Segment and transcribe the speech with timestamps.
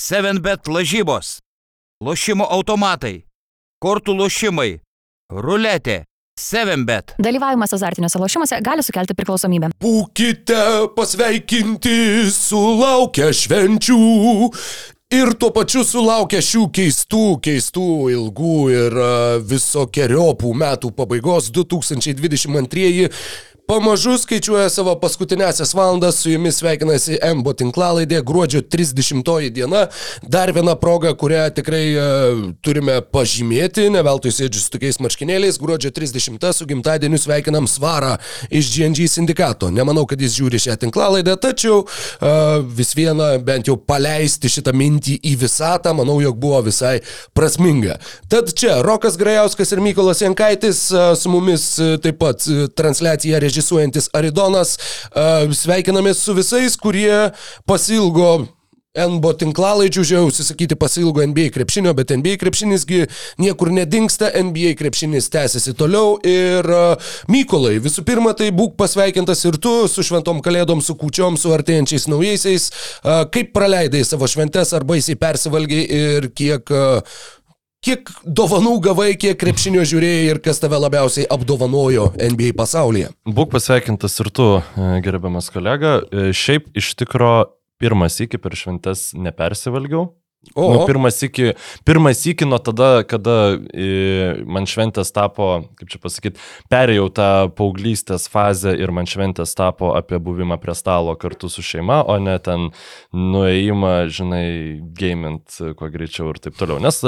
[0.00, 1.40] 7bet lažybos,
[2.00, 3.26] lošimo automatai,
[3.84, 4.78] kortų lošimai,
[5.28, 6.06] ruletė,
[6.40, 7.12] 7bet.
[7.20, 9.74] Dalyvavimas azartiniuose lošimuose gali sukelti priklausomybę.
[9.84, 10.62] Būkite
[10.96, 14.00] pasveikinti sulaukę švenčių.
[15.10, 18.98] Ir tuo pačiu sulaukia šių keistų, keistų, ilgų ir
[19.50, 23.10] visokiojopų metų pabaigos 2022
[23.70, 29.84] Pamažu skaičiuoja savo paskutinėsias valandas, su jumis sveikinasi MBO tinklalaidė, gruodžio 30 diena.
[30.26, 35.92] Dar viena proga, kurią tikrai uh, turime pažymėti, ne veltui sėdžiu su tokiais marškinėliais, gruodžio
[35.94, 38.16] 30 su gimtadieniu sveikinam Svarą
[38.50, 39.70] iš GNG sindikato.
[39.70, 45.20] Nemanau, kad jis žiūri šią tinklalaidę, tačiau uh, vis viena bent jau paleisti šitą mintį
[45.30, 46.96] į visatą, manau, jog buvo visai
[47.38, 48.00] prasminga.
[48.26, 53.38] Tad čia Rokas Grajauskas ir Mykolas Jankaitis uh, su mumis uh, taip pat uh, transliacija
[53.38, 54.78] režisierius režisuojantis Aridonas.
[55.60, 57.30] Sveikinamės su visais, kurie
[57.68, 58.48] pasilgo
[58.90, 63.04] NBO tinklalaidžių, žiau, užsisakyti pasilgo NBA krepšinio, bet NBA krepšinisgi
[63.38, 69.60] niekur nedingsta, NBA krepšinis tęsiasi toliau ir uh, Mykolai, visų pirma, tai būk pasveikintas ir
[69.62, 72.66] tu su šventom kalėdom, su kučiom, su artėjančiais naujaisiais,
[73.04, 77.22] uh, kaip praleidai savo šventes, ar baisiai persivalgiai ir kiek uh,
[77.80, 83.08] Kiek dovanų gavai, kiek krepšinio žiūrėjai ir kas tave labiausiai apdovanojo NBA pasaulyje?
[83.24, 86.02] Būk pasveikintas ir tu, e, gerbiamas kolega.
[86.12, 90.10] E, šiaip iš tikro pirmas iki per šventes nepersivalgiau.
[90.52, 90.66] O.
[90.72, 95.48] Nu, pirmas iki, pirmas iki nuo tada, kada e, man šventės tapo,
[95.80, 101.16] kaip čia pasakyti, perėjau tą paauglystės fazę ir man šventės tapo apie buvimą prie stalo
[101.20, 102.72] kartu su šeima, o ne ten
[103.16, 104.46] nuėjimą, žinai,
[104.96, 106.80] gamint kuo greičiau ir taip toliau.
[106.80, 107.04] Nes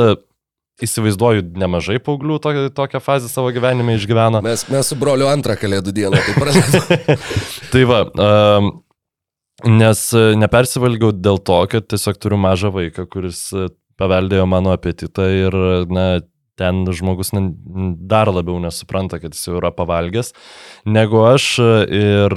[0.82, 4.40] įsivaizduoju, nemažai paauglių to, tokią fazę savo gyvenime išgyvena.
[4.44, 7.18] Mes, mes su broliu antrą kalėdų dieną tai pradėjome.
[7.74, 8.72] tai va, um,
[9.68, 13.68] nes e, nepersivalgiau dėl to, kad tiesiog turiu mažą vaiką, kuris e,
[14.00, 15.58] paveldėjo mano apetitą ir,
[15.92, 16.06] na,
[16.58, 17.32] ten žmogus
[18.08, 20.32] dar labiau nesupranta, kad jis jau yra pavalgęs
[20.84, 21.46] negu aš
[21.96, 22.34] ir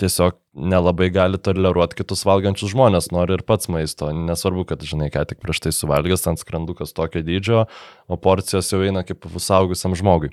[0.00, 4.08] tiesiog nelabai gali toleruoti kitus valgančius žmonės, nori ir pats maisto.
[4.10, 7.66] Nesvarbu, kad, žinai, ką tik prieš tai suvalgęs, ant skrandukas tokio dydžio,
[8.08, 10.32] o porcijos jau eina kaip saugusiam žmogui.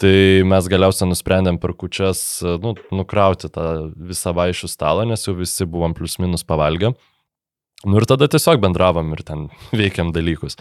[0.00, 0.16] Tai
[0.50, 5.94] mes galiausiai nusprendėm per kučias nu, nukrauti tą visą vaišių stalą, nes jau visi buvom
[5.96, 6.94] plius minus pavalgę.
[7.88, 9.46] Nu ir tada tiesiog bendravom ir ten
[9.80, 10.58] veikiam dalykus.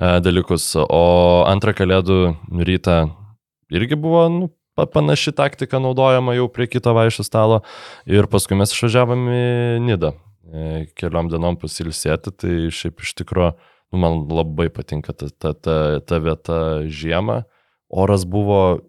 [0.00, 0.70] E, dalykus.
[0.80, 1.04] O
[1.44, 2.20] antrą kalėdų
[2.64, 3.02] rytą
[3.72, 7.60] irgi buvo, nu, panaši taktika naudojama jau prie kito vaišių stalo.
[8.08, 9.42] Ir paskui mes išvažiavam į
[9.84, 13.52] Nidą e, keliom dienom pasilsėti, tai šiaip iš tikrųjų
[13.92, 17.42] nu, man labai patinka ta, ta, ta, ta vieta žiemą.
[17.92, 18.80] Oras buvo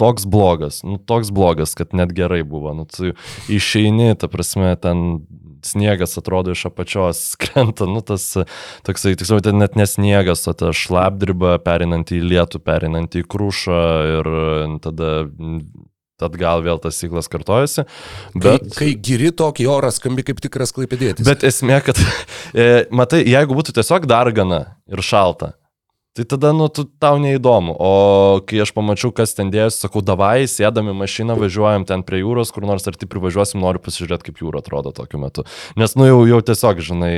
[0.00, 2.72] toks blogas, nu toks blogas, kad net gerai buvo.
[2.76, 3.12] Nu, tu
[3.52, 5.20] išeini, ta prasme, ten
[5.66, 8.32] sniegas atrodo iš apačios krenta, nu tas
[8.86, 13.84] toksai, tiksliau, ten net nesniegas, o ta šlapdriba perinant į lietų, perinant į krūšą
[14.16, 14.34] ir
[14.84, 15.12] tada
[16.20, 17.86] atgal vėl tas ciklas kartojasi.
[18.34, 18.66] Bet...
[18.74, 21.24] Kai, kai giri tokį orą skambi kaip tikras klaipėdėtis.
[21.26, 22.00] Bet esmė, kad,
[22.52, 25.54] e, matai, jeigu būtų tiesiog dargana ir šalta,
[26.20, 27.72] Tai tada, nu, tu, tau neįdomu.
[27.80, 27.92] O
[28.44, 32.66] kai aš pamačiau, kas ten dėjosi, sakau, davai, sėdami mašiną, važiuojam ten prie jūros, kur
[32.68, 35.46] nors arti privažiuosim, noriu pasižiūrėti, kaip jūra atrodo tokiu metu.
[35.80, 37.14] Nes, nu, jau, jau tiesiog, žinai,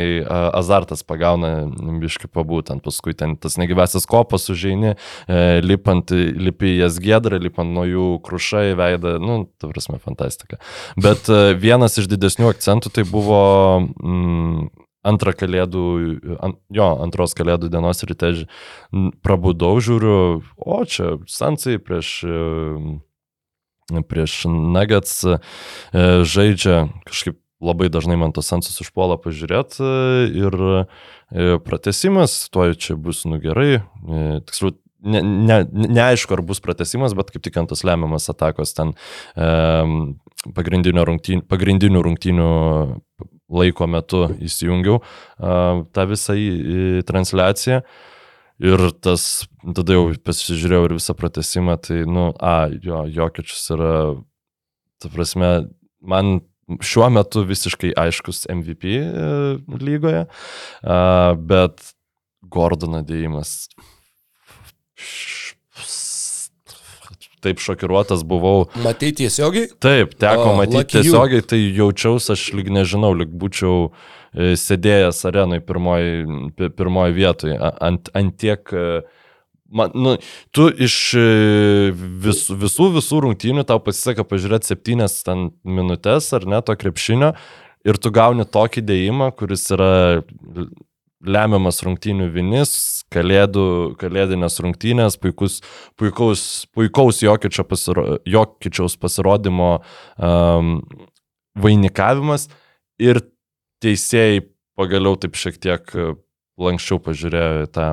[0.55, 1.51] azartas pagauna
[1.99, 7.89] biški pabūtent, paskui ten tas negyvesas kopas užeini, e, lipant, lipi jas gedrą, lipant nuo
[7.89, 10.63] jų krušai veidą, nu, ta prasme, fantastika.
[10.95, 13.43] Bet e, vienas iš didesnių akcentų tai buvo...
[13.99, 14.71] Mm,
[15.07, 15.85] antrą kalėdų,
[16.43, 18.33] an, jo, antros kalėdų dienos ryte
[19.25, 22.15] prabudau, žiūriu, o čia Sansai prieš,
[24.09, 25.39] prieš Nuggets e,
[26.23, 29.91] žaidžia kažkaip labai dažnai man tos Sansus užpuola pažiūrėti
[30.35, 30.85] ir e,
[31.63, 33.83] pratesimas, tuo čia bus nu gerai,
[34.49, 38.95] tiksliau, ne, ne, neaišku, ar bus pratesimas, bet kaip tik ant tos lemiamas atakos ten
[39.37, 39.51] e,
[40.57, 42.51] pagrindinių rungtynių, pagrindinių rungtynių
[43.53, 45.03] laiko metu įsijungiau
[45.39, 46.37] tą visą
[47.09, 47.83] transliaciją.
[48.63, 53.95] Ir tas, tada jau pasižiūrėjau ir visą pratesimą, tai, nu, a, jo, Jokičius yra,
[55.03, 55.49] ta prasme,
[55.99, 56.37] man
[56.85, 59.27] šiuo metu visiškai aiškus MVP e,
[59.83, 60.27] lygoje,
[61.51, 61.89] bet
[62.53, 63.57] Gordono dėjimas
[67.43, 68.67] taip šokiruotas buvau.
[68.85, 69.71] Matai tiesiogiai?
[69.83, 76.63] Taip, teko matyti tiesiogiai, tai jaučiausi, aš lyg nežinau, lyg būčiau e, sėdėjęs arenui pirmoji,
[76.79, 78.63] pirmoji vietoje, ant, ant tiek...
[78.73, 79.03] E,
[79.73, 80.15] man, nu,
[80.55, 81.27] tu iš e,
[82.27, 87.33] vis, visų, visų rungtynių tau pasiseka pažiūrėti septynias ten minutės ar ne to krepšinio
[87.89, 89.93] ir tu gauni tokį dėjimą, kuris yra
[91.23, 92.73] lemiamas rungtynių vinis,
[93.13, 93.67] kalėdų,
[94.01, 95.61] kalėdinės rungtynės, puikus,
[96.01, 96.43] puikaus,
[96.75, 99.71] puikaus Jokičio pasiro, Jokičiaus pasirodymo
[100.17, 100.75] um,
[101.59, 102.49] vainikavimas.
[103.03, 103.23] Ir
[103.83, 104.43] teisėjai
[104.79, 105.95] pagaliau taip šiek tiek
[106.63, 107.89] lankščiau pažiūrėjo į tą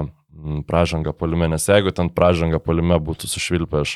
[0.69, 3.95] pražangą polime, nes jeigu ten pražanga polime būtų sušvilpę, aš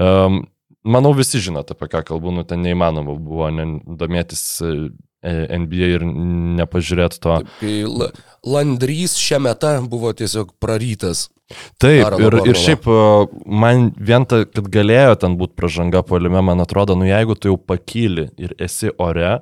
[0.00, 0.44] um,
[0.86, 3.66] manau visi žinote, apie ką kalbu, nu ten neįmanoma buvo ne,
[4.00, 4.44] domėtis
[5.26, 6.04] NBA ir
[6.60, 7.40] nepažiūrėti to.
[7.60, 8.10] Kai La-
[8.46, 11.26] Landrys šiame metą buvo tiesiog prarytas.
[11.78, 12.54] Taip, Karlo ir, ir Barlovo.
[12.58, 12.86] šiaip
[13.46, 17.58] man vien ta, kad galėjo ten būti pražanga polime, man atrodo, nu jeigu tu jau
[17.58, 19.36] pakyli ir esi ore,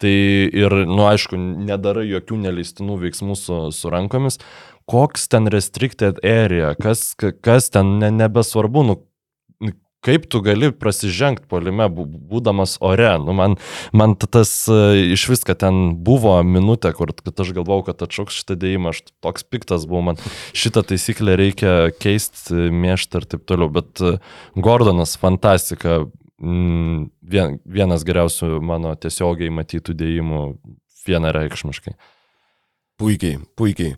[0.00, 0.12] tai
[0.54, 4.38] ir, nu aišku, nedarai jokių neleistinų veiksmų su, su rankomis,
[4.90, 8.96] koks ten restricted area, kas, ka- kas ten ne, nebesvarbu, nu
[10.04, 13.10] kaip tu gali prasižengti polime, bū- būdamas ore.
[13.20, 13.56] Nu, man,
[13.92, 18.56] man ta- tas e, iš viską ten buvo minutė, kur aš galvau, kad atšauks šitą
[18.62, 20.20] dėjimą, aš toks piktas buvau, man
[20.56, 23.68] šitą taisyklę reikia keisti, mėšti ir taip toliau.
[23.72, 24.14] Bet e,
[24.56, 26.06] Gordonas fantastika,
[26.40, 30.40] mm, vien, vienas geriausių mano tiesiogiai matytų dėjimų
[31.08, 31.94] vienareikšmiškai.
[33.00, 33.94] Puikiai, puikiai.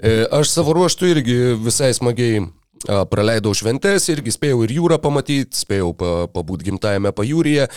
[0.00, 2.46] E, Aš savo ruoštų irgi visai smagiai
[3.10, 7.68] praleidau šventės, irgi spėjau ir jūrą pamatyti, spėjau pa, pabūti gimtajame pajūryje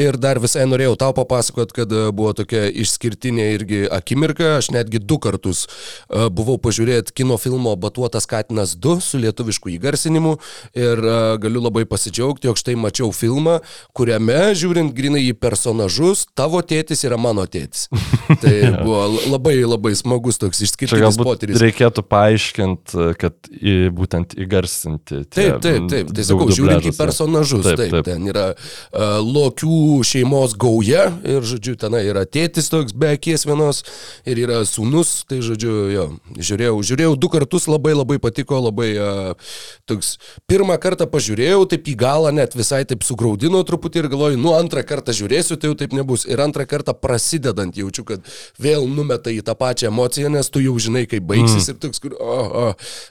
[0.00, 5.00] ir dar visai norėjau tau papasakot, kad a, buvo tokia išskirtinė irgi akimirka, aš netgi
[5.02, 10.36] du kartus a, buvau pažiūrėti kino filmo Batuotas Katinas 2 su lietuvišku įgarsinimu
[10.78, 13.60] ir a, galiu labai pasidžiaugti, jog štai mačiau filmą,
[13.96, 17.88] kuriame, žiūrint grinai į personažus, tavo tėtis yra mano tėtis.
[18.42, 21.60] Tai buvo labai labai smagus toks išskirtinis potyris.
[21.62, 25.22] reikėtų paaiškinti, kad į, būtent įgarsinti.
[25.30, 26.10] tie, Taip, taip, taip.
[26.14, 31.44] Tai sakau, žiūrint į personažus, taip, Taip, taip, ten yra uh, lokių šeimos gauja ir,
[31.46, 33.82] žodžiu, ten yra tėtis toks be akies vienos
[34.28, 36.06] ir yra sūnus, tai, žodžiu, jo,
[36.36, 39.52] žiūrėjau, žiūrėjau du kartus, labai labai patiko, labai uh,
[39.90, 40.16] toks,
[40.50, 44.84] pirmą kartą pažiūrėjau, taip į galą net visai taip sugraudino truputį ir galvoju, nu antrą
[44.86, 46.26] kartą žiūrėsiu, tai jau taip nebus.
[46.28, 48.26] Ir antrą kartą prasidedant jaučiu, kad
[48.60, 51.74] vėl numeta į tą pačią emociją, nes tu jau žinai, kaip baigsis mm.
[51.74, 52.66] ir toks, kur, o, o,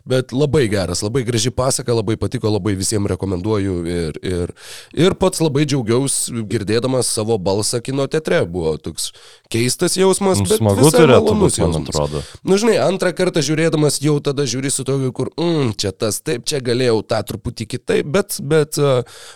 [0.09, 4.53] bet labai geras, labai graži pasaka, labai patiko, labai visiems rekomenduoju ir, ir,
[4.97, 8.41] ir pats labai džiaugiausi girdėdamas savo balsą kino teatre.
[8.49, 9.11] Buvo toks
[9.51, 12.23] keistas jausmas, bet Smagu turėtų būti, man atrodo.
[12.43, 16.45] Nu, žinai, antrą kartą žiūrėdamas jau tada žiūri su tokiu, kur, mm, čia tas, taip,
[16.49, 18.81] čia galėjau tą truputį kitaip, bet, bet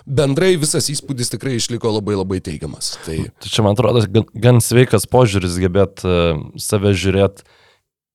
[0.06, 2.96] bendrai visas įspūdis tikrai išliko labai labai teigiamas.
[3.06, 6.04] Tai Tai čia, man atrodo, gan, gan sveikas požiūris gebėt
[6.62, 7.44] save žiūrėti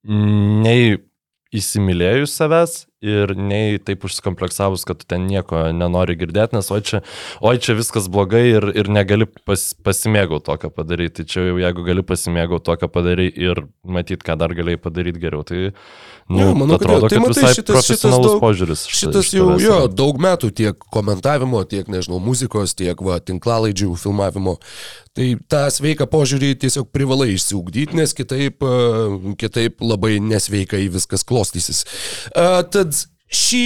[0.09, 0.99] nei
[1.55, 7.03] įsimylėjus savęs ir nei taip užsikompleksavus, kad tu ten nieko nenori girdėti, nes oi čia,
[7.45, 11.23] oi čia viskas blogai ir, ir negali pas, pasimėgauti to, ką padaryti.
[11.23, 15.23] Tai čia jau jeigu gali pasimėgauti to, ką padarai ir matyti, ką dar galėjai padaryti
[15.23, 15.71] geriau, tai
[16.29, 17.09] nu, Jo, manau, kad atrodo, jo.
[17.09, 18.83] Tai kad matai, šitas- šitas daug- požiūris.
[18.87, 24.59] šita- Šitas jau, jo, daug metų tiek komentavimo, tiek, nežinau, muzikos, tiek, va, tinklalaidžių filmavimo.
[25.17, 31.85] Tai tą sveiką požiūrį tiesiog privalai išsiugdyti, nes kitaip, a, kitaip labai nesveikai viskas klostysis.
[32.37, 32.93] A, Tad
[33.29, 33.63] šį,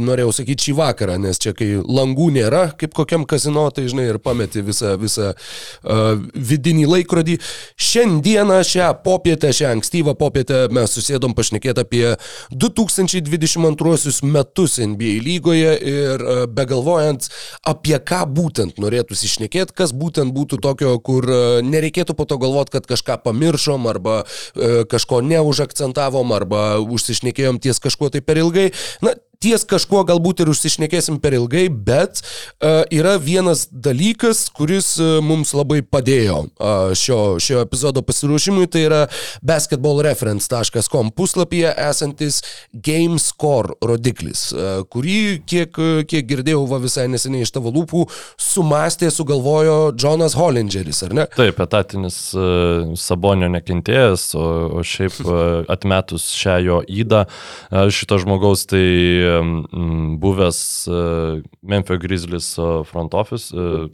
[0.00, 4.18] norėjau sakyti šį vakarą, nes čia kai langų nėra, kaip kokiam kazino, tai žinai, ir
[4.22, 7.36] pameti visą, visą uh, vidinį laikrodį.
[7.76, 12.14] Šiandieną, šią popietę, šią ankstyvą popietę mes susėdom pašnekėti apie
[12.50, 17.28] 2022 metus NBA lygoje ir uh, begalvojant,
[17.68, 22.78] apie ką būtent norėtųsi išnekėti, kas būtent būtų tokio, kur uh, nereikėtų po to galvoti,
[22.78, 28.70] kad kažką pamiršom arba uh, kažko neužakcentavom arba užsišnekėjom ties kažkuo tai per ilgai.
[29.00, 35.18] Na, ties kažkuo galbūt ir užsišnekėsim per ilgai, bet uh, yra vienas dalykas, kuris uh,
[35.24, 39.02] mums labai padėjo uh, šio, šio epizodo pasiruošimui, tai yra
[39.46, 47.54] basketballreference.com puslapyje esantis game score rodiklis, uh, kurį, kiek, kiek girdėjau va visai neseniai iš
[47.56, 48.06] tavo lūpų,
[48.40, 51.28] sumastė, sugalvojo Jonas Hollingeris, ar ne?
[51.36, 54.46] Taip, etatinis uh, Sabonio nekentėjas, o,
[54.80, 58.84] o šiaip uh, atmetus šią jo įdą, uh, šito žmogaus tai
[59.30, 60.58] um, buvęs
[60.90, 63.52] uh, Memphis Grizzlies uh, front office.
[63.54, 63.88] Uh,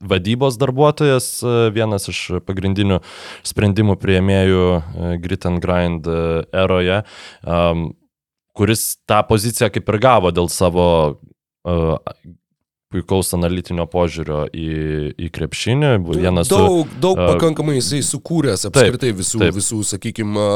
[0.00, 1.26] Vadybos darbuotojas,
[1.76, 3.02] vienas iš pagrindinių
[3.44, 4.62] sprendimų prieimėjų
[5.20, 6.08] Grit and Grind
[6.56, 7.02] eroje,
[8.56, 10.86] kuris tą poziciją kaip ir gavo dėl savo
[12.90, 14.68] puikaus analitinio požiūrio į,
[15.14, 15.90] į krepšinį.
[16.10, 19.54] Vienas su- daug, daug a, pakankamai jisai sukūręs apskritai visų, taip.
[19.54, 20.46] visų sakykime,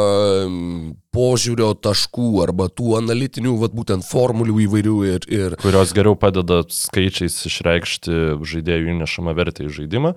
[1.15, 7.39] požiūrio taškų arba tų analitinių, vat, būtent formulių įvairių ir, ir kurios geriau padeda skaičiais
[7.51, 10.15] išreikšti žaidėjų įnešamą vertę į žaidimą.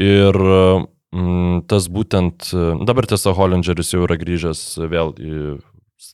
[0.00, 2.50] Ir mm, tas būtent,
[2.88, 5.34] dabar tiesa, Hollingeris jau yra grįžęs vėl į,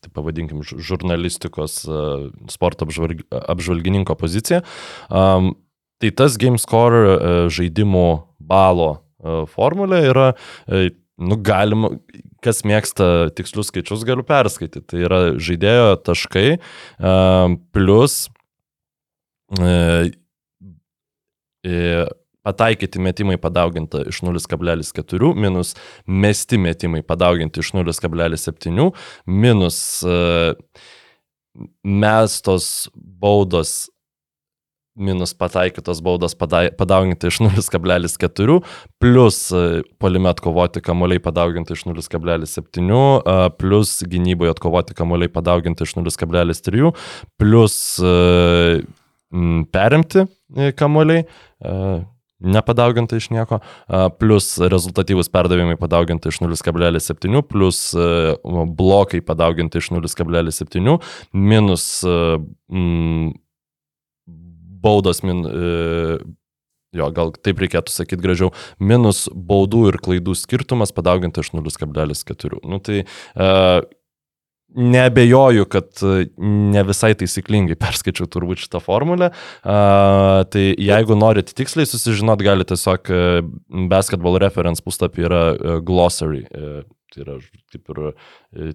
[0.03, 2.03] taip pavadinkim, žurnalistikos e,
[2.53, 4.63] sporto apžvalg, apžvalgininko poziciją.
[5.11, 5.55] Um,
[6.03, 8.09] tai tas GameScore žaidimų
[8.47, 10.27] balo e, formulė yra,
[10.69, 11.93] e, nu, galima,
[12.45, 14.85] kas mėgsta tikslius skaičius, galiu perskaityti.
[14.91, 18.27] Tai yra žaidėjo taškai um, plus
[19.59, 20.13] e,
[21.67, 22.07] e,
[22.47, 25.75] pataikyti metimai padauginta iš 0,4, minus
[26.07, 28.89] mesti metimai padauginti iš 0,7,
[29.27, 30.55] minus e,
[31.83, 33.87] mestos baudos
[34.97, 38.61] minus pataikytos baudos padauginti iš 0,4,
[39.03, 45.99] plus e, polime atkovoti kamuoliai padauginti iš 0,7, a, plus gynyboje atkovoti kamuoliai padauginti iš
[46.01, 46.93] 0,3,
[47.37, 48.17] plus e,
[49.73, 51.27] perimti e, kamuoliai.
[52.37, 53.63] Nepadauginta iš nieko,
[54.21, 57.81] plus rezultatyvus perdavimai padauginti iš 0,7, plus
[58.77, 60.99] blokai padauginti iš 0,7,
[61.33, 63.31] minus mm,
[64.85, 66.19] baudos, min, e,
[67.01, 72.61] jo, gal taip reikėtų sakyti gražiau, minus baudų ir klaidų skirtumas padauginti iš 0,4.
[72.69, 73.07] Nu, tai
[74.77, 79.31] Nebejoju, kad e, ne visai taisyklingai perskaičiau turbūt šitą formulę.
[79.65, 83.41] Uh, tai jeigu norite tiksliai susižinot, galite tiesiog uh,
[83.91, 86.45] Basketball Reference puslapį yra uh, glossary.
[87.17, 87.37] Tai yra
[87.73, 88.01] kaip ir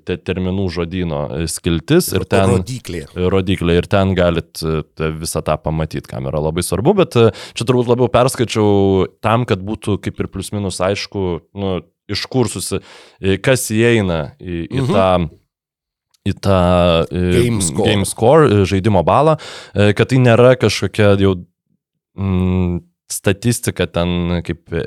[0.07, 1.19] te, terminų žodino
[1.51, 3.03] skiltis ir ten rodiklė.
[3.13, 4.81] rodiklį ir ten galit e,
[5.19, 7.27] visą tą pamatyti, kam yra labai svarbu, bet e,
[7.57, 11.25] čia turbūt labiau perskaičiau tam, kad būtų kaip ir plius minus aišku,
[11.59, 11.75] nu,
[12.11, 12.81] iš kur susi,
[13.19, 14.95] e, kas įeina į, į Mhm.
[14.95, 15.07] tą
[16.27, 16.61] į tą
[17.09, 17.87] e, Game score.
[17.89, 19.37] game score e, žaidimo balą,
[19.73, 21.35] e, kad tai nėra kažkokia jau
[22.17, 24.83] mm, statistika ten kaip e,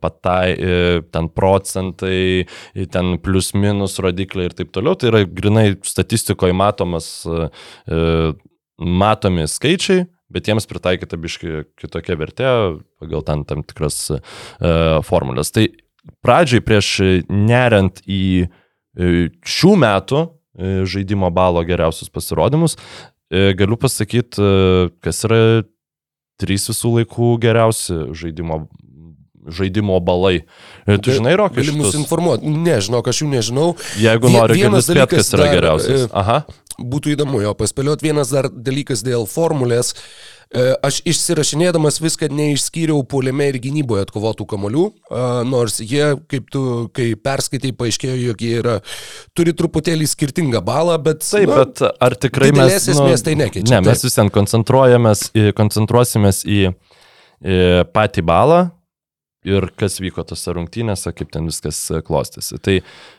[0.00, 0.76] patai, e,
[1.12, 2.46] ten procentai,
[2.94, 4.96] ten plius minus rodikliai ir taip toliau.
[4.98, 7.50] Tai yra grinai statistikoje matomas, e,
[7.90, 8.30] e,
[8.78, 12.48] matomi skaičiai, bet jiems pritaikyta biški kitokia vertė
[13.02, 14.22] pagal ten tam tikras e,
[15.08, 15.52] formulės.
[15.52, 15.66] Tai
[16.24, 16.94] pradžiai prieš
[17.28, 20.24] neriant į e, šių metų
[20.58, 22.76] žaidimo balo geriausius pasirodymus,
[23.30, 24.42] e, galiu pasakyti,
[25.04, 25.40] kas yra
[26.38, 28.62] trys visų laikų geriausi žaidimo,
[29.48, 30.44] žaidimo balai.
[30.86, 32.46] E, Tu žinai, Rokai, Gali mus informuoti.
[32.46, 33.68] Nežinau, aš jų nežinau.
[33.98, 36.06] Jeigu nori, spėti, dalykas kas yra geriausias.
[36.06, 36.42] e, Aha.
[36.78, 38.06] Būtų įdomu jo paspėlioti.
[38.06, 39.94] Vienas dar dalykas dėl formulės.
[39.94, 46.62] E, Aš išsirašinėdamas viską neišskyriau puolime ir gynyboje atkovotų kamolių, a, nors jie, kaip tu,
[46.96, 48.78] kai perskaitai, paaiškėjo, jog jie yra,
[49.36, 51.20] turi truputėlį skirtingą balą, bet...
[51.26, 52.62] Taip, na, bet ar tikrai mes...
[52.62, 55.26] didelės esmės tai nekeičia, Ne, mes vis ten koncentruojamės,
[55.58, 56.62] koncentruosimės į,
[57.44, 57.60] į
[57.92, 58.62] patį balą
[59.46, 62.58] ir kas vyko tose rungtynėse, kaip ten viskas e, klostėsi.
[62.58, 62.74] Tai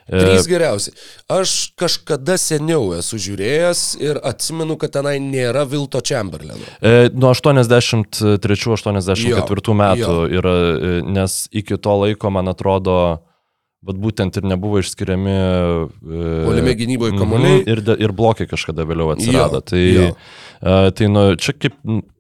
[0.10, 0.92] Trys e, geriausi.
[1.32, 6.66] Aš kažkada seniau esu žiūrėjęs ir atsimenu, kad tenai nėra Vilto Chamberlaino.
[6.82, 10.28] e, nuo 83-84 Jo, metų jo.
[10.42, 13.00] yra, e, nes iki to laiko, man atrodo,
[13.80, 15.44] Bet būtent ir nebuvo išskiriami e,
[16.44, 17.62] Puolime gynyboje mhm, kamuoliai.
[17.64, 19.62] Ir, ir blokai kažkada vėliau atsirado.
[19.62, 20.08] Jo, tai jo.
[20.62, 21.76] E, tai nu, čia kaip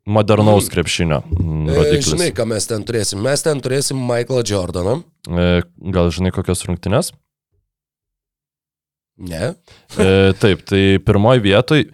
[0.10, 2.12] modernaus krepšinio mm, E, rodiklis.
[2.13, 3.22] žinai, ką mes ten turėsim?
[3.25, 4.96] Mes ten turėsim Michaelą Jordaną.
[5.29, 5.50] E,
[5.93, 7.12] gal žinai kokios rungtynės?
[9.19, 9.51] Ne.
[10.00, 11.86] E, taip, tai pirmoji vietoj.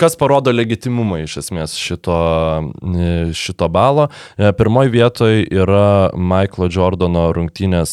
[0.00, 2.14] Kas parodo legitimumą iš esmės šito,
[3.36, 4.06] šito balo?
[4.40, 5.82] E, Pirmoji vietoj yra
[6.16, 7.92] Michaelo Jordano rungtynės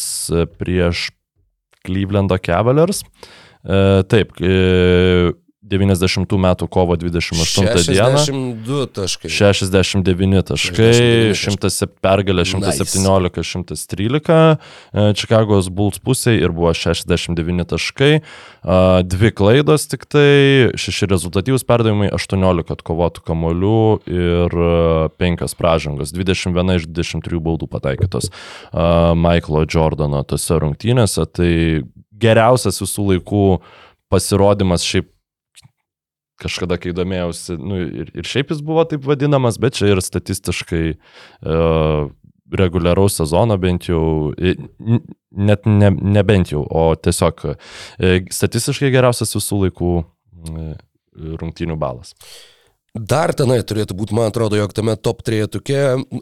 [0.56, 1.10] prieš
[1.84, 3.02] Clevelando Cavaliers.
[3.60, 5.34] E, Taip, e,
[5.68, 8.22] 90 metų kovo 28 dieną.
[8.24, 9.30] 62 taškai.
[9.32, 10.92] 69 taškai,
[11.36, 12.84] 69 100 pergalė, Nice.
[12.84, 14.38] 117, 113
[14.94, 18.12] e, Čikagos Bulls pusėje ir buvo 69 taškai,
[18.62, 24.58] a, dvi klaidos tik tai, šeši rezultatyvūs perdavimai, 18 atkovotų kamolių ir
[25.20, 28.30] 5 pražangos, 21 iš 23 baudų pataikytos
[28.72, 31.52] Michaelo Jordano tose rungtynėse, tai
[32.18, 33.44] geriausias visų laikų
[34.12, 35.10] pasirodymas šiaip
[36.38, 40.84] kažkada, kai domėjausi, nu, ir, ir šiaip jis buvo taip vadinamas, bet čia ir statistiškai
[40.94, 42.10] uh,
[42.52, 44.32] reguliaraus sezono bent jau,
[45.30, 50.68] net ne, ne bent jau, o tiesiog e, statistiškai geriausias visų laikų e,
[51.42, 52.14] rungtynių balas.
[52.94, 55.76] Dar tenai turėtų būti, man atrodo, jog tame top trejetuke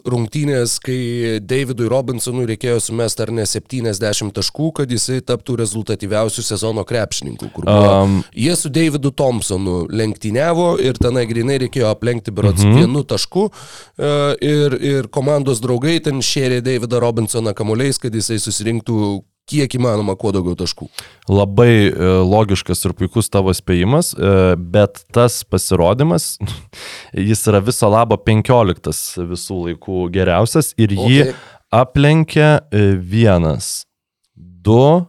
[0.05, 6.83] rungtynės, kai Davidui Robinsonui reikėjo sumesti ar ne 70 taškų, kad jisai taptų rezultatyviausių sezono
[6.87, 7.49] krepšininkų.
[7.63, 12.67] Um, jie su Davidu Thompsonu lenktyniavo ir tenai grinai reikėjo aplenkti berots Mhm.
[12.67, 12.85] mm -hmm.
[12.85, 13.49] vienu tašku
[13.97, 20.17] e, ir, ir komandos draugai ten šėrė Davidą Robinsoną kamuoliais, kad jisai susirinktų kiek įmanoma
[20.19, 20.89] kuo daugiau taškų.
[21.31, 21.91] Labai e,
[22.27, 26.35] logiškas ir puikus tavo spėjimas, e, bet tas pasirodymas,
[27.29, 31.33] jis yra viso labo 15 visų laikų geriausias ir jį Okay.
[31.73, 33.87] aplenkė e, vienas,
[34.35, 35.07] du,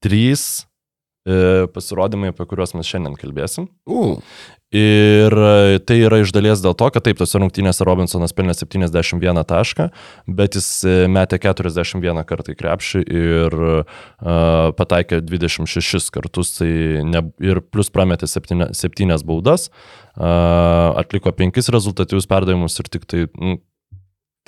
[0.00, 0.69] trys
[1.74, 3.68] pasirodymai, apie kuriuos mes šiandien kalbėsim.
[3.84, 4.16] U,
[4.70, 9.42] Ir e, tai yra iš dalies dėl to, kad taip, tose rungtynėse Robinsonas pelnė 71
[9.50, 9.88] tašką,
[10.30, 16.70] bet jis e, metė 41 kartą į krepšį ir uh, pataikė 26 kartus, tai
[17.02, 19.72] ne, ir plus prametė 7, 7 baudas,
[20.14, 23.26] uh, atliko 5 rezultatyvius perdavimus ir tik tai...
[23.34, 23.58] Mm,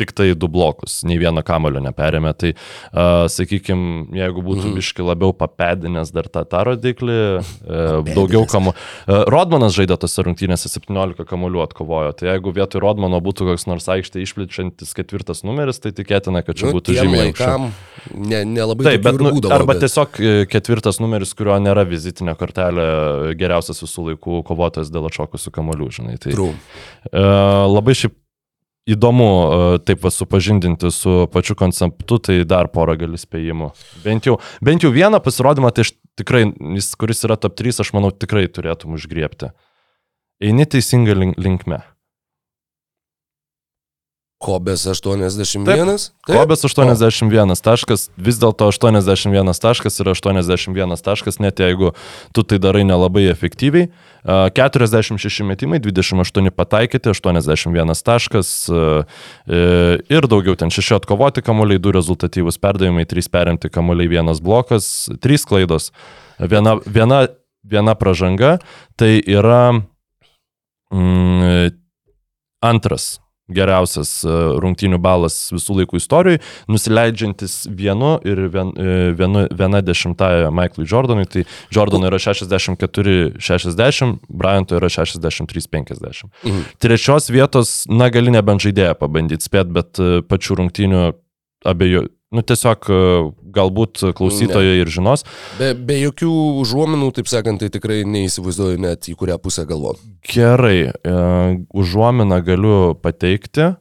[0.03, 2.33] Tik tai du blokus, nei vieno kamulio neperėmė.
[2.43, 4.75] Tai, uh, sakykime, jeigu būtų Mhm.
[4.81, 8.73] biški labiau papedinęs dar tą, tą rodiklį, uh, daugiau kamų.
[9.07, 12.17] Uh, Rodmanas žaidė tose rungtynėse 17 kamuolių atkovojo.
[12.19, 16.67] Tai jeigu vietoj Rodmano būtų koks nors aikštė išpličiantis ketvirtas numeris, tai tikėtina, kad čia
[16.73, 17.71] nu, būtų žymiai aukščiau.
[18.17, 22.35] ne, nelabai Taip, bet, nu, būdavo, arba bet- tiesiog e, ketvirtas numeris, kurio nėra vizitinė
[22.41, 26.19] kortelė, geriausias visų laikų kovotojas dėl atšokusių kamolių, žinai.
[26.19, 26.55] Tai, True.
[27.13, 27.23] e,
[27.71, 28.19] labai šiaip
[28.89, 33.71] įdomu e, taip va supažindinti su pačiu konceptu, tai dar porą gali spėjimų.
[34.05, 37.93] Bent jau, bent jau vieną pasirodymą, tai aš tikrai, jis, kuris yra top 3, aš
[37.97, 39.53] manau, tikrai turėtum užgriepti.
[40.43, 41.83] Eini teisinga link, linkme.
[44.43, 45.67] Kobės 81.
[46.27, 46.33] Taip.
[46.35, 51.93] Kobės 81 taškas, vis dėlto 81 taškas yra 81 taškas, net jeigu
[52.35, 53.93] tu tai darai nelabai efektyviai.
[54.23, 58.83] A, 46 metimai, 28 pataikyti, 81 taškas e,
[60.11, 65.49] ir daugiau ten 6 atkovoti kamuoliai, 2 rezultatyvus perdavimai, 3 perimti kamuoliai, 1 blokas, 3
[65.49, 65.93] klaidos,
[66.39, 67.25] viena, viena,
[67.63, 68.57] viena pražanga.
[68.99, 69.65] Tai yra
[70.91, 71.77] mm,
[72.63, 73.23] antras
[73.55, 76.43] geriausias e, rungtynių balas visų laikų istorijoje,
[76.73, 81.45] nusileidžiantis vienu ir vien, e, vienu, viena dešimtąją Michaelui Jordanui, tai
[81.75, 86.31] Jordanui yra 64-60, Bryantui yra 63-50.
[86.43, 86.63] Mhm.
[86.83, 91.05] Trečios vietos, na, gali nebent žaidėją pabandyti spėt, bet e, pačių rungtynių
[91.69, 93.01] abejo, nu tiesiog e,
[93.55, 95.27] galbūt klausytojai ir žinos.
[95.59, 100.05] Be, be jokių užuominų, taip sakant, tai tikrai neįsivaizduoju net į kurią pusę galvoti.
[100.33, 101.17] Gerai, e,
[101.77, 103.73] užuominą galiu pateikti.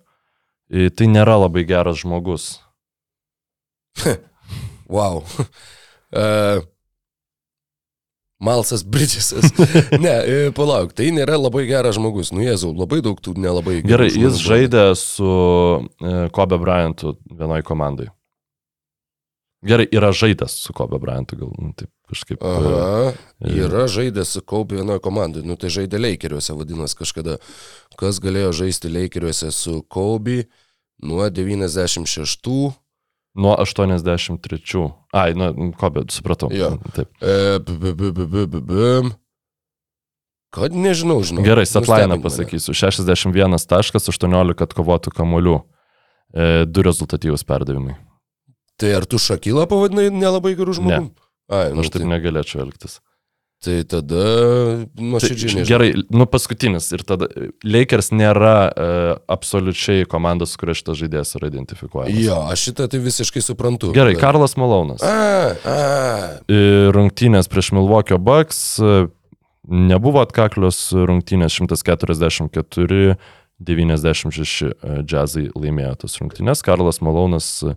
[0.72, 2.54] E, Tai nėra labai geras žmogus.
[4.92, 5.22] Wow.
[6.12, 6.60] Uh,
[8.44, 9.54] Malsas Bridgesas.
[10.04, 10.16] ne,
[10.52, 12.34] palauk, tai nėra labai geras žmogus.
[12.36, 15.30] Nu, Jėzau, labai daug tų nelabai gerų Gerai, jis žaidė su
[16.36, 18.10] Kobe Bryantu vienoj komandai.
[19.62, 22.42] Gerai, yra žaidęs su Kobe Bryantu, gal nu, taip kažkaip.
[22.42, 23.12] Aha,
[23.46, 25.46] e, yra žaidęs su Kaupė vienoje komandoje.
[25.46, 27.38] Nu, tai žaidė Lakeriuose, vadinasi, kažkada.
[28.00, 30.48] Kas galėjo žaisti Lakeriuose su Kaupė
[31.06, 32.74] nuo 96.
[33.38, 34.88] Nuo 83.
[35.14, 36.50] Ai, nu, Kobe, supratau.
[36.52, 36.74] Jo.
[36.98, 37.14] Taip.
[37.22, 39.18] E, b- b- b- b- b- b-
[40.52, 41.46] Kad nežinau, žinau.
[41.46, 42.74] Gerai, setlainą pasakysiu.
[42.76, 45.62] 61 taškas, 18 atkovotų kamuolių.
[46.34, 47.96] E, du rezultatyvūs perdavimai.
[48.82, 51.08] Tai ar tu Šakylą pavadinai nelabai gerų žmonių?
[51.52, 53.00] Ai, nu, Aš taip tai, negalėčiau elgtis.
[53.62, 54.22] tai tada
[54.98, 55.70] nuoširdžiai Tai, nežinau.
[55.70, 56.88] gerai, nu paskutinis.
[56.98, 57.28] Ir tada
[57.62, 58.88] Lakers nėra e,
[59.30, 62.18] absoliučiai komandos, kuria šitas žaidėjas yra identifikuojamas.
[62.26, 63.92] Jo, aš šitą tai visiškai suprantu.
[63.94, 65.04] Gerai, Bet- Karlas Malonas.
[65.06, 65.78] A, a,
[66.50, 69.06] E, Rungtynės prieš Milwaukee Bucks e,
[69.70, 73.18] nebuvo atkaklios rungtynės 144.
[73.68, 74.72] 96 e,
[75.06, 76.64] džiazai laimėjo tas rungtynes.
[76.66, 77.76] Karlas Malonas e,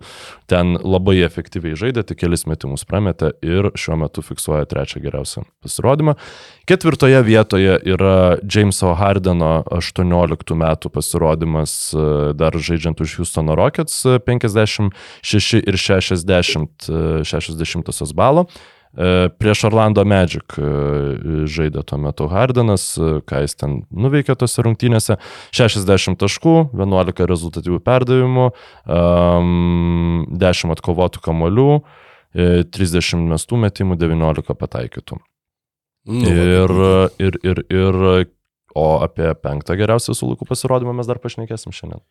[0.51, 6.17] ten labai efektyviai žaidė, tik kelis metimus prametė ir šiuo metu fiksuoja trečią geriausią pasirodymą.
[6.69, 12.07] Ketvirtoje vietoje yra Jameso Hardeno 18 metų pasirodymas e,
[12.39, 18.49] dar žaidžiant už Houstono Rockets e, 56 ir 60, e, 60 balo.
[18.97, 20.67] E, Prieš Orlando Magic e,
[21.51, 25.17] žaidė tuo metu Hardenas, e, ką jis ten nuveikė tose rungtynėse.
[25.57, 28.49] 60 taškų, 11 rezultatyvių perdavimų,
[28.87, 31.69] um, 10 atkovotų kamolių,
[32.35, 35.19] e, 30 mestų metimų, 19 pataikytų.
[36.05, 36.75] nu, Ir,
[37.19, 38.29] ir, ir, ir,
[38.75, 42.03] o apie penktą geriausią laikų pasirodymą mes dar pašnekėsim šiandien.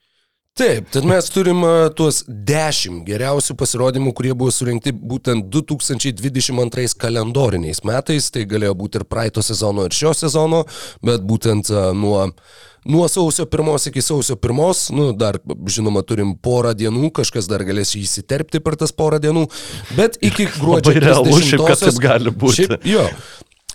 [0.54, 1.64] Taip, tad mes turim
[1.98, 8.28] tuos 10 geriausių pasirodymų, kurie buvo surinkti būtent 2022 kalendoriniais metais.
[8.30, 10.60] Tai galėjo būti ir praeito sezono, ir šio sezono,
[11.02, 12.28] bet būtent nuo,
[12.86, 17.96] nuo sausio pirmos iki sausio pirmos, nu, dar žinoma turim porą dienų, kažkas dar galės
[17.98, 19.48] įsiterpti per tas porą dienų,
[19.98, 22.68] bet iki gruodžio Labai realu, šiaip, kad 30-osios taip gali būti.
[22.68, 23.08] Šiaip, jo.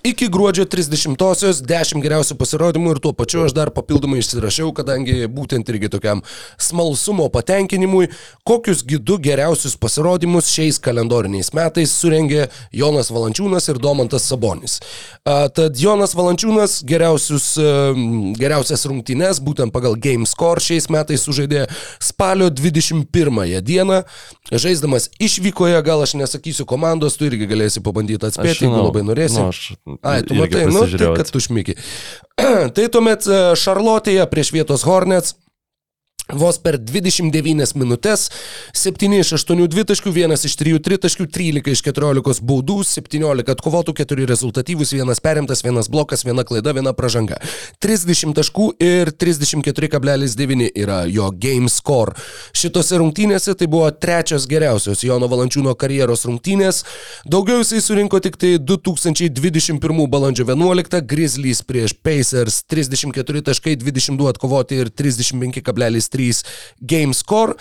[0.07, 5.67] Iki gruodžio 30-osios 10 geriausių pasirodymų ir tuo pačiu aš dar papildomai išsirašiau, kadangi būtent
[5.73, 6.23] irgi tokiam
[6.55, 8.07] smalsumo patenkinimui,
[8.47, 14.79] kokius gidų geriausius pasirodymus šiais kalendoriniais metais surengė Jonas Valančiūnas ir Domantas Sabonis.
[15.27, 17.51] Tad Jonas Valančiūnas geriausius,
[18.39, 21.67] geriausias rungtynes būtent pagal Game Score šiais metais sužaidė
[21.99, 24.05] spalio 21 dieną,
[24.55, 29.43] žaisdamas išvykoje, gal aš nesakysiu komandos, tu irgi galėsi pabandyti atspėti, jeigu labai norėsi.
[29.43, 31.77] Nu, aš Ai, tu matai, nu, tai kad tu šmiki.
[32.77, 35.37] tai tuomet e, Šarlotėje prieš vietos Hornets.
[36.29, 38.27] Vos per 29 minutės
[38.77, 44.27] 7 iš 8 dvitaškių, 1 iš 3 tritaškių, 13 iš 14 baudų, 17 atkovotų, 4
[44.29, 47.39] rezultatyvus, 1 perimtas, 1 blokas, 1 klaida, 1 pražanga.
[47.81, 52.13] 30 taškų ir 34,9 yra jo game score.
[52.53, 56.83] Šitose rungtynėse tai buvo trečios geriausios Jono Valančiūno karjeros rungtynės.
[57.25, 64.83] Daugiau jisai surinko tik tai 2021 balandžio 11 Grizzlies prieš Pacers 34 taškai, 22 atkovoti
[64.85, 66.18] ir 35,3
[66.81, 67.55] game score.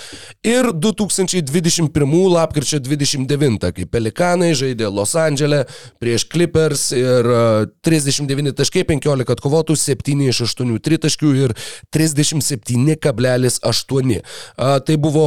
[0.46, 5.64] Ir 2021 lapkričio 29, kai Pelikanai žaidė Los Andželė
[6.02, 11.52] prieš Clippers ir e, 39 taškai, 15 atkovotų, 7 iš 8 tritaškių ir
[11.96, 14.22] 37,8.
[14.58, 15.26] A, Tai buvo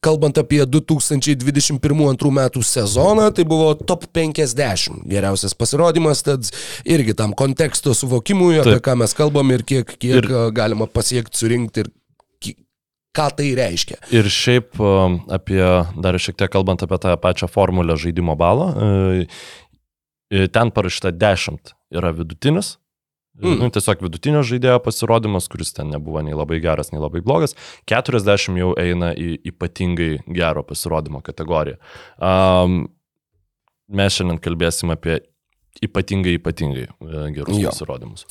[0.00, 6.46] Kalbant apie 2021-2022 metų sezoną, tai buvo top 50 geriausias pasirodymas, tad
[6.88, 8.84] irgi tam konteksto suvokimui, apie Taip.
[8.86, 10.52] ką mes kalbam ir kiek, kiek Ir- ir...
[10.56, 11.90] galima pasiekti, surinkti ir
[13.16, 13.98] ką tai reiškia.
[14.14, 15.62] Ir šiaip um, apie,
[16.02, 19.26] dar šiek tiek kalbant apie tą pačią formulę žaidimo balo, e,
[20.30, 22.76] e, ten parašyta 10 yra vidutinis.
[23.40, 23.56] Mm.
[23.56, 27.54] Nu, tiesiog vidutinio žaidėjo pasirodymas, kuris ten nebuvo nei labai geras, nei labai blogas.
[27.88, 31.78] 40 jau eina į ypatingai gero pasirodymo kategoriją.
[32.20, 32.82] Um,
[33.88, 35.22] mes šiandien kalbėsim apie
[35.82, 37.70] ypatingai, ypatingai e, gerus Jo.
[37.70, 38.26] pasirodymus.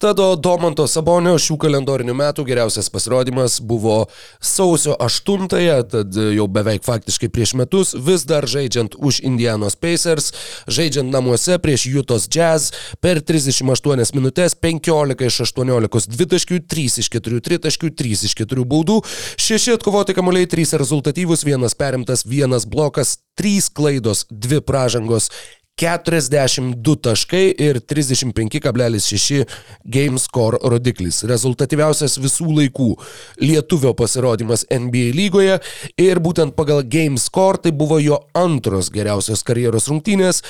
[0.00, 4.06] Tada Domanto Sabonio šių kalendorinių metų geriausias pasirodymas buvo
[4.40, 10.32] sausio 8-ąją, tad jau beveik faktiškai prieš metus, vis dar žaidžiant už Indianos Pacers,
[10.68, 17.40] žaidžiant namuose prieš Jutos Jazz per 38 minutės 15 iš 18 dvitaškių, 3 iš 4
[17.48, 19.00] tritaškių, 3 iš 4 baudų,
[19.40, 25.30] 6 atkovoti kamuoliai, 3 rezultatyvus, 1 perimtas, 1 blokas, 3 klaidos, 2 pražangos.
[25.80, 29.46] 42 taškai ir 35,6
[29.84, 31.22] game score rodiklis.
[31.30, 32.90] Rezultatyviausias visų laikų
[33.40, 35.56] lietuvio pasirodymas NBA lygoje
[35.96, 40.44] ir būtent pagal game score tai buvo jo antros geriausios karjeros rungtynės.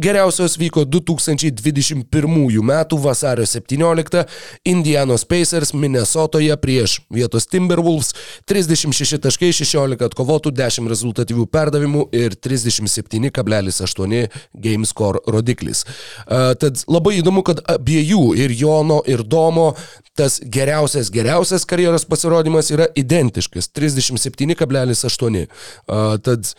[0.00, 2.72] Geriausios vyko 2021 m.
[2.98, 4.24] vasario 17
[4.64, 8.14] Indianos Pacers Minnesotoje prieš vietos Timberwolves
[8.48, 15.84] 36 taškai 16 atkovotų 10 rezultatyvių perdavimų ir 37,8 game score rodiklis.
[16.24, 19.74] Tad labai įdomu, kad abiejų ir Jono ir Domo
[20.16, 25.46] tas geriausias geriausias karjeros pasirodymas yra identiškas 37,8.
[25.84, 26.54] A, Tad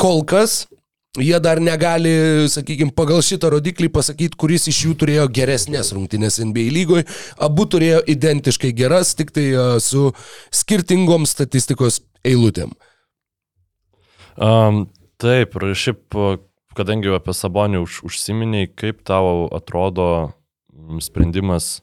[0.00, 0.62] kol kas
[1.18, 2.10] Jie dar negali,
[2.50, 7.06] sakykime, pagal šitą rodiklį pasakyti, kuris iš jų turėjo geresnės rungtynės NBA lygoje.
[7.42, 10.12] Abu turėjo identiškai geras, tik tai a, su
[10.54, 12.74] skirtingom statistikos eilutėm.
[14.38, 14.86] Um,
[15.18, 16.38] taip, ir šiaip, o,
[16.78, 20.30] kadangi apie Sabonį už, užsiminiai, kaip tau atrodo
[21.02, 21.80] sprendimas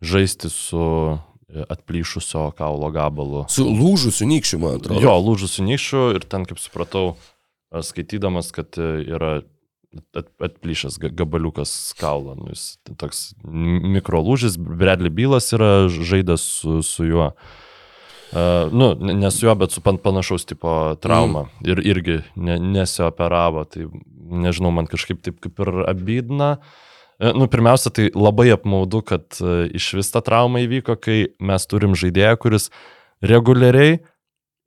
[0.00, 3.44] žaisti su e, atplyšusio kaulo gabalu?
[3.52, 5.02] Su lūžusiu nykščiu, man atrodo.
[5.04, 7.37] Jo, lūžusiu nišu ir ten, kaip supratau, a,
[7.84, 9.32] skaitydamas, kad e, yra
[10.16, 12.36] at, atplyšęs ga- gabaliukas kaulo.
[12.38, 17.32] Nu, jis toks mikrolūžis, Bradley Bylas yra žaidęs su, su juo.
[18.28, 21.46] Uh, nu, ne su juo, bet su pan panašaus tipo trauma.
[21.48, 21.70] Mm.
[21.70, 23.64] Ir irgi ne, nesioperavo.
[23.64, 23.86] Tai
[24.28, 26.50] nežinau, man kažkaip taip kaip ir abydna.
[27.16, 29.40] E, Nu, pirmiausia, tai labai apmaudu, kad
[29.74, 32.68] iš vis ta trauma įvyko, kai mes turim žaidėją, kuris
[33.24, 33.96] reguliariai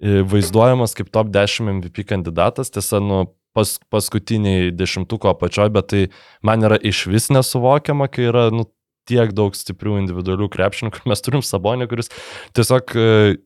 [0.01, 6.03] vaizduojamas kaip top 10 MVP kandidatas, tiesa, nu, pas, paskutiniai dešimtuko apačioje, bet tai
[6.45, 8.65] man yra iš vis nesuvokiama, kai yra nu,
[9.09, 12.11] tiek daug stiprių individualių krepšininkų, mes turim Sabonį, kuris
[12.57, 13.37] tiesiog, e,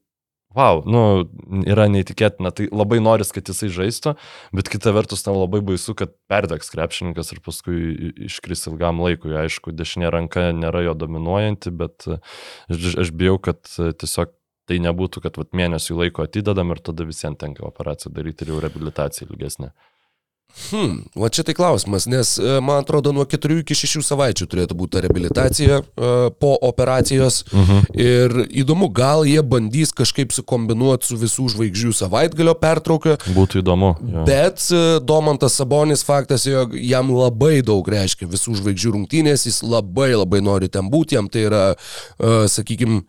[0.55, 1.01] wow, nu,
[1.67, 4.15] yra neįtikėtina, tai labai noris, kad jisai žaistų,
[4.55, 9.35] bet kita vertus, tam labai baisu, kad perdegs krepšininkas ir paskui iškris ilgam laikui.
[9.45, 12.19] Aišku, dešinė ranka nėra jo dominuojanti, bet e,
[12.71, 14.35] aš, aš bijau, kad e, tiesiog
[14.69, 18.63] tai nebūtų, kad vat, mėnesių laiko atidedam ir tada visiems tenka operaciją daryti ir jau
[18.63, 19.73] rehabilitacija ilgesnė.
[20.55, 24.77] Hmm, va čia tai klausimas, nes e, man atrodo nuo 4 iki 6 savaičių turėtų
[24.79, 27.41] būti ta rehabilitacija e, po operacijos.
[27.51, 27.81] Mhm.
[27.99, 33.17] Ir įdomu, gal jie bandys kažkaip sukombinuoti su visų žvaigždžių savaitgalio pertrauka.
[33.35, 33.91] Būtų įdomu.
[33.99, 34.23] Jo.
[34.29, 40.13] Bet e, Domantas Sabonis faktas, jog jam labai daug reiškia visų žvaigždžių rungtynės, jis labai
[40.15, 41.65] labai nori ten būti, jam tai yra,
[42.49, 43.03] sakykime,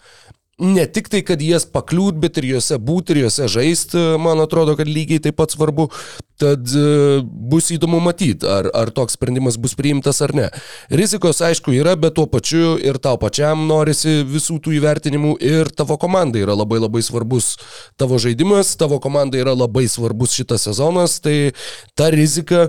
[0.59, 4.77] ne tik tai, kad jas pakliūt, bet ir juose būti ir juose žaisti, man atrodo,
[4.79, 5.91] kad lygiai taip pat svarbu.
[6.37, 10.51] Tad e, bus įdomu matyti, ar, ar toks sprendimas bus priimtas ar ne.
[10.93, 15.97] Rizikos aišku yra, bet tuo pačiu ir tau pačiam norisi visų tų įvertinimų ir tavo
[16.01, 17.55] komandai yra labai labai svarbus
[17.97, 21.55] tavo žaidimas, tavo komandai yra labai svarbus šitas sezonas, tai
[21.97, 22.69] ta rizika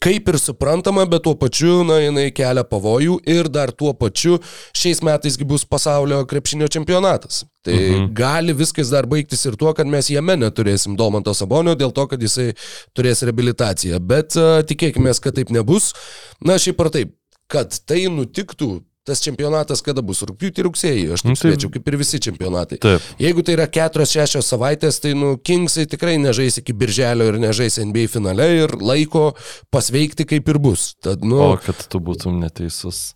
[0.00, 4.38] kaip ir suprantama, bet tuo pačiu, na, jinai kelia pavojų ir dar tuo pačiu
[4.76, 7.44] šiais metais bus pasaulio krepšinio čempionatas.
[7.66, 8.06] Tai mhm.
[8.16, 12.22] gali viskas dar baigtis ir tuo, kad mes jame neturėsim Domanto Sabonio dėl to, kad
[12.22, 12.54] jisai
[12.96, 14.00] turės rehabilitaciją.
[14.00, 15.92] Bet uh, tikėkime, kad taip nebus.
[16.40, 17.12] Na, šiaip ar taip,
[17.52, 18.78] kad tai nutiktų,
[19.10, 20.22] tas čempionatas kada bus?
[20.30, 22.78] Rūpiutį, rugsėjį, aš Nu, taip tai- spėčiau, kaip ir visi čempionatai.
[22.86, 23.02] Taip.
[23.20, 28.06] Jeigu tai yra 4-6 savaitės, tai, nu, Kingsai tikrai nežais iki birželio ir nežais NBA
[28.08, 29.32] finale ir laiko
[29.74, 30.94] pasveikti kaip ir bus.
[31.02, 33.14] Tad, nu, O kad tu būtum neteisus.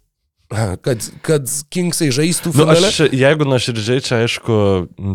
[0.84, 2.88] Kad, kad Kingsai žaistų Nu, finale.
[2.88, 4.56] aš, jeigu nuoširdžiai, čia aišku,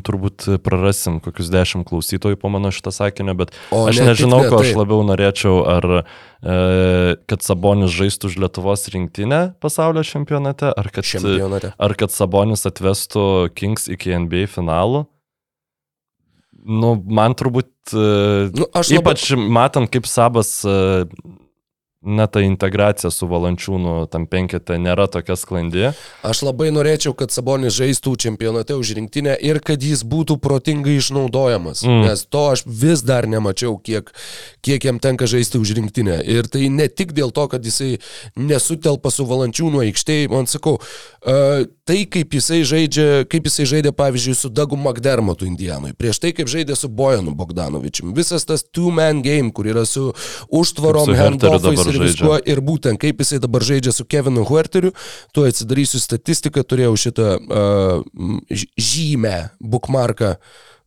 [0.06, 4.50] turbūt prarasim kokius dešimt klausytojų po mano šitą sakinį, bet O, aš ne, nežinau, ne,
[4.52, 4.80] ko aš taip.
[4.82, 11.74] labiau norėčiau, ar e, kad Sabonis žaistų už Lietuvos rinktinę pasaulio čempionate, ar kad, Čempionate.
[11.78, 15.06] ar kad Sabonis atvestų Kings iki NBA finalų.
[16.70, 21.06] Nu, man turbūt, e, Nu, aš labai- ypač matant, kaip Sabas e,
[22.02, 25.90] na, ta integracija su Valančiūnu tam penkete nėra tokia sklandi.
[26.24, 31.84] Aš labai norėčiau, kad Sabonis žaistų čempionate už rinktinę ir kad jis būtų protingai išnaudojamas.
[31.84, 32.06] Mm.
[32.08, 34.14] Nes to aš vis dar nemačiau, kiek,
[34.64, 36.22] kiek jam tenka žaisti už rinktinę.
[36.24, 37.98] Ir tai ne tik dėl to, kad jisai
[38.40, 44.38] nesutelpa su valančiūnu aikštėje, man sakau, uh, tai kaip jisai žaidžia, kaip jisai žaidė, pavyzdžiui,
[44.40, 48.16] su Dagu Magdermotu Indijanui, prieš tai kaip žaidė su Bojanu Bogdanovičium.
[48.16, 50.14] Visas tas two-man game, kur yra su
[50.48, 51.12] užtvarom,
[51.60, 52.14] Kaip ir žaidžia.
[52.14, 54.94] viskuo, ir būtent kaip jisai dabar žaidžia su Kevinu Huerteriu,
[55.36, 58.34] tu atsidarysiu statistiką, turėjau šitą uh,
[58.78, 60.36] žymę, bookmarką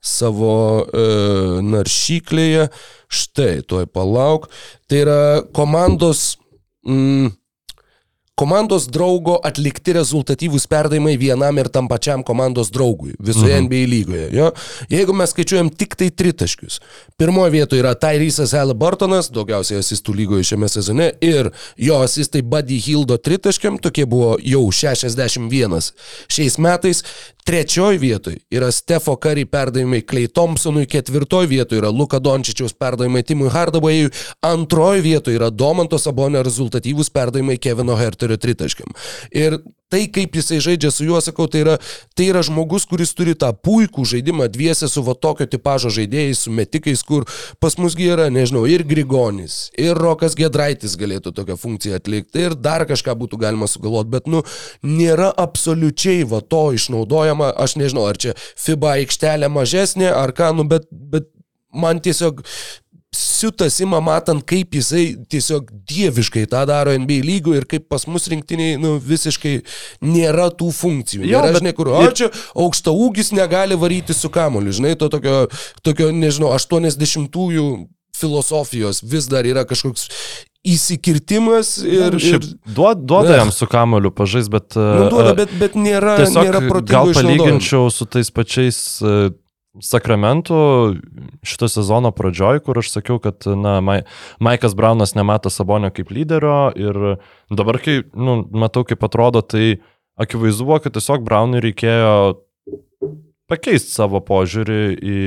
[0.02, 2.70] savo uh, naršyklėje.
[3.12, 4.50] Štai, tuoj palauk.
[4.90, 5.20] Tai yra
[5.54, 6.36] komandos...
[6.82, 7.30] Mm,
[8.32, 13.66] Komandos draugo atlikti rezultatyvūs perdavimai vienam ir tam pačiam komandos draugui visoje mhm.
[13.66, 14.28] NBA lygoje.
[14.32, 14.46] Jo?
[14.88, 16.78] Jeigu mes skaičiuojam tik tai tritaškius,
[17.20, 23.20] pirmoje vietoje yra Tyrysas Halliburtonas, daugiausiai asistų lygoje šiame sezone, ir jo asistai Buddy Hildo
[23.20, 25.92] tritaškiam, tokie buvo jau 61
[26.32, 27.04] šiais metais.
[27.44, 33.50] Trečioje vietoje yra Stefo Curry perdavimai Clay Thompsonui, ketvirtoje vietoje yra Luka Dončičiaus perdavimai Timui
[33.50, 34.12] Hardawayui,
[34.46, 38.94] antroje vietoje yra Domanto Sabonio rezultatyvūs perdavimai Kevino Herterio tritaškiam.
[39.34, 39.58] Ir
[39.92, 41.76] tai, kaip jisai žaidžia su juo, sakau, tai yra,
[42.16, 46.54] tai yra žmogus, kuris turi tą puikų žaidimą dviese su va tokio tipožo žaidėjais, su
[46.54, 47.26] metikais, kur
[47.62, 52.86] pas musgi yra, nežinau, ir Grigonis, ir Rokas Gedraitis galėtų tokią funkciją atlikti, ir dar
[52.88, 54.42] kažką būtų galima sugalvoti, bet, nu,
[54.86, 60.64] nėra absoliučiai va to išnaudojama, aš nežinau, ar čia FIBA aikštelė mažesnė, ar ką, nu,
[60.68, 61.28] bet, bet
[61.72, 62.42] man tiesiog
[63.12, 68.28] siutas ima matant, kaip jisai tiesiog dieviškai tą daro NBA lygų ir kaip pas mus
[68.32, 69.58] rinktiniai nu, visiškai
[70.08, 71.26] nėra tų funkcijų.
[71.28, 75.10] Jo, Nėra, bet žinai, kur, o čia aukšta ūgis negali varyti su kamoliu, žinai, to
[75.12, 75.42] tokio,
[75.84, 77.66] tokio nežinau, 80-ųjų
[78.16, 80.08] filosofijos vis dar yra kažkoks
[80.62, 82.16] įsikirtimas ir...
[82.22, 83.38] Šiaip ir duod, duoda Ne.
[83.40, 84.76] jam su kamoliu pažais, bet...
[84.78, 87.44] nu, duoda, e, bet, bet nėra, Tiesiog nėra gal protingo išnaudojimo.
[87.44, 88.78] palyginčiau su tais pačiais
[89.80, 90.54] Sakramentu
[91.42, 94.02] šito sezono pradžioj, kur aš sakiau, kad na, Mai,
[94.36, 96.98] Maikas Braunas nemato Sabonio kaip lyderio ir
[97.48, 99.78] dabar, kai nu, matau, kaip atrodo, tai
[100.20, 102.12] akivaizdu buvo, kad tiesiog Braunui reikėjo
[103.48, 105.18] pakeisti savo požiūrį į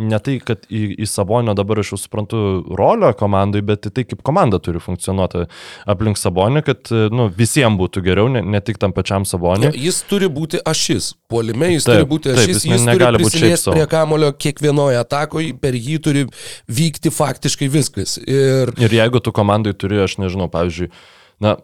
[0.00, 2.40] ne tai, kad į, į Sabonio dabar aš jau suprantu
[2.78, 5.44] rolę komandai, bet į tai, kaip komanda turi funkcionuoti
[5.92, 9.70] aplink Sabonį, kad nu, visiems būtų geriau, ne, ne tik tam pačiam Saboniui.
[9.70, 11.12] Jo, Jis turi būti ašis.
[11.30, 13.76] Puolime jis Taip, turi būti taip, ašis, jis ne- jis negali turi būt šiaip sau.
[13.76, 16.26] prie kamulio kiekvienoje atakoje, per jį turi
[16.66, 18.16] vykti faktiškai viskas.
[18.26, 20.90] Ir Ir jeigu tu komandai turi, aš nežinau, pavyzdžiui,
[21.40, 21.56] na,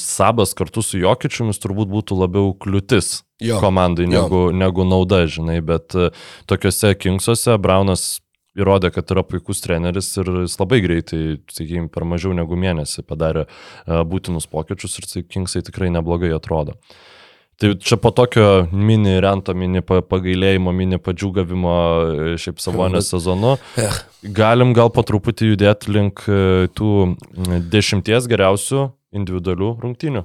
[0.00, 4.10] Sabas kartu su Jokičiumis turbūt būtų labiau kliūtis Jo, komandai jo.
[4.14, 6.08] negu, negu nauda, žinai, bet e,
[6.50, 8.18] tokiuose Kingsuose Braunas
[8.58, 11.20] įrodė, kad yra puikus treneris ir jis labai greitai,
[11.52, 16.74] sakykime, per mažiau negu mėnesį padarė e, būtinus pokyčius ir Kingsai tikrai neblogai atrodo.
[17.58, 23.56] Tai čia po tokio mini rento, mini pa- pagailėjimo, mini padžiūgavimo e, šiaip savonės sezonu,
[23.78, 24.00] Eh.
[24.22, 26.24] galim gal po truputį judėti link
[26.74, 26.90] tų
[27.70, 30.24] dešimties geriausių individualių rungtynių.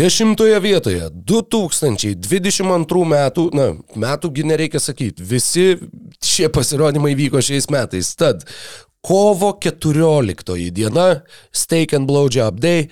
[0.00, 5.74] Dešimtoje vietoje 2022 metų, na, metųgi nereikia sakyti, visi
[6.24, 8.12] šie pasirodymai vyko šiais metais.
[8.18, 8.46] Tad
[9.04, 11.08] kovo 14 diena,
[11.52, 12.88] Steak and Blowjob Day,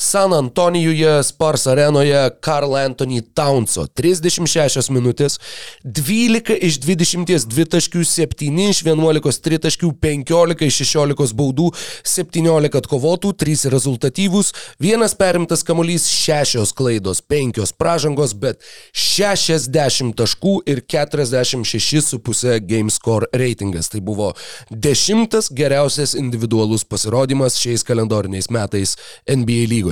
[0.00, 5.36] San Antonijuje, Spars arenoje, Karl Anthony Townso 36 minutės,
[5.84, 11.66] 12 iš 20, 2 taškių, 7 iš 11 tritaškių, 15 iš 16 baudų,
[12.08, 18.64] 17 atkovotų, 3 rezultatyvūs, vienas perimtas kamuolys, 6 klaidos, 5 pražangos, bet
[18.96, 23.92] 60 taškų ir 46,5 game score reitingas.
[23.92, 24.32] Tai buvo
[24.72, 28.96] dešimtas geriausias individualus pasirodymas šiais kalendoriniais metais
[29.28, 29.89] NBA lygoje.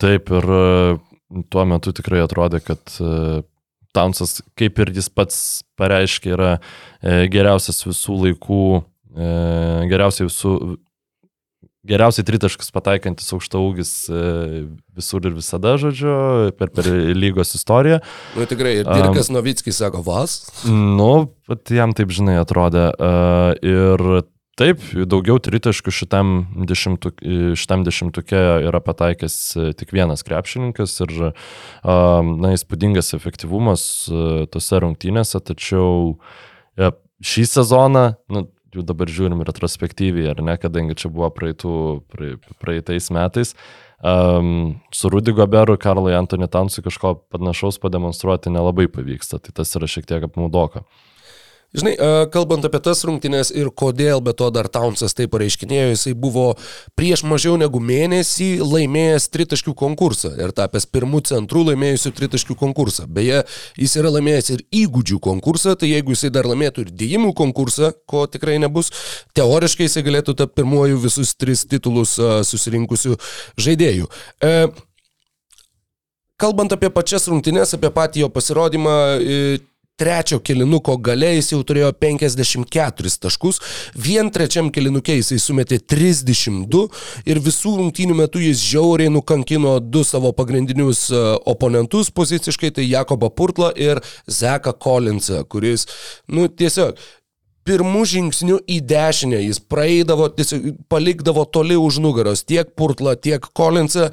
[0.00, 0.66] Taip ir e,
[1.52, 3.40] tuo metu tikrai atrodė, kad e,
[3.96, 5.40] Townsas, kaip ir jis pats
[5.80, 8.62] pareiškė, yra e, geriausias visų laikų,
[9.90, 10.52] geriausiai visų,
[11.90, 13.90] geriausiai tritaškus pataikantis aukšta ūgis
[14.94, 16.12] visur ir visada, žodžiu,
[16.54, 16.86] per, per
[17.18, 17.98] lygos istoriją.
[18.38, 20.44] Nu tikrai, ir Dirkas um, Novickis sako, vas.
[20.70, 21.32] Nu,
[21.74, 22.86] jam taip žinai atrodė.
[22.94, 24.06] Uh, ir
[24.60, 26.30] taip, daugiau tritaškių šitam,
[26.68, 27.22] dešimtuk,
[27.58, 31.34] šitam dešimtukė yra pataikęs e, tik vienas krepšininkas ir, uh,
[32.28, 40.30] na, įspūdingas efektyvumas uh, tose rungtynėse, tačiau uh, šį sezoną, nu, jau dabar žiūrim retrospektyviai,
[40.34, 41.74] ar ne, kadangi čia buvo praeitų,
[42.12, 43.54] prae, praeitais metais,
[44.04, 49.90] um, su Rudy Goberu, Karlui Antony Tansui kažko panašaus pademonstruoti nelabai pavyksta, tai tas yra
[49.90, 50.84] šiek tiek apmaudoka.
[51.70, 51.92] Žinai,
[52.34, 56.48] kalbant apie tas rungtynės ir kodėl be to dar Townsas taip pareiškinėjo, jisai buvo
[56.98, 63.06] prieš mažiau negu mėnesį laimėjęs tritaškių konkursą ir tapęs pirmų centrų laimėjusių tritaškių konkursą.
[63.06, 63.44] Beje,
[63.78, 68.26] jis yra laimėjęs ir įgūdžių konkursą, tai jeigu jisai dar laimėtų ir dėjimų konkursą, ko
[68.26, 68.90] tikrai nebus,
[69.38, 72.18] teoriškai jisai galėtų tapti pirmuoju visus tris titulus
[72.50, 73.14] susirinkusių
[73.62, 74.10] žaidėjų.
[74.42, 74.54] E,
[76.40, 78.94] Kalbant apie pačias rungtynės, apie patį jo pasirodymą,
[80.00, 83.60] trečio kilinuko gale jis jau turėjo 54 taškus,
[83.94, 86.86] vien trečiam kilinukė jisai sumetė 32
[87.28, 91.08] ir visų rungtynių metu jis žiauriai nukankino du savo pagrindinius
[91.50, 95.86] oponentus poziciškai, tai Jakobą Purtlą ir Zeką Collinsą, kuris,
[96.28, 96.96] nu tiesiog,
[97.68, 104.10] pirmų žingsnių į dešinę jis praeidavo, tiesiog palikdavo toli už nugaros tiek Purtlą, tiek Collinsą.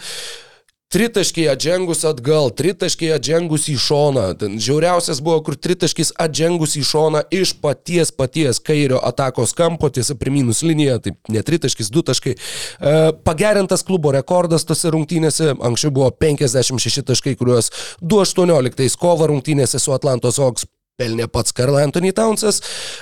[0.87, 4.21] Tritaškiai atžengus atgal, tritaškiai atžengus į šoną.
[4.55, 10.63] Žiauriausias buvo, kur tritaškis atžengus į šoną iš paties paties kairio atakos kampo, tiesa, primynus
[10.63, 12.37] linija, tai ne tritaškis, du taškai.
[12.37, 12.93] E,
[13.27, 17.67] pagerintas klubo rekordas tose rungtynėse, anksčiau buvo 56 taškai, kuriuos
[17.99, 22.61] 2.18 kovo rungtynėse su Atlantos Hawks pelnė pats Karl Anthony Townsas,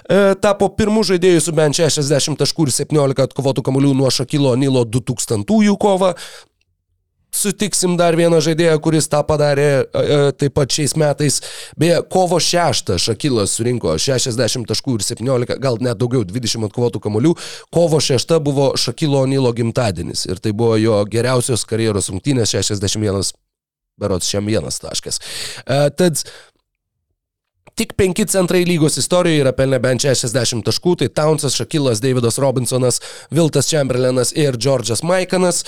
[0.10, 4.88] e, tapo pirmų žaidėjų su bent 60 taškų ir 17 atkovotų kamuolių nuo Šakilo Nilo
[4.90, 6.16] 2000-ųjų kovą
[7.36, 11.42] sutiksim dar vieną žaidėją, kuris tą padarė e, taip pat šiais metais.
[11.80, 17.36] Beje, kovo 6 Šakilas surinko 60 taškų ir 17, gal net daugiau, 20 atkovotų kamolių.
[17.76, 23.34] Kovo 6 buvo Šakilo Nilo gimtadienis ir tai buvo jo geriausios karjeros rungtynės 61,
[24.00, 25.22] berots šiam vienas taškas.
[25.66, 26.24] E, tad
[27.76, 33.02] Tik penki centrai lygos istorijoje yra pelnę bent 60 taškų, tai Townsas, Šakilas, Davidas Robinsonas,
[33.36, 35.66] Viltas Chamberlainas ir Džordžas Maikanas.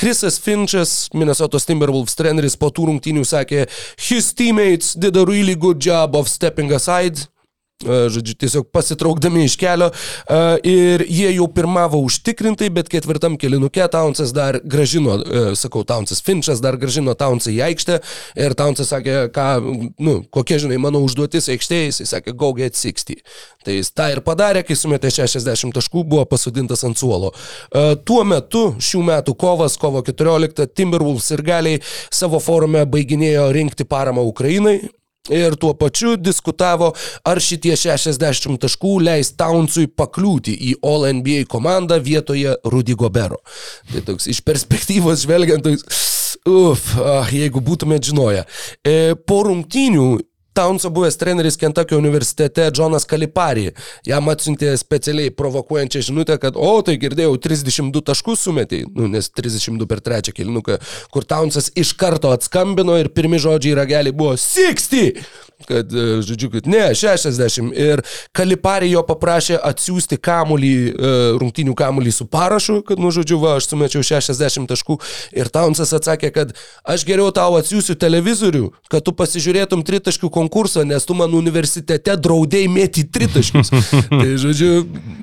[0.00, 3.66] Krisas Finčas, Minnesotos Timberwolves treneris po tų rungtynių sakė,
[4.00, 7.28] his teammates did a really good job of stepping aside
[7.84, 9.90] žodžiu, tiesiog pasitraukdami iš kelio
[10.66, 15.16] ir jie jau pirmavo užtikrintai, bet ketvirtam kelinuke Townsas dar gražino,
[15.56, 18.00] sakau, Townsas Finčas dar gražino Townsą į aikštę
[18.44, 19.46] ir Townsas sakė, ką,
[20.02, 23.24] nu, kokia, žinai, mano užduotis aikštėje, jis sakė, go get 60.
[23.64, 27.32] Tai jis tą ir padarė, kai sumetė 60 taškų, buvo pasodintas ant suolo.
[28.08, 34.24] Tuo metu, šių metų kovas, kovo 14, Timberwolves ir galiai savo forume baiginėjo rinkti paramą
[34.28, 34.78] Ukrainai,
[35.30, 36.90] Ir tuo pačiu diskutavo,
[37.26, 43.40] ar šitie 60 taškų leis Townsui pakliūti į All NBA komandą vietoje Rudy Gobero.
[43.92, 46.02] Tai toks iš perspektyvos žvelgiant, toks,
[46.50, 48.44] uf, ah, jeigu būtumėt žinoję.
[48.86, 50.08] E, po rungtynių
[50.52, 53.68] Townso buvęs treneris Kentucky universitete Jonas Kalipari
[54.06, 59.86] jam atsiuntė specialiai provokuojančią žinutę, kad, o, tai girdėjau, 32 taškus sumetė, nu, nes 32
[59.90, 60.80] per trečią kilinuką,
[61.14, 65.49] kur Townsas iš karto atskambino ir pirmi žodžiai ragelį buvo 60!
[65.68, 67.72] Kad, e, žodžiu, kad ne, 60.
[67.76, 68.02] Ir
[68.36, 73.70] Kaliparį jo paprašė atsiųsti kamulį, e, rungtinių kamulį su parašu, kad, nu, žodžiu, va, aš
[73.72, 74.98] sumečiau 60 taškų.
[75.36, 76.54] Ir Taunsas atsakė, kad
[76.84, 82.70] aš geriau tau atsiųsiu televizorių, kad tu pasižiūrėtum tritaškių konkursą, nes tu man universitete draudėjai
[82.72, 83.72] mėti tritaškius.
[84.20, 84.72] tai, žodžiu,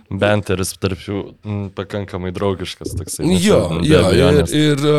[0.09, 1.25] Benteris tarp jų
[1.77, 3.27] pakankamai draugiškas toksai.
[3.41, 4.95] Jo, jo, ir, ir e,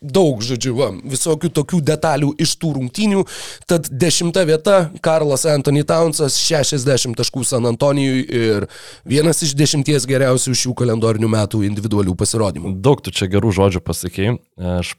[0.00, 3.24] daug, žodžiu, va, visokių tokių detalių iš tų rungtynių.
[3.68, 4.67] Tad dešimta vieta-
[5.04, 8.68] Karlas Anthony Townsas, 60 taškų San Antonijui ir
[9.08, 12.74] vienas iš dešimties geriausių šių kalendorinių metų individualių pasirodymų.
[12.84, 14.36] Daug tu čia gerų žodžių pasakėjai.
[14.78, 14.94] Aš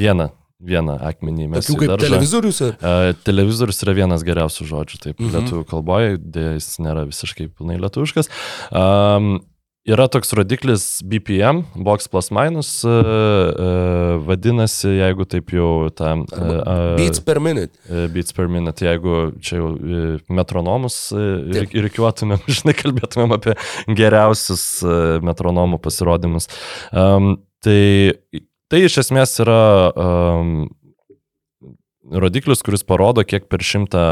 [0.00, 0.30] vieną,
[0.60, 2.62] vieną akmenį mes Tokių kaip televizorius.
[2.64, 5.36] Uh, televizorius yra vienas geriausių žodžių, taip, mhm.
[5.36, 8.30] lietuvių kalboje, dėja jis nėra visiškai pilnai lietuviškas.
[8.70, 9.40] Um,
[9.90, 16.12] yra toks rodiklis BPM, box plus minus, uh, uh, vadinasi, jeigu taip jau tą...
[16.30, 17.74] Uh, Beats per minute.
[18.14, 19.70] beats per minute, jeigu čia jau
[20.30, 21.74] metronomus Taip.
[21.74, 23.56] ir reikiuotumėm, žinai, kalbėtumėm apie
[23.98, 24.66] geriausius
[25.26, 26.50] metronomų pasirodymus.
[26.92, 27.34] Um,
[27.64, 28.14] tai,
[28.70, 29.60] tai iš esmės yra
[29.90, 30.54] um,
[32.10, 34.06] rodiklis, kuris parodo, kiek per šimtą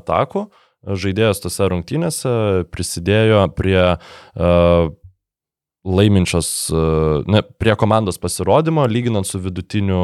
[0.00, 0.48] atakų
[0.80, 2.30] žaidėjas tose rungtynėse
[2.72, 4.88] prisidėjo prie uh,
[5.84, 10.00] laiminčios, uh, ne, prie komandos pasirodymo, lyginant su vidutiniu,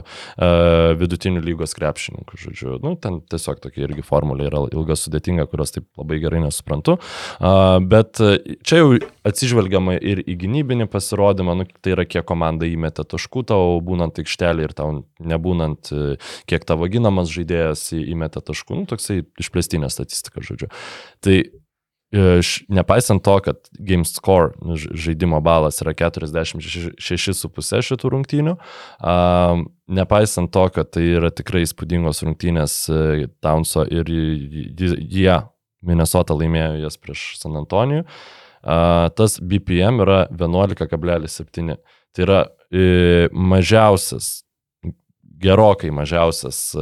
[0.00, 2.38] uh, vidutiniu lygos krepšininku.
[2.40, 6.98] Žodžiu, nu, ten tiesiog tokia irgi formulė yra ilga sudėtinga, kurios taip labai gerai nesuprantu.
[7.38, 8.18] Uh, bet
[8.66, 13.78] čia jau atsižvelgiama ir į gynybinį pasirodymą, nu, tai yra kiek komanda įmetė taškų tau
[13.84, 15.92] būnant aikštelį ir tau nebūnant,
[16.50, 20.70] kiek tavo ginamas žaidėjas į- įmetė taškų, nu, toksai išplėstinė statistika, žodžiu.
[21.24, 21.59] Tai e,
[22.68, 28.56] nepaisant to, kad game score nu, žaidimo balas yra 46,5 šitų rungtynių,
[30.00, 35.38] nepaisant to, kad tai yra tikrai įspūdingos rungtynės e, Townso ir jie
[35.86, 38.04] Minnesota laimėjo jas prieš San Antonijų,
[39.16, 41.78] tas BPM yra 11,7.
[42.10, 42.40] Tai yra
[42.74, 44.40] e, mažiausias
[45.40, 46.78] gerokai mažiausias e,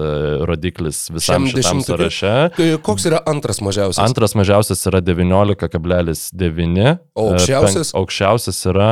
[0.48, 2.34] rodiklis visam Šiam šitam sąraše.
[2.82, 4.02] Koks yra antras mažiausias?
[4.02, 6.96] Antras mažiausias yra 19,9.
[7.14, 7.76] O aukščiausias?
[7.76, 8.88] E, penk- Aukščiausias yra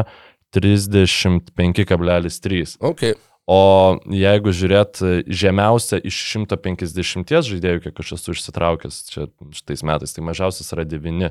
[0.54, 2.76] 35,3.
[2.80, 3.12] Okay.
[3.46, 10.10] O jeigu žiūrėt e, žemiausia iš 150 žaidėjų, kiek aš esu išsitraukęs čia šitais metais,
[10.16, 11.30] tai mažiausias yra 9.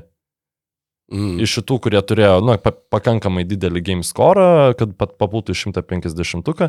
[1.12, 1.36] Mm.
[1.44, 6.64] Iš šitų, kurie turėjo nu, pa pakankamai didelį game score, kad pat papultų į 150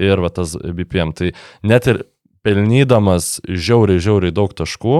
[0.00, 1.12] ir va, tas BPM.
[1.12, 1.34] Tai
[1.68, 2.04] net ir
[2.46, 4.96] pelnydamas žiauriai, žiauriai daug taškų,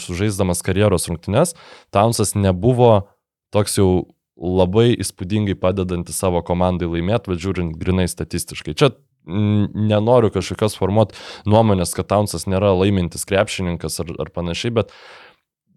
[0.00, 1.54] sužaisdamas karjeros rungtynes,
[1.92, 3.08] Townsas nebuvo
[3.52, 3.90] toks jau
[4.36, 8.74] labai įspūdingai padedantis savo komandai laimėti, va žiūrint grinai statistiškai.
[8.74, 14.96] Čia nenoriu kažkokios formuoti nuomonės, kad Townsas nėra laimintis krepšininkas ar, ar panašiai, bet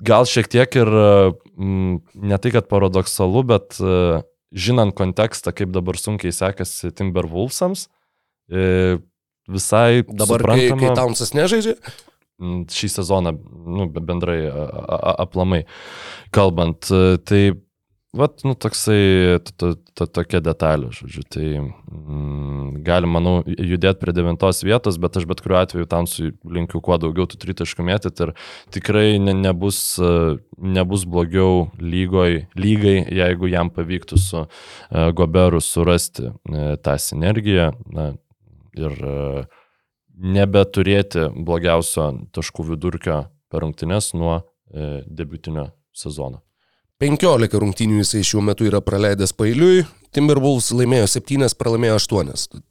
[0.04, 4.22] gal šiek tiek ir mm, ne tai, kad paradoksalu, bet e,
[4.56, 7.88] žinant kontekstą, kaip dabar sunkiai sekasi Timberwolvesams,
[8.52, 8.98] e,
[9.48, 11.76] visai Dabar, kai, suprantama, kai Townsas nežaidžia,
[12.42, 13.36] mm, šį sezoną,
[13.66, 14.70] nu, be- bendrai a-
[15.00, 15.64] a- aplamai
[16.36, 17.44] kalbant, e, tai
[18.16, 24.14] Vat, nu, toksai, to, to, to, tokia detalė, žodžiu, tai mm, galim, manau, judėti prie
[24.16, 28.24] devintos vietos, bet aš bet kuriuo atveju tam su linkiu kuo daugiau tų tritaškų mėtyti
[28.24, 28.32] ir
[28.72, 29.82] tikrai ne, nebus,
[30.56, 34.48] nebus blogiau lygoj, lygai, jeigu jam pavyktų su uh,
[35.20, 38.14] Goberu surasti uh, tą sinergiją na,
[38.80, 39.44] ir uh,
[40.16, 46.45] nebeturėti blogiausio taškų vidurkio per rungtynes nuo uh, debutinio sezono.
[47.04, 49.84] 15 rungtynių jisai šiuo metu yra praleidęs pailiui,
[50.16, 52.30] Timberwolves laimėjo 7, pralaimėjo 8.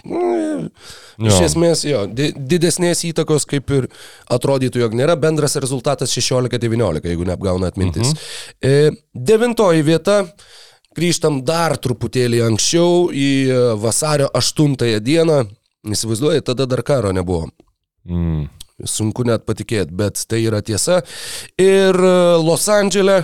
[0.08, 3.88] Nu, iš esmės, jo, di didesnės įtakos kaip ir
[4.32, 8.14] atrodytų, jog nėra, bendras rezultatas 16-19, jeigu neapgauna atmintis.
[8.14, 8.24] Mhm.
[8.64, 10.22] E, devintoji vieta,
[10.96, 15.40] grįžtam dar truputėlį anksčiau į e, vasario 8 dieną,
[15.92, 17.50] įsivaizduoji, tada dar karo nebuvo.
[18.08, 18.46] Mm.
[18.88, 21.02] Sunku net patikėti, bet tai yra tiesa.
[21.60, 23.20] Ir e, Los Andželė,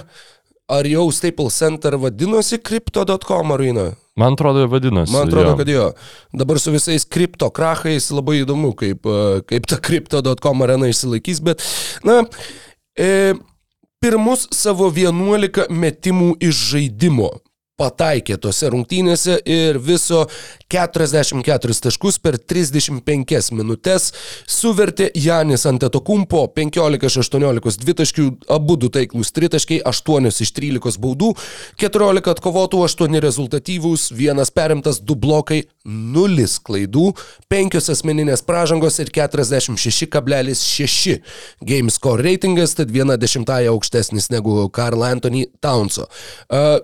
[0.71, 3.91] ar jau Staples Center vadinosi Crypto.com arena?
[4.17, 5.13] Man atrodo, vadinosi.
[5.13, 5.57] Man atrodo, jo.
[5.57, 5.91] kad jo.
[6.33, 11.65] Dabar su visais kripto krachais labai įdomu, kaip, e, kaip ta Crypto.com arena išsilaikys, bet,
[12.07, 12.23] na,
[12.99, 13.35] e,
[14.03, 17.31] pirmus savo 11 metimų iš žaidimo
[17.81, 20.27] pataikė tose rungtynėse ir viso
[20.71, 24.11] 44 taškus per 35 minutės
[24.51, 31.33] suvertė Janis Antetokumpo 15 iš 18 dvitaškių, abu du taiklus tritaškiai, 8 iš 13 baudų,
[31.81, 37.15] 14 atkovotų, 8 rezultatyvūs, vienas perimtas, 2 blokai, nulis klaidų,
[37.51, 41.19] penkios asmeninės pražangos ir 46,6
[41.67, 46.09] game score reitingas, tad viena dešimtąją aukštesnis negu Karl Anthony Townso.
[46.51, 46.81] Uh,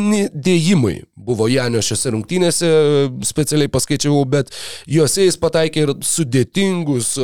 [0.00, 2.68] septyni dėjimai buvo Janio šiose rungtynėse,
[3.26, 4.50] specialiai paskaičiavau, bet
[4.88, 7.14] juose jis pataikė ir sudėtingus,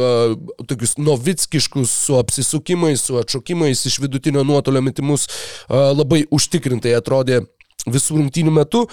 [0.69, 5.27] tokius novickiškus su apsisukimais, su atšokimais iš vidutinio nuotolio metimus,
[5.69, 7.43] labai užtikrintai atrodė
[7.91, 8.85] visų rungtynių metu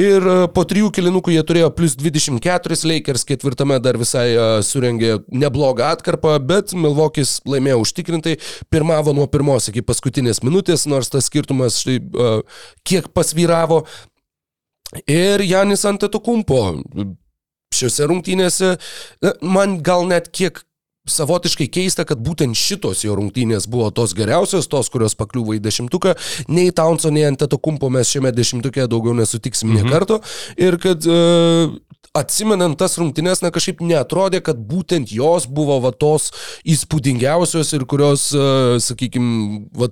[0.00, 5.18] ir e, po trijų kilinukų jie turėjo plus 24, Lakers ketvirtame dar visai uh, surengė
[5.30, 8.36] neblogą atkarpą, bet Milvokis laimėjo užtikrintai,
[8.72, 13.82] pirmavo nuo pirmos iki paskutinės minutės, nors tas skirtumas štai uh, kiek pasvyravo.
[15.08, 16.60] Ir Janis Antetokumpo
[17.72, 18.74] šiuose rungtynėse,
[19.40, 20.60] man gal net kiek
[21.08, 26.14] savotiškai keista, kad būtent šitos jo rungtynės buvo tos geriausios, tos, kurios pakliuvo į dešimtuką.
[26.52, 29.80] Nei Townso, nei Antetokumpo mes šiame dešimtuke daugiau nesutiksim mhm.
[29.82, 30.20] nie karto.
[30.60, 31.74] Ir kad uh,
[32.18, 36.30] atsimenant tas rungtynės, na kažkaip netrodė, kad būtent jos buvo va tos
[36.62, 39.90] įspūdingiausios ir kurios, uh, sakykime, va,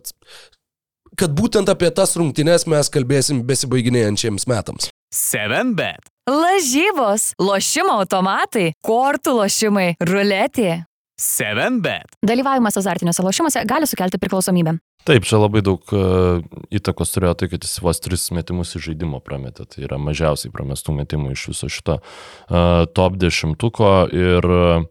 [1.19, 4.93] kad būtent apie tas rungtynės mes kalbėsim besibaiginėjančiams metams.
[5.11, 6.07] 7bet.
[6.31, 10.85] Lažybos, lošimo automatai, kortų lošimai, ruletė.
[11.21, 12.17] 7bet.
[12.25, 14.79] Dalyvavimas azartiniuose lošimuose gali sukelti priklausomybę.
[15.09, 16.41] Taip, čia labai daug uh,
[16.73, 19.65] įtakos turėjo tai, kad jis vos tris metimus iš žaidimo prametė.
[19.69, 23.93] Tai yra mažiausiai pramestų metimų iš viso šito uh, top dešimtuko.
[24.13, 24.89] Ir uh,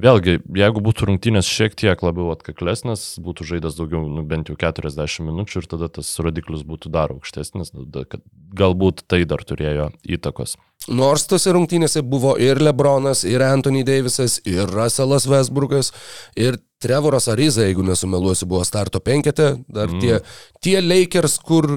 [0.00, 5.28] vėlgi, jeigu būtų rungtynės šiek tiek labiau atkaklesnės, būtų žaidęs daugiau, nu, bent jau 40
[5.28, 7.72] minučių ir tada tas rodiklis būtų dar aukštesnis,
[8.08, 8.24] kad
[8.56, 10.56] galbūt tai dar turėjo įtakos.
[10.88, 15.92] Nors tose rungtynėse buvo ir Lebronas, ir Anthony Davisas, ir Russellas Westbrookas,
[16.40, 20.00] ir Trevoras Ariza, jeigu nesumeluosiu, buvo starto penkete, dar mm.
[20.00, 20.20] tie,
[20.64, 21.68] tie Lakers, kur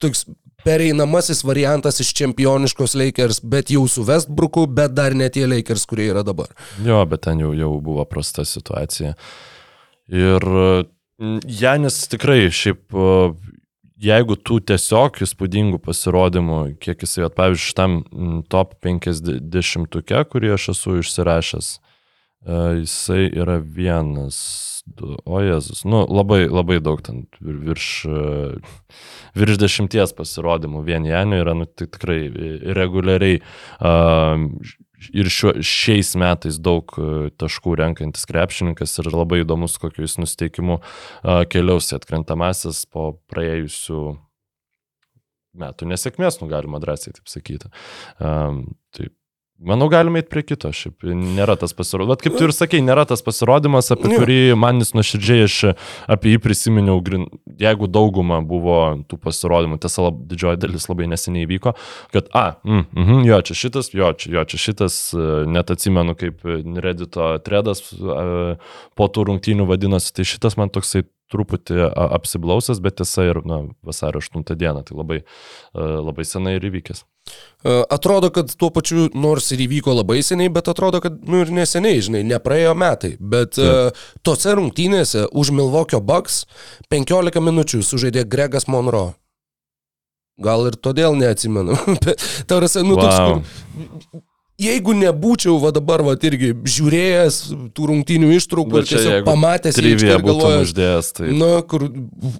[0.00, 0.24] toks
[0.64, 6.08] pereinamasis variantas iš čempioniškos Lakers, bet jau su Westbrooku, bet dar ne tie Lakers, kurie
[6.08, 6.48] yra dabar.
[6.84, 9.12] Jo, bet ten jau, jau buvo prasta situacija.
[10.08, 10.48] Ir
[11.44, 12.96] Janis tikrai šiaip
[14.02, 17.98] jeigu tų tiesiog įspūdingų pasirodymų, kiek jisai, at, pavyzdžiui, šitam
[18.52, 24.40] top 50-uke, kurį aš esu išsirašęs, e, jisai yra vienas,
[24.86, 28.26] du, o Jėzus, nu, labai, labai daug ten virš, e,
[29.38, 32.20] virš dešimties pasirodymų vien Janio yra, nu, tikrai
[32.78, 34.48] reguliariai uh,
[35.14, 40.80] ir šiuo, šiais metais daug e, taškų renkantis krepšininkas ir labai įdomus, kokiu jis nusteikimu
[41.52, 44.02] keliaus į atkrentamasis po praėjusių
[45.58, 47.70] metų nesėkmės, nu galima drąsiai taip sakyti.
[48.22, 48.62] Um,
[48.94, 49.14] taip,
[49.58, 50.70] Manau, galime eiti prie kito.
[50.70, 52.20] Šiaip nėra tas pasirodymas.
[52.22, 55.56] Kaip tu ir sakei, nėra tas pasirodymas, apie kurį man jis nuoširdžiai aš
[56.14, 57.02] apie jį prisiminiau,
[57.58, 58.78] jeigu dauguma buvo
[59.10, 61.74] tų pasirodymų, tiesa, didžioji dalis labai neseniai vyko,
[62.14, 65.00] kad, a, mm, mm, jo, čia šitas, jo, čia, jo, čia šitas,
[65.50, 66.46] net atsimenu, kaip
[66.78, 71.02] Reddito tredas po tų rungtynių vadinosi, tai šitas man toksai
[71.32, 75.20] truputį apsiblausęs, bet tiesa ir na, vasario 8 dieną, tai labai,
[75.74, 77.04] labai senai ir įvykęs.
[77.90, 82.00] Atrodo, kad tuo pačiu, nors ir įvyko labai seniai, bet atrodo, kad, nu ir neseniai,
[82.04, 83.14] žinai, nepraėjo metai.
[83.20, 83.90] Bet uh,
[84.24, 86.44] tose rungtynėse už Milvokio Bucks
[86.92, 89.12] 15 minučių sužaidė Gregas Monroe.
[90.38, 91.74] Gal ir todėl neatsimenu.
[92.50, 93.42] Tarasi, nu wow.
[93.42, 94.27] toks, kur
[94.58, 97.42] jeigu nebūčiau va dabar va irgi žiūrėjęs
[97.76, 101.30] tų rungtynių ištraukų ir tiesiog pamatęs į ir galvojęs, tai...
[101.34, 101.86] nu, kur,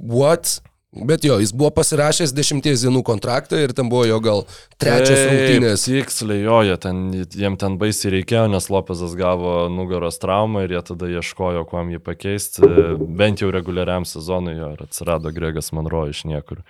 [0.02, 0.58] what?
[0.88, 4.40] Bet jo, jis buvo pasirašęs dešimties dienų kontraktą ir ten buvo jo gal
[4.80, 5.84] trečios Taip, rungtynės.
[5.84, 7.02] Tiksliai, jo, jie ten,
[7.36, 12.00] jiem ten baisiai reikėjo, nes Lopezas gavo nugaros traumą ir jie tada ieškojo, kuom jį
[12.02, 12.72] pakeisti.
[13.20, 16.64] Bent jau reguliariam sezonui jo ir atsirado Gregas Monroe iš niekur.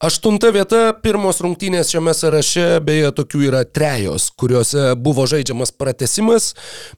[0.00, 6.54] Aštunta vieta, pirmos rungtynės šiame sąraše, beje, tokių yra trejos, kuriuose buvo žaidžiamas pratesimas.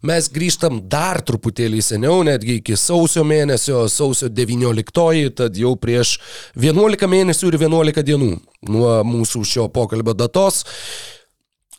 [0.06, 6.12] Mes grįžtam dar truputėlį seniau, netgi iki sausio mėnesio, sausio 19, tad jau prieš
[6.54, 8.30] 11 mėnesių ir 11 dienų
[8.70, 10.62] nuo mūsų šio pokalbio datos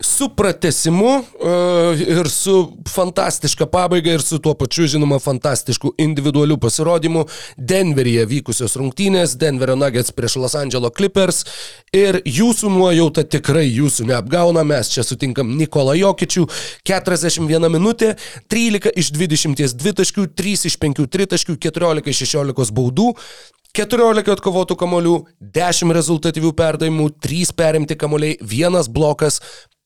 [0.04, 7.24] su pratesimu uh, ir su fantastiška pabaiga ir su tuo pačiu, žinoma, fantastišku individualiu pasirodymu
[7.58, 11.44] Denveryje vykusios rungtynės, Denverio Nuggets prieš Los Angeles Clippers.
[11.96, 16.46] Ir jūsų nuojauta tikrai jūsų neapgauna, mes čia sutinkam Nikolą Jokičių,
[16.84, 18.14] 41 minutė,
[18.52, 23.14] 13 iš 22 taškių, 3 iš 5 tritaškių, 14 iš 16 baudų,
[23.74, 25.14] 14 atkovotų kamolių,
[25.56, 29.40] 10 rezultatyvių perdavimų, 3 perimti kamoliai, 1 blokas,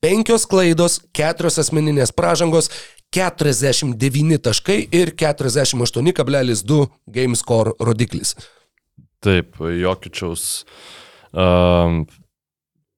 [0.04, 2.70] 5 klaidos, 4 asmeninės pražangos,
[3.14, 8.34] 49 taškai ir 48,2 game score rodiklis.
[9.24, 10.64] Taip, Jokičiaus
[11.32, 12.04] um,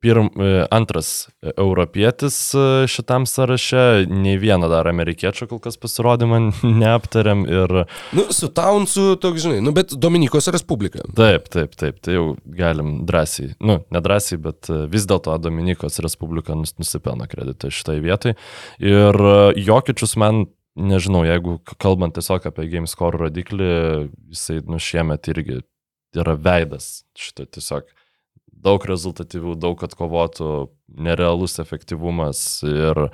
[0.00, 6.40] pirm, e, antras europietis e, šitam sąraše, nei vieną dar amerikiečio kol kas pasirodymą
[6.82, 7.74] neaptarėm ir
[8.16, 11.04] Nu, su Townsu, toks, žinai, nu, bet Dominikos Respublika.
[11.16, 16.56] taip, taip, taip, tai jau galim drąsiai, nu, nedrąsiai, bet e, vis dėlto Dominikos Respublika
[16.56, 18.36] nus, nusipelno kreditą šitai vietai.
[18.80, 19.20] Ir
[19.60, 20.46] Jokičius man,
[20.80, 23.72] nežinau, jeigu kalbant tiesiog apie GameScore rodiklį,
[24.32, 25.60] jisai nu šiemet irgi
[26.16, 27.86] yra veidas šito tiesiog
[28.64, 30.50] daug rezultatyvių, daug atkovotų,
[31.00, 33.06] nerealus efektyvumas ir,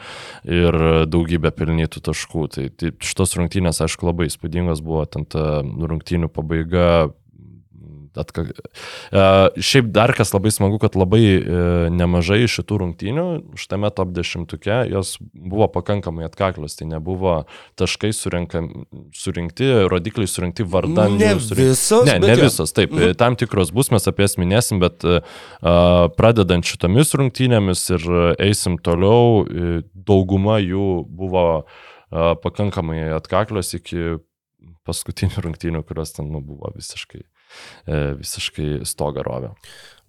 [0.44, 0.78] ir
[1.11, 2.49] daugybė pelnytų taškų.
[2.55, 7.12] Tai, tai šitos rungtynės, aišku, labai įspūdingos buvo, ten ta rungtynių pabaiga.
[8.16, 8.44] Atka...
[8.46, 9.24] E,
[9.62, 11.40] šiaip dar kas labai smagu, kad labai e,
[11.94, 13.26] nemažai šitų rungtynių,
[13.60, 17.36] šitame top dešimtuke, jos buvo pakankamai atkaklios, tai nebuvo
[17.80, 21.60] taškai surinkti, rodikliai surinkti vardan Ne surinkti.
[21.62, 23.14] visos, Ne, ne visos, taip, Mhm.
[23.20, 25.20] tam tikros bus, mes apie jas minėsim, bet uh,
[26.16, 28.06] pradedant šitomis rungtynėmis ir
[28.42, 29.44] eisim toliau,
[29.94, 34.18] dauguma jų buvo uh, pakankamai atkaklios iki
[34.86, 37.24] paskutinių rungtynių, kurios ten nu, buvo visiškai,
[37.86, 39.55] e, visiškai stogarovė.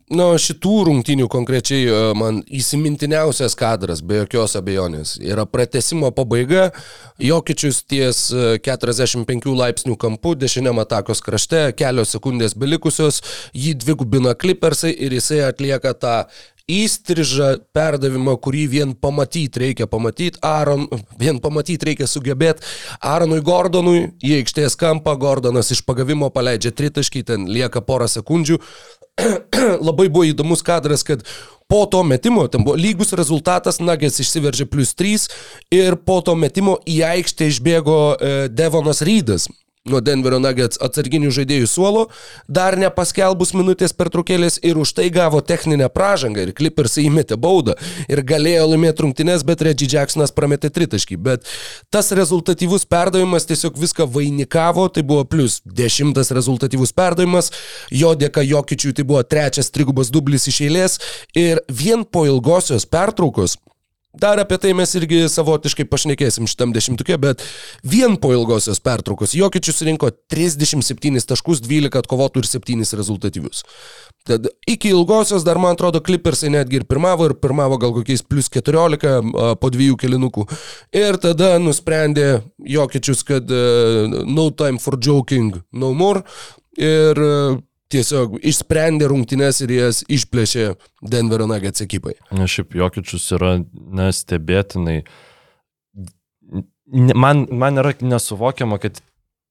[0.07, 6.69] Nu, šitų rungtynių konkrečiai e, man įsimintiniausias kadras, be jokios abejonės, yra pratesimo pabaiga,
[7.19, 13.19] Jokičius ties e, 45 laipsnių kampu, dešiniam atakos krašte, kelios sekundės belikusios,
[13.51, 16.15] jį dvigubina klipersai ir jisai atlieka tą
[16.67, 19.87] įstrižą perdavimą, kurį vien pamatyti reikia.
[19.87, 20.85] Pamatyti, Aaron,
[21.19, 22.65] vien pamatyti reikia sugebėti,
[22.99, 28.59] Aaronui Gordonui į aikštės kampą, Gordonas iš pagavimo paleidžia tritaškį, ten lieka porą sekundžių,
[29.87, 31.23] labai buvo įdomus kadras, kad
[31.71, 35.29] po to metimo, ten buvo lygus rezultatas, Nuggets išsiveržė plus 3
[35.75, 39.47] ir po to metimo į aikštę išbėgo e, Devonas Rydas.
[39.87, 42.03] Nuo Denverio Nuggets atsarginių žaidėjų suolo,
[42.47, 47.77] dar nepaskelbus minutės pertraukėlės ir už tai gavo techninę pražangą ir Clippers įmetė baudą
[48.11, 51.19] ir galėjo laimėti rungtynes, bet Reggie Jacksonas prametė tritaškį.
[51.23, 51.47] Bet
[51.93, 57.53] tas rezultatyvus perdavimas tiesiog viską vainikavo, tai buvo plus dešimtas rezultatyvus perdavimas,
[57.91, 60.99] jo dėka Jokičiui tai buvo trečias trigubas dublis iš eilės
[61.37, 63.57] ir vien po ilgosios pertraukos
[64.19, 67.43] Dar apie tai mes irgi savotiškai pašnekėsim šitam dešimtukė, bet
[67.85, 73.63] vien po ilgosios pertraukos Jokičius rinko 37 taškus, 12 atkovotų ir 7 rezultatyvius.
[74.27, 78.49] Tad iki ilgosios dar, man atrodo, Clippersai netgi ir pirmavo, ir pirmavo gal kokiais plus
[78.51, 80.47] 14 a, po dviejų kelinukų.
[80.97, 86.25] Ir tada nusprendė Jokičius, kad uh, no time for joking, no more.
[86.77, 87.55] Ir uh,
[87.93, 90.67] tiesiog išsprendė rungtynes ir jas išplėšė
[91.13, 92.15] Denverio Nuggets ekipai.
[92.35, 95.01] Na, šiaip Jokičius yra nestebėtinai.
[97.15, 99.01] Man, man yra nesuvokiama, kad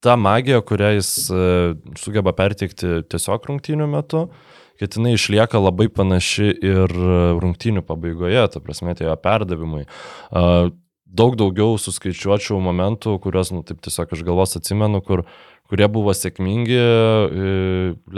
[0.04, 1.46] ta magija, kurią jis e,
[2.00, 4.26] sugeba perteikti tiesiog rungtynių metu,
[4.80, 6.96] kad jinai išlieka labai panaši ir
[7.42, 9.86] rungtynių pabaigoje, ta prasme, tie jo perdavimai.
[10.30, 10.68] A,
[11.16, 15.22] Daug daugiau suskaičiuočiau momentų, kuriuos, nu, taip tiesiog iš galvos atsimenu, kur,
[15.70, 17.50] kurie buvo sėkmingi e,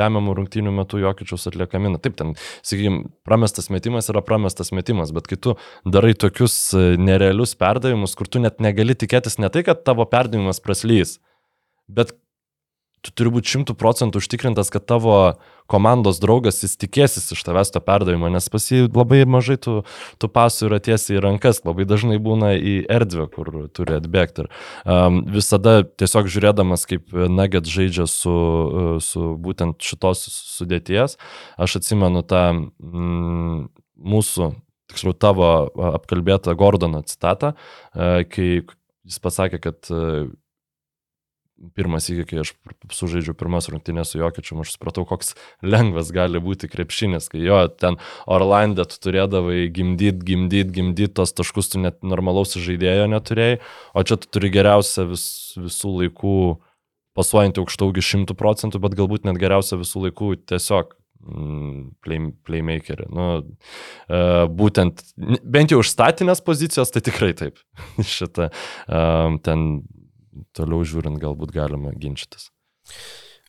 [0.00, 1.94] lemiamų rungtynių metu Jokičiaus atliekami.
[1.94, 2.34] Na, taip, ten,
[2.66, 5.56] sakykime, pramestas metimas yra pramestas metimas, bet kai tu
[5.88, 10.62] darai tokius e, nerealius perdavimus, kur tu net negali tikėtis ne tai, kad tavo perdavimas
[10.64, 11.18] praslys,
[11.88, 12.14] bet
[13.04, 15.38] tu turi būti šimtų procentų užtikrintas, kad tavo
[15.70, 19.74] komandos draugas jis tikėsis iš tavęs to perdavimo, nes pas jį labai mažai tų,
[20.20, 24.46] tų pasų yra tiesiai į rankas, labai dažnai būna į erdvę, kur turi atbėgti.
[24.46, 24.50] Ir
[24.84, 28.34] um, visada tiesiog žiūrėdamas, kaip Nugget žaidžia su,
[29.04, 30.24] su būtent šitos
[30.56, 31.18] sudėties,
[31.60, 33.68] aš atsimenu tą mm,
[34.08, 34.52] mūsų,
[34.88, 35.52] tiksliau tavo
[35.92, 39.92] apkalbėtą Gordono citatą, uh, kai jis pasakė, kad
[41.74, 42.52] pirmas įvykis, kai aš
[42.94, 47.98] sužaidžiau pirmas rungtynės su Jokičiu, aš supratau, koks lengvas gali būti krepšinis, kai jo ten
[48.30, 53.58] Orlandė tu turėdavai gimdyti, gimdyti, gimdyti tos taškus, tu net normalaus žaidėjo neturėjai,
[53.94, 55.26] o čia tu turi geriausią vis,
[55.58, 56.38] visų laikų
[57.18, 60.94] pasuojantį aukštaugį šimtų procentų, bet galbūt net geriausią visų laikų tiesiog
[61.26, 63.08] mm, play, playmakerį.
[63.10, 64.20] Nu, e,
[64.60, 65.02] būtent,
[65.42, 67.58] bent jau už statinės pozicijos, tai tikrai taip.
[68.16, 69.00] Šitą e,
[69.46, 69.70] ten
[70.56, 72.50] toliau žiūrint galbūt galima ginčytis.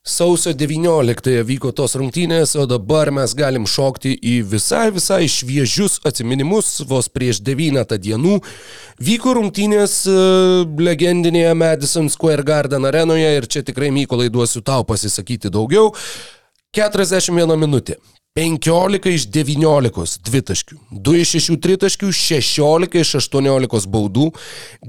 [0.10, 6.80] Sausio 19 vyko tos rungtynės, o dabar mes galim šokti į visai, visai šviežius atminimus.
[6.88, 8.40] Vos prieš 9 dienų
[9.04, 10.16] vyko rungtynės e,
[10.90, 15.92] legendinėje Madison Square Garden arenoje ir čia tikrai Mykolai duosiu tau pasisakyti daugiau.
[16.74, 18.00] 41 minutė.
[18.40, 24.30] 15 iš 19 dvitaškių, 2 iš 6 tritaškių, 16 iš 18 baudų,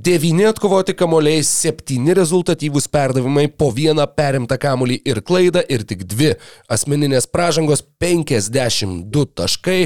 [0.07, 6.36] 9 atkovoti kamoliai, 7 rezultatyvūs perdavimai, po vieną perimtą kamolį ir klaidą ir tik 2
[6.70, 9.80] asmeninės pražangos, 52 taškai.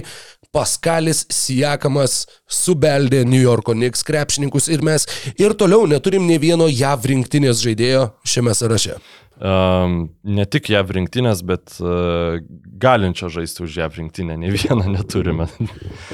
[0.54, 5.08] Paskalis Sijakamas subeldė New Yorko Knicks krepšininkus ir mes
[5.40, 9.00] ir toliau neturim nei vieno JAV rinktinės žaidėjo šiame sąraše.
[9.43, 12.39] Ne tik JAV rinktinės, bet uh,
[12.78, 15.49] galinčio žaisti už JAV rinktinę, ne vieną neturime.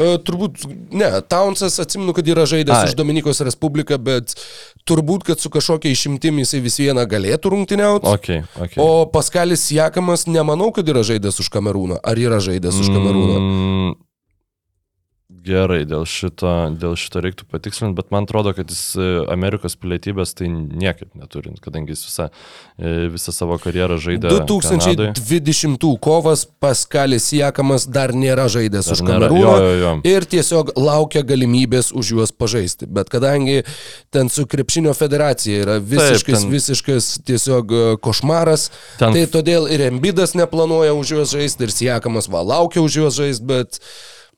[0.01, 0.65] E, turbūt,
[0.97, 2.89] ne, Townsas atsimenu, kad yra žaidęs Ai.
[2.89, 4.33] už Dominikos Respubliką, bet
[4.89, 8.09] turbūt, kad su kažkokia išimtimi jisai vis vieną galėtų rungtyniauti.
[8.09, 8.81] Okay, okay.
[8.81, 12.01] O Paskalis Jakamas nemanau, kad yra žaidęs už Kamerūną.
[12.01, 13.37] Ar yra žaidęs už Kamerūną?
[13.37, 13.95] Mm,
[15.45, 20.35] gerai, dėl šito, dėl šito reiktų patikslinti, bet man atrodo, kad jis e, Amerikos pilietybės
[20.37, 22.27] tai niekaip neturint, kadangi jis visą,
[22.77, 24.29] e, visą savo karjerą žaidė.
[24.93, 25.11] Kanadoj.
[25.17, 29.95] 2020 kovas Paskalis Jakamas dar nėra žaidęs Dar už Kamerūną.
[30.13, 32.87] Ir tiesiog laukia galimybės už juos pažaisti.
[32.91, 33.63] Bet kadangi
[34.13, 38.69] ten su krepšinio federacija yra visiškas, ten- visiškas tiesiog e, košmaras,
[39.01, 43.17] Ten- tai todėl ir Embidas neplanuoja už juos žaisti, ir Sijakamas va laukia už juos
[43.17, 43.81] žaisti, bet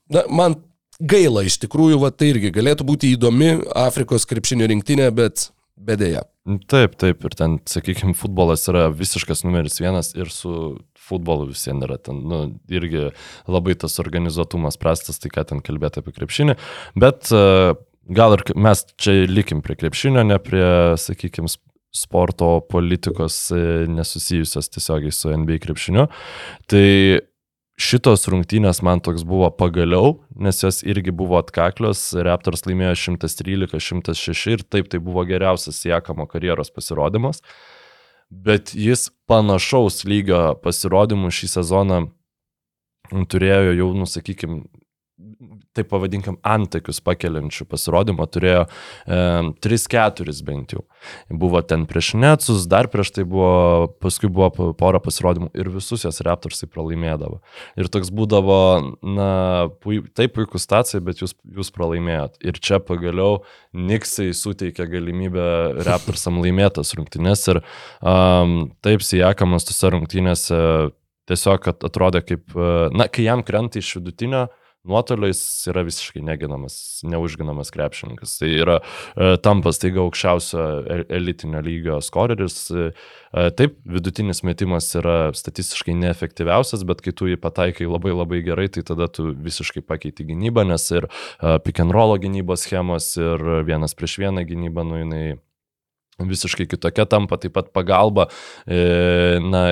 [0.09, 0.55] na, man
[1.03, 5.49] gaila iš tikrųjų, va tai irgi galėtų būti įdomi Afrikos krepšinio rinktinė, bet
[5.83, 6.23] bedėja.
[6.69, 11.97] Taip, taip, ir ten, sakykime, futbolas yra visiškas numeris vienas ir su futbolu visiems yra
[11.99, 12.41] ten, nu,
[12.71, 13.09] irgi
[13.51, 16.57] labai tas organizuotumas prastas, tai ką ten kalbėti apie krepšinį,
[16.99, 17.75] bet uh,
[18.11, 20.65] gal ir mes čia likim prie krepšinio, ne prie,
[20.99, 21.51] sakykime,
[21.93, 26.07] sporto politikos e, nesusijusios tiesiogiai su NBA krepšiniu.
[26.65, 26.87] Tai
[27.79, 32.01] šitos rungtynės man toks buvo pagaliau, nes jos irgi buvo atkaklios.
[32.25, 37.41] Raptors laimėjo 113-106 ir taip tai buvo geriausias Jakamo karjeros pasirodymas.
[38.33, 41.99] Bet jis panašaus lygio pasirodymų šį sezoną
[43.29, 44.63] turėjo jau, nusakykime,
[45.77, 49.19] taip pavadinkim, antakius pakeliančių pasirodymą, turėjo e,
[49.63, 50.83] 3-4 bent jau.
[51.29, 56.21] Buvo ten prieš Netsus, dar prieš tai buvo, paskui buvo pora pasirodymų ir visus jos
[56.23, 57.41] Raptorsai pralaimėdavo.
[57.79, 58.59] Ir toks būdavo,
[59.03, 59.29] na,
[59.83, 62.39] pui, taip puikus stacija, bet jūs, jūs pralaimėjot.
[62.45, 63.41] Ir čia pagaliau
[63.73, 65.45] Niksai suteikė galimybę
[65.87, 67.63] Raptorsam laimėtas rungtynės ir
[67.99, 70.59] um, taip Sijakamas tose rungtynėse
[71.29, 74.47] tiesiog at- atrodė kaip, e, na, kai jam krenta iš vidutinio,
[74.83, 76.75] nuotolio jis yra visiškai neginamas,
[77.07, 78.35] neužginamas krepšininkas.
[78.39, 82.65] Tai yra e, tampas taiga aukščiausio e- elitinio lygio skoreris.
[82.71, 82.89] E,
[83.57, 88.83] Taip, vidutinis metimas yra statistiškai neefektyviausias, bet kai tu jį pataikai labai labai gerai, tai
[88.85, 91.07] tada tu visiškai pakeiti gynybą, nes ir
[91.65, 95.23] pick and roll gynybos schemos ir vienas prieš vieną gynybą, nu jinai
[96.21, 98.27] visiškai kitokia tampa, taip pat pagalba,
[98.69, 99.63] na,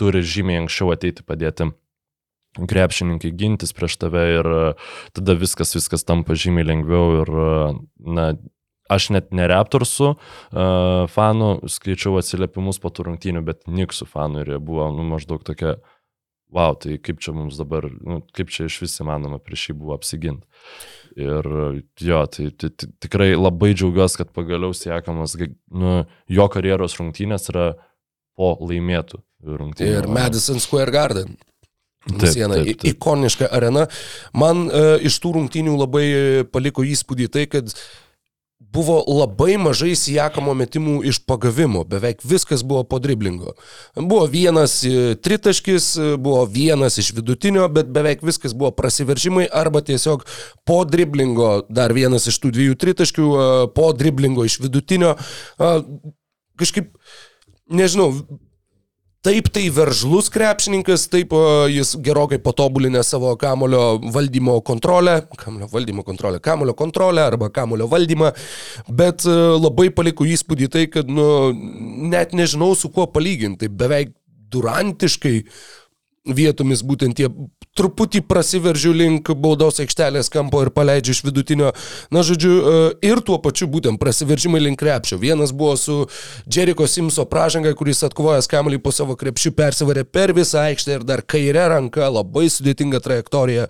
[0.00, 1.68] turi žymiai anksčiau ateiti padėti
[2.70, 4.66] krepšininkai gintis prieš tave ir e,
[5.16, 7.72] tada viskas, viskas tampa žymiai lengviau ir, e,
[8.16, 8.28] na,
[8.92, 14.52] aš net ne Raptorsų uh, fanų skaičiau atsiliepimus po tų rungtynių, bet Niksų fanų ir
[14.54, 15.76] jie buvo, nu, maždaug tokia,
[16.54, 19.96] wow, tai kaip čia mums dabar, nu, kaip čia iš vis įmanoma prieš jį buvo
[19.96, 20.46] apsiginti.
[21.16, 21.48] Ir
[22.04, 25.34] jo, tai, tai, tai tikrai labai džiaugiuosi, kad pagaliau siekamas,
[25.72, 25.98] nu,
[26.28, 27.70] jo karjeros rungtynės yra
[28.36, 29.22] po laimėtų
[29.56, 30.02] rungtynių.
[30.02, 31.38] Ir Madison Square Garden.
[32.06, 32.90] Taip, Vis viena taip, taip.
[32.94, 33.86] ikoniška arena.
[34.34, 36.08] Man e, iš tų rungtynių labai
[36.54, 37.72] paliko įspūdį tai, kad
[38.76, 43.54] buvo labai mažai sijakamo metimų iš pagavimo, beveik viskas buvo po driblingo.
[43.96, 49.82] Buvo vienas e, tritaškis, e, buvo vienas iš vidutinio, bet beveik viskas buvo prasiveržimai arba
[49.86, 50.24] tiesiog
[50.66, 55.16] po driblingo, dar vienas iš tų dviejų tritaškių, e, po driblingo iš vidutinio.
[55.58, 55.74] E,
[56.56, 56.86] Kažkaip,
[57.68, 58.14] nežinau,
[59.26, 61.32] Taip tai veržlus krepšininkas, taip
[61.72, 68.30] jis gerokai patobulinę savo kamulio valdymo kontrolę, kamulio valdymo kontrolę, kamulio kontrolę arba kamulio valdymą,
[68.86, 71.26] bet a, labai paliko įspūdį tai, kad nu,
[72.06, 74.14] net nežinau su kuo palyginti, beveik
[74.54, 75.34] durantiškai
[76.26, 77.28] vietomis būtent tie
[77.76, 81.72] truputį prasiveržiu link baudos aikštelės kampo ir paleidžiu iš vidutinio.
[82.14, 85.18] Na, žodžiu, e, ir tuo pačiu būtent prasiveržimai link krepšio.
[85.20, 85.96] Vienas buvo su
[86.46, 91.22] Jericho Simso pražanga, kuris atkovojęs kamuolį po savo krepšių, persivarė per visą aikštę ir dar
[91.22, 93.68] kairė ranka, labai sudėtinga trajektorija.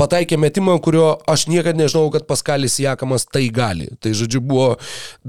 [0.00, 3.90] Pataikė metimą, kurio aš niekada nežinau, kad Paskalis Jakamas tai gali.
[4.00, 4.70] Tai, žodžiu, buvo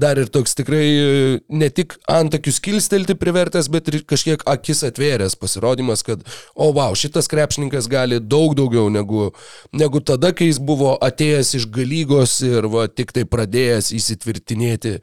[0.00, 5.36] dar ir toks tikrai e, ne tik antakius kilstelti privertęs, bet ir kažkiek akis atvėręs
[5.40, 9.30] pasirodymas, kad, o wow, šitas krepšininkas gali daug daugiau negu,
[9.72, 14.94] negu tada, kai jis buvo atėjęs iš galygos ir va, tik tai pradėjęs įsitvirtinėti,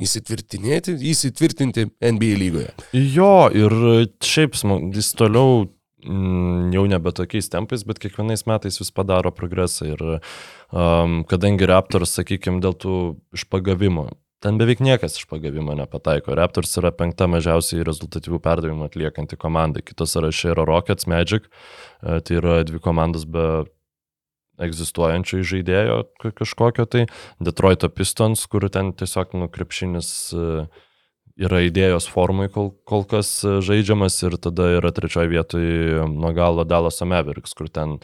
[0.00, 2.72] įsitvirtinėti, įsitvirtinti NBA lygoje.
[2.96, 3.76] Jo, ir
[4.24, 5.66] šiaip jis toliau
[6.04, 9.92] mm, jau nebe tokiais tempais, bet kiekvienais metais vis padaro progresą.
[9.92, 12.96] Ir um, kadangi Raptors, sakykime, dėl tų
[13.36, 14.08] išpagavimų,
[14.40, 16.34] ten beveik niekas iš pagavimo nepataiko.
[16.38, 19.82] Raptors yra penkta mažiausiai rezultatyvių perdavimų atliekanti komanda.
[19.84, 21.48] Kitos sąraše yra Rockets, Magic,
[22.02, 23.64] e, tai yra dvi komandos be
[24.60, 27.06] egzistuojančio žaidėjo ka- kažkokio tai,
[27.40, 30.10] Detroito Pistons, kur ten tiesiog nukrepšinis
[31.40, 36.66] yra idėjos formai kol, kol kas e, žaidžiamas ir tada yra trečioje vietoje nuo galo
[36.68, 37.98] Dallas Mavericks, kur ten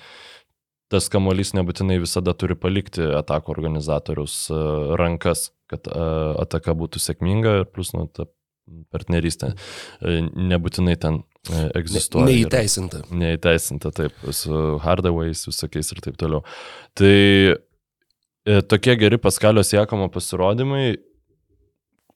[0.93, 4.61] tas kamuolys nebūtinai visada turi palikti atako organizatorius e,
[5.01, 6.09] rankas, kad e,
[6.43, 8.29] ataka būtų sėkminga ir plus nu, ta
[8.95, 12.29] partnerystė e, nebūtinai ten e, egzistuoja.
[12.31, 13.03] Ir- Neįteisinta.
[13.15, 16.43] Neįteisinta, taip, su Hardaway's visokiais ir taip toliau.
[16.99, 17.13] Tai
[18.71, 20.97] tokie geri Paskalio siekamo pasirodymai,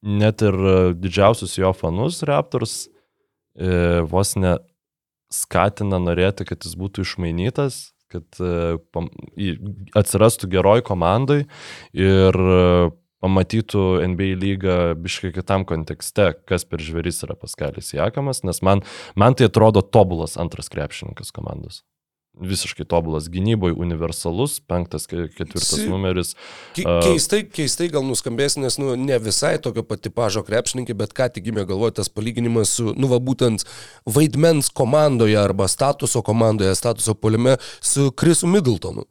[0.07, 0.57] net ir
[0.96, 2.84] didžiausius jo fanus Raptors
[4.11, 4.55] vos ne
[5.34, 7.80] skatina norėti, kad jis būtų išmainytas,
[8.11, 8.38] kad
[9.98, 11.42] atsirastų geroj komandai
[11.98, 12.38] ir
[13.21, 18.83] pamatytų NBA lygą biškai kitam kontekste, kas per žvėris yra Paskalis Jakamas, nes man,
[19.14, 21.83] man tai atrodo tobulas antras krepšininkas komandos.
[22.41, 26.31] Visiškai tobulas gynyboje, universalus, penktas, ke- ketvirtas numeris.
[26.79, 31.49] Keistai, keistai gal nuskambės, nes nu, ne visai tokio pat tipažo krepšininkai, bet ką tik
[31.51, 33.66] gimė galvoje tas palyginimas su, nu, va būtent
[34.07, 39.05] vaidmens komandoje arba statuso komandoje, statuso polime su Krisu Middletonu.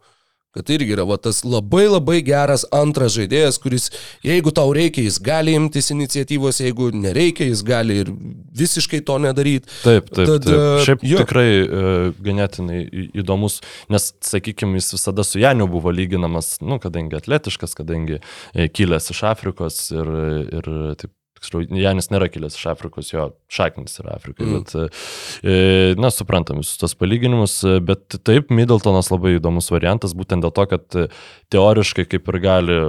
[0.49, 3.83] Kad tai irgi yra va, tas labai labai geras antras žaidėjas, kuris,
[4.25, 8.09] jeigu tau reikia, jis gali imtis iniciatyvos, jeigu nereikia, jis gali ir
[8.57, 9.69] visiškai to nedaryti.
[9.83, 10.55] Taip, taip, Tad, taip.
[10.57, 11.21] e, Šiaip jo.
[11.21, 11.83] tikrai e,
[12.25, 12.81] ganėtinai
[13.21, 13.59] įdomus,
[13.93, 19.23] nes, sakykime, jis visada su Janiu buvo lyginamas, nu, kadangi atletiškas, kadangi e, kilęs iš
[19.29, 20.13] Afrikos ir,
[20.49, 21.13] ir taip.
[21.39, 24.59] Tiksliau, Janis nėra kilęs iš Afrikos, jo šaknis yra Afrikai, Mm.
[24.59, 24.75] bet,
[25.43, 30.51] e, na, suprantam visus tos palyginimus, e, bet taip, Middletonas labai įdomus variantas, būtent dėl
[30.53, 30.99] to, kad
[31.49, 32.79] teoriškai kaip ir gali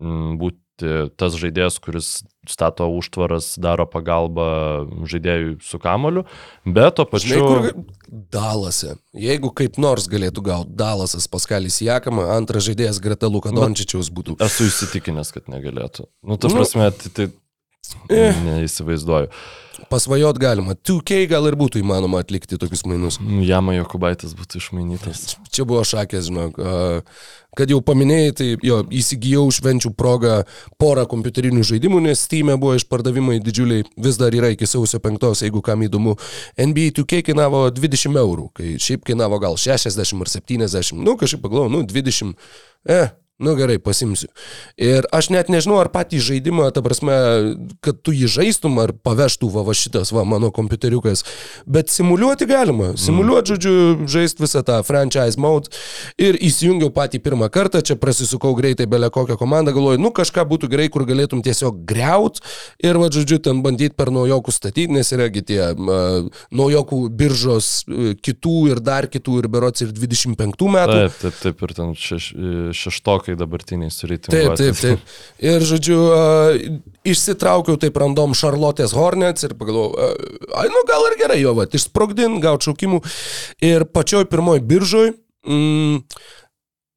[0.00, 0.58] mm, būti
[1.16, 2.06] tas žaidėjas, kuris
[2.48, 4.46] stato užtvaras, daro pagalbą
[5.06, 6.24] žaidėjui su kamoliu,
[6.66, 7.42] bet to Žinai, pačiu...
[7.46, 7.84] kur
[8.32, 8.96] Dalase.
[9.14, 14.34] Jeigu kaip nors galėtų gauti Dalasas Paskalis Jakama, antras žaidėjas greta Luka Bet- Dončičiaus būtų.
[14.42, 16.08] Esu įsitikinęs, kad negalėtų.
[16.26, 17.38] Nu, ta Nu, prasme, tai, tai eh.
[18.10, 19.28] Neįsivaizduoju.
[19.90, 20.74] Pasvajot galima.
[20.74, 23.18] 2K gal ir būtų įmanoma atlikti tokius mainus.
[23.44, 25.36] Jama Jokubaitis būtų išmainytas.
[25.52, 26.60] Čia buvo šakės, žinok.
[27.58, 30.38] Kad jau paminėjai, tai jo, įsigijau švenčių progą
[30.80, 35.60] porą kompiuterinių žaidimų, nes Steam'e buvo išpardavimai didžiuliai, vis dar yra iki sausio 5, jeigu
[35.64, 36.14] kam įdomu.
[36.56, 41.74] NBA 2K kainavo 20 eurų, kai šiaip kainavo gal 60 ar 70, nu kažkaip pagalvojau,
[41.74, 42.32] nu 20,
[42.88, 43.02] e,
[43.42, 44.28] Nu gerai, pasimsiu.
[44.78, 47.14] Ir aš net nežinau, ar patį žaidimą, ta prasme,
[47.82, 51.24] kad tu jį žaistum, ar pavežtų va, va šitas, va, mano kompiuteriukas.
[51.66, 52.92] Bet simuliuoti galima.
[53.00, 55.72] Simuliuoti, žodžiu, žaisti visą tą franchise mode.
[56.22, 60.70] Ir įsijungiau patį pirmą kartą, čia prasisukau greitai belė kokią komandą, galvoju, nu kažką būtų
[60.70, 62.38] gerai, kur galėtum tiesiog greut
[62.78, 68.14] ir, va, žodžiu, ten bandyti per naujokų statyti, nes yragi tie uh, naujokų biržos uh,
[68.22, 70.38] kitų ir dar kitų ir berots ir 25
[70.78, 70.98] metų.
[71.02, 72.30] Taip, taip, taip, ir ten šeš,
[72.78, 74.66] šeštokai dabartiniai Taip, sureitinguoti.
[74.66, 75.14] taip, taip.
[75.42, 75.98] Ir, žodžiu,
[77.12, 80.12] išsitraukiau taip random Charlotte's Hornets ir pagalvojau,
[80.58, 83.02] ai, nu gal ir gerai jo, va, išsprogdin, gauti šaukimų.
[83.68, 85.14] Ir pačioj pirmoj biržoj,
[85.48, 86.02] mm,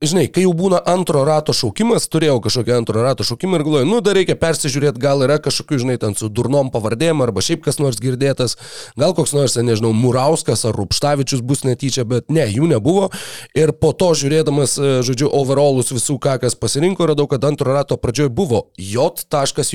[0.10, 4.02] žinai, kai jau būna antro rato šaukimas, turėjau kažkokį antro rato šaukimą ir galvoju, nu,
[4.06, 8.00] dar reikia persižiūrėti, gal yra kažkokių, žinai, ten su durnom pavardėm arba šiaip kas nors
[8.02, 8.58] girdėtas,
[9.00, 13.12] gal koks nors, nežinau, Murauskas ar Rupštavičius bus netyčia, bet ne, jų nebuvo.
[13.58, 17.98] Ir po to žiūrėdamas, e, žodžiu, overallus visų, ką kas pasirinko, radau, kad antro rato
[18.02, 19.26] pradžioje buvo J.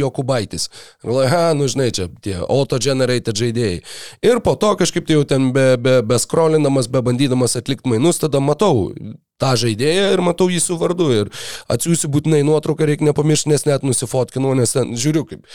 [0.00, 0.68] Jokubaitis.
[1.04, 3.80] Galvoju, ha, nu, žinai, čia tie auto-generated žaidėjai.
[4.26, 8.20] Ir po to kažkaip tai jau ten be, be, be scrollinamas, be bandydamas atlikti mainus,
[8.22, 8.90] tada matau
[9.40, 11.10] tą žaidėją ir matau jį su vardu.
[11.22, 11.32] Ir
[11.72, 15.46] atsiųsiu būtinai nuotrauką, reikia nepamiršti, nes net nusifotkinau, nes ten žiūriu kaip.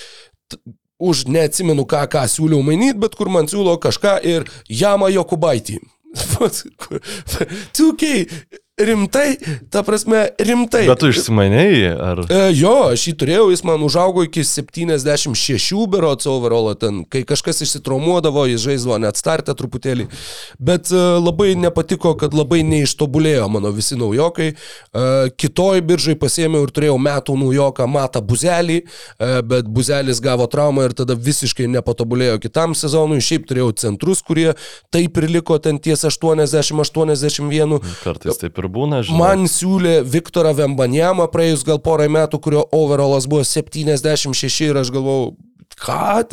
[1.05, 5.81] Už neatsimenu, ką, ką siūliau mainyti, bet kur man siūlo kažką ir Jama Jokubaitį.
[7.75, 8.11] 2K,
[8.77, 9.37] rimtai,
[9.71, 10.83] ta prasme, rimtai.
[10.89, 12.21] Bet tu išsimanėjai, ar...
[12.27, 17.63] E, jo, aš jį turėjau, jis man užaugo iki 76 berots overall, ten, kai kažkas
[17.63, 20.09] išsitraumuodavo, jis žaisdavo net startę truputėlį,
[20.59, 24.49] bet e, labai nepatiko, kad labai neištobulėjo mano visi naujokai.
[24.51, 25.05] E,
[25.39, 30.97] kitoj biržai pasėmiau ir turėjau metų naujoką Matą Buzelį, e, bet Buzelis gavo traumą ir
[30.99, 33.23] tada visiškai nepatobulėjo kitam sezonui.
[33.23, 34.51] Šiaip turėjau centrus, kurie
[34.91, 37.79] taip ir liko ten ties 80-81.
[38.03, 39.19] Kartais taip ir būna, žinai.
[39.21, 45.33] Man siūlė Viktorą Vembanjamą praėjus gal porą metų, kurio overallas buvo 76 ir aš galvojau,
[45.75, 46.23] ką,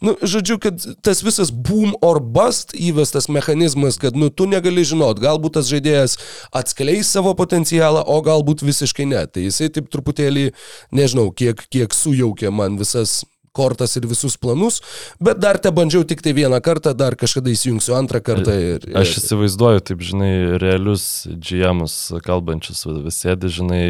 [0.00, 5.18] nu, žodžiu, kad tas visas boom or bust įvestas mechanizmas, kad, nu, tu negali žinot,
[5.22, 6.18] galbūt tas žaidėjas
[6.54, 9.24] atskleis savo potencialą, o galbūt visiškai ne.
[9.26, 10.52] Tai jisai taip truputėlį,
[10.94, 13.24] nežinau, kiek, kiek sujaukė man visas
[13.58, 14.80] kortas ir visus planus,
[15.22, 18.54] bet dar te bandžiau tik tai vieną kartą, dar kažkada įsijungsiu antrą kartą.
[18.54, 18.98] Ir, ir...
[19.02, 20.32] Aš įsivaizduoju, taip, žinai,
[20.62, 23.82] realius GM'us kalbančius, sėdi, žinai,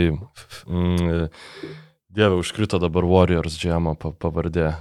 [0.64, 1.28] mm,
[2.18, 4.72] Dieve, užkrito dabar Warriors GM pavardė.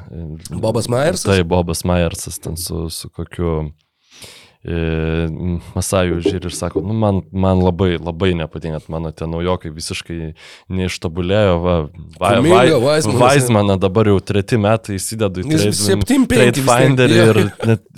[0.50, 1.28] Bobas Myersas?
[1.28, 3.74] Tai Bobas Myersas ten su, su kokiu
[4.68, 10.18] Masajų žiūri ir sako, nu, man, man labai, labai nepatinka, mano tie naujokai visiškai
[10.74, 11.54] neištobulėjo.
[11.64, 11.76] Va,
[12.20, 12.96] va, va.
[13.22, 17.28] Vaismaną dabar jau treti metai įsidedu į Jis Trade, 7-5 trade vis tiek, Finderį jo.
[17.28, 17.40] ir,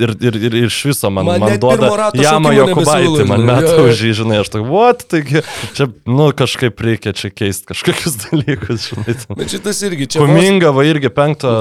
[0.05, 3.80] ir, ir, ir, iš viso man, Man man, duoda šaukimo Jokubaitį, man žinai, meta jo,
[3.80, 3.88] jo.
[3.93, 5.43] už jį, žinai, aš toks, what, taigi
[5.78, 9.18] čia, nu, kažkaip reikia čia keisti kažkokius dalykus, žinai.
[9.39, 10.22] Bet šitas irgi čia...
[10.22, 11.51] vos- Kuminga, va irgi penkto,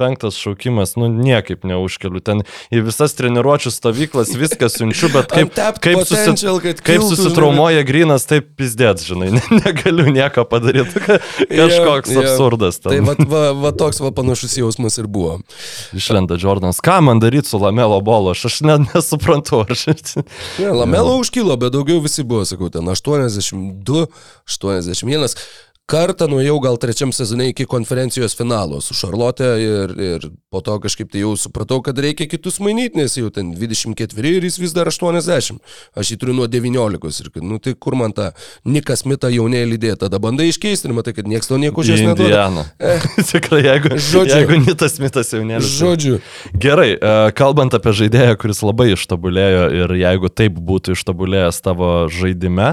[0.00, 2.22] penktas šaukimas, nu niekaip neužkeliu.
[2.24, 7.84] Ten į visas treniruočio stovyklas viską siunčiu, bet kaip, kaip, potential, kad kaip kiltų, susitraumuoja
[7.86, 11.02] grinas, taip pizdėt, žinai, ne, negaliu nieko padaryti.
[11.06, 12.24] Kažkoks Jo, jo.
[12.24, 12.80] absurdas.
[12.82, 13.06] Tai Ten.
[13.06, 15.38] va, va, va toks va panašus jausmas ir buvo.
[15.96, 19.62] Išlenda Jordanas, ką man daryti su Lamelo bolo, aš, aš net nesuprantu.
[19.70, 19.86] Aš...
[20.58, 24.06] Ne, Lamelo užkilo, bet daugiau visi buvo, sakau, ten 82,
[24.46, 25.36] 81.
[25.86, 31.12] Kartą nuėjau gal trečiam sezone iki konferencijos finalo su Šarlotė ir, ir po to kažkaip
[31.12, 34.90] tai jau supratau, kad reikia kitus mainyti, nes jau ten 24 ir jis vis dar
[34.90, 35.60] 80.
[35.94, 38.32] Aš jį turiu nuo 19 ir nu tai kur man tą
[38.66, 42.32] Nikas Mitą jaunėlį dėti, tada bandai iškeisti ir matai, kad niekas to nieko žės neduoda.
[42.32, 42.64] Indianą.
[43.30, 44.40] Tikrai, jeigu, Žodžiu.
[44.40, 46.16] jeigu Nitas Mitas tai- Žodžiu,
[46.66, 52.72] Gerai, e, kalbant apie žaidėją, kuris labai ištobulėjo ir jeigu taip būtų ištobulėjęs tavo žaidime,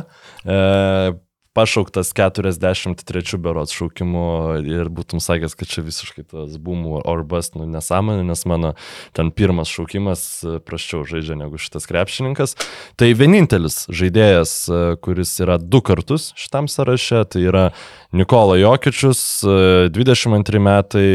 [0.50, 1.14] e,
[1.54, 4.26] pašauktas 43 berots šaukimu
[4.66, 8.74] ir būtum sakęs, kad čia visiškai tas boomų or bust, nu nesąmonė, nes mano
[9.18, 12.58] ten pirmas šaukimas e, praščiau žaidžia negu šitas krepšininkas.
[13.00, 17.68] Tai vienintelis žaidėjas, e, kuris yra du kartus šitam sąraše, tai yra
[18.14, 21.12] Nikola Jokičius, e, 22 metai,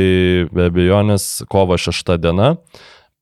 [0.53, 2.55] be abejonės, kovo 6 diena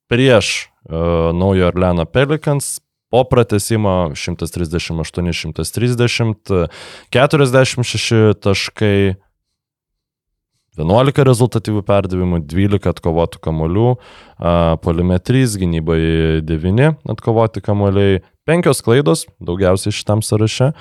[0.08, 2.80] prieš uh, Naujo Orleano Pelicans.
[3.10, 6.66] Po pratesimo 138-130,
[7.14, 9.14] 46 taškai,
[10.76, 13.90] 11 rezultatyvių perdavimų, 12 atkovotų kamolių,
[14.84, 16.00] polime 3, gynybai
[16.44, 20.72] 9 atkovoti kamoliai, 5 klaidos, daugiausiai šitam sąraše,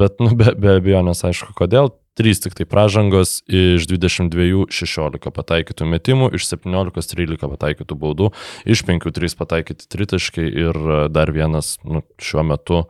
[0.00, 1.92] bet nu, be, be abejonės aišku kodėl.
[2.18, 8.32] 3 tik tai pražangos iš 22 16 pataikytų metimų, iš 17 13 pataikytų baudų,
[8.66, 12.82] iš 5 3 pataikyti tritaškai ir a, dar vienas nu, šiuo metu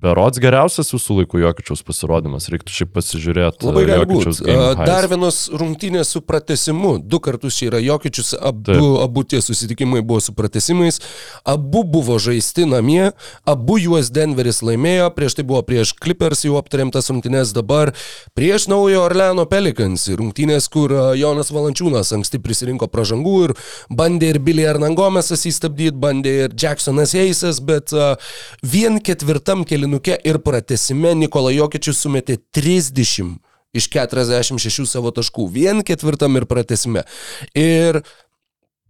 [0.00, 2.48] berots geriausias jūsų laikų Jokičiaus pasirodymas.
[2.52, 3.66] Reiktų šiaip pasižiūrėti.
[3.68, 4.40] Labai Jokičiaus.
[4.80, 6.94] Dar vienos rungtynės su pratesimu.
[7.02, 8.86] Du kartus čia yra Jokičius, abu, Taip.
[9.04, 11.00] abu tie susitikimai buvo su pratesimais.
[11.48, 13.12] Abu buvo žaisti namie,
[13.48, 15.10] abu juos Denveris laimėjo.
[15.16, 17.92] Prieš tai buvo prieš Clippers jau aptariamtas rungtynės, dabar
[18.38, 20.08] prieš naujo Orleano Pelicans.
[20.18, 23.56] Rungtynės, kur Jonas Valančiūnas anksti prisirinko pražangų ir
[23.90, 27.94] bandė ir Billy Hernangomesas įstabdyti, bandė ir Jacksonas Eisas, bet
[28.62, 33.34] vien ketvirtam kelinuke ir pratesime Nikola Jokičius sumetė 30
[33.74, 35.48] iš 46 savo taškų.
[35.50, 37.02] Vien ketvirtam ir pratesime.
[37.56, 38.02] Ir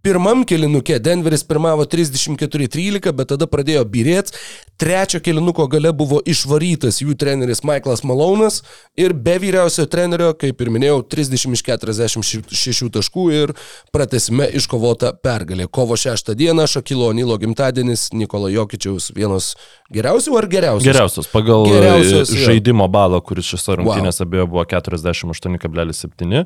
[0.02, 4.34] pirmam kelinuke Denveris pirmavo 34-13, bet tada pradėjo birėti.
[4.82, 8.62] Trečio kelinuko gale buvo išvarytas jų treneris Michaelas Malonas
[8.98, 13.54] ir be vyriausio trenerio, kaip ir minėjau, 30 iš 46 taškų ir
[13.94, 15.68] pratesime iškovota pergalė.
[15.70, 19.52] Kovo 6 dieną Šakilo Nilo gimtadienis Nikola Jokičiaus vienos
[19.94, 20.88] geriausių ar geriausios?
[20.88, 21.30] Geriausios.
[21.32, 24.48] Pagal Geriausios, žaidimo balą, kuris šiose rungtynėse wow.
[24.50, 26.44] buvo 48,7,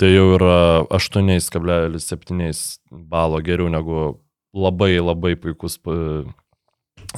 [0.00, 0.54] tai jau yra
[0.96, 4.04] 8,7 balo geriau negu
[4.56, 6.24] labai labai puikus pa-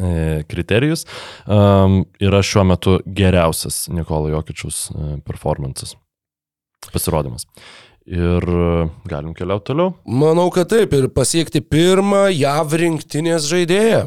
[0.02, 1.06] e, kriterijus.
[1.46, 5.94] Um, yra šiuo metu geriausias Nikolo Jokičius e, performances.
[6.92, 7.46] Pasirodymas.
[8.02, 9.92] Ir e, galim keliauti toliau.
[10.10, 14.00] Manau, kad taip ir pasiekti pirmą JAV rinktinės žaidėją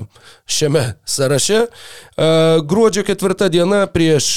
[0.52, 1.62] šiame sąraše.
[1.64, 2.28] E,
[2.68, 4.28] Gruodžio ketvirta diena prieš,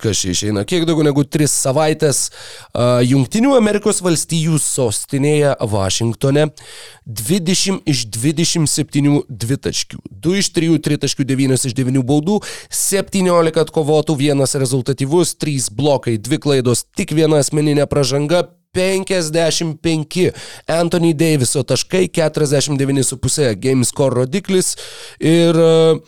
[0.00, 6.48] kas išeina, kiek daugiau negu tris savaitės e, Junktinių Amerikos valstijų sostinėje Vašingtone
[7.04, 12.40] 20 iš 27 dvitaškių, 2 iš 3 tritaškių, 9 iš 9 baudų,
[12.80, 20.32] 17 atkovotų, vienas rezultatyvus, 3 blokai, 2 klaidos, tik viena asmeninė pražanga, 55
[20.66, 24.76] Anthony Daviso taškai, 49,5 game score rodiklis
[25.20, 26.00] ir e,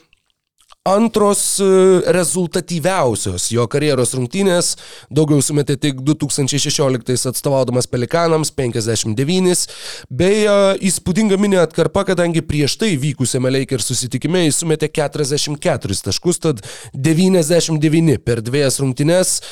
[0.88, 1.66] antros e,
[2.12, 4.74] rezultatyviausios jo karjeros rungtynės.
[5.12, 9.66] Daugiau sumetė tik 2016 atstovaudamas Pelikanams 59,
[10.08, 10.58] bei e,
[10.88, 16.64] įspūdinga minė atkarpa, kadangi prieš tai vykusiame Lakers susitikime jis sumetė 44 taškus, tad
[16.96, 19.42] 99 per dviejas rungtynės.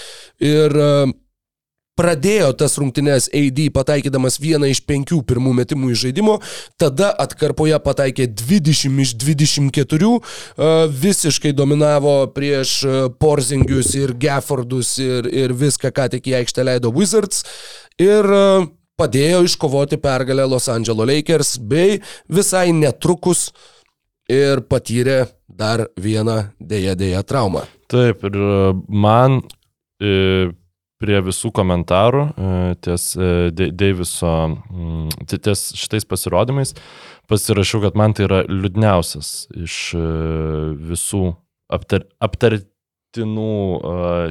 [0.41, 0.81] Ir
[1.99, 6.39] pradėjo tas rungtynes AD pataikydamas vieną iš penkių pirmų metimų iš žaidimo,
[6.81, 10.71] tada atkarpoje pataikė 20 iš 24, e,
[11.05, 16.93] visiškai dominavo prieš e, Porzingius ir Gaffordus ir, ir viską, ką tik į aikštę leido
[16.95, 17.45] Wizards.
[18.01, 18.47] Ir e,
[18.99, 22.01] padėjo iškovoti pergalę Los Angeles Lakers, bei
[22.33, 23.51] visai netrukus
[24.33, 27.67] ir patyrė dar vieną dėja dėja traumą.
[27.93, 28.39] Taip, ir
[28.89, 29.43] man
[31.03, 32.51] prie visų komentarų e,
[32.85, 36.75] ties e, De- Deiviso, mm, ties šitais pasirodymais.
[37.31, 39.33] Pasirašiau, kad man tai yra liūdniausias
[39.65, 40.05] iš e,
[40.93, 41.25] visų
[41.73, 43.51] aptar, aptartinų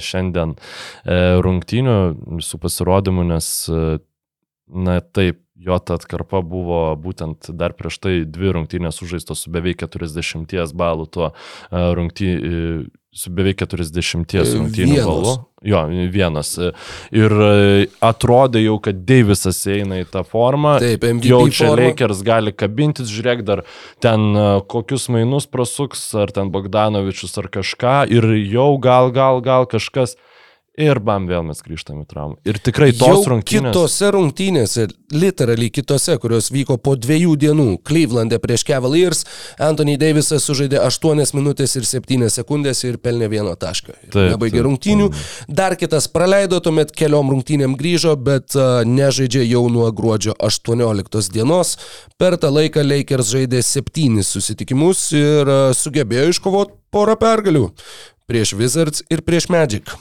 [0.01, 0.55] šiandien
[1.45, 1.95] rungtynių,
[2.39, 8.97] visų pasirodymų, nes, na taip, jo ta atkarpa buvo būtent dar prieš tai dvi rungtynės
[9.01, 11.29] sužaistos su beveik 40 balų tuo
[11.71, 12.73] rungty, e,
[13.13, 15.33] su beveik 40 E, rungtynių balu.
[15.67, 16.55] Jo, vienas.
[17.13, 20.77] Ir e, atrodė jau, kad Deivisas eina į tą formą.
[20.81, 21.89] Taip, MVP Jau čia forma.
[21.91, 23.65] Lakers gali kabintis, žiūrėk dar
[24.01, 27.95] ten e, kokius mainus prasuks, ar ten Bogdanovičius ar kažką.
[28.15, 30.15] Ir jau gal, gal, gal kažkas.
[30.81, 32.37] Ir bam, vėl mes grįžtame į traumą.
[32.47, 33.69] Ir tikrai tos Jau rungtynės.
[33.69, 39.21] kitose rungtynėse, literaliai kitose, kurios vyko po dviejų dienų, Cleveland'e prieš Cavaliers,
[39.61, 43.97] Anthony Davisas sužaidė 8 minutės ir 7 sekundės ir pelnė vieną tašką.
[44.15, 45.11] Nebaigė rungtynių.
[45.47, 48.57] Dar kitas praleido, tuomet keliom rungtynėm grįžo, bet
[48.87, 51.77] nežaidžia jau nuo gruodžio 18 dienos.
[52.17, 57.69] Per tą laiką Lakers žaidė 7 susitikimus ir sugebėjo iškovoti porą pergalių
[58.31, 59.91] prieš Wizards ir prieš Magic.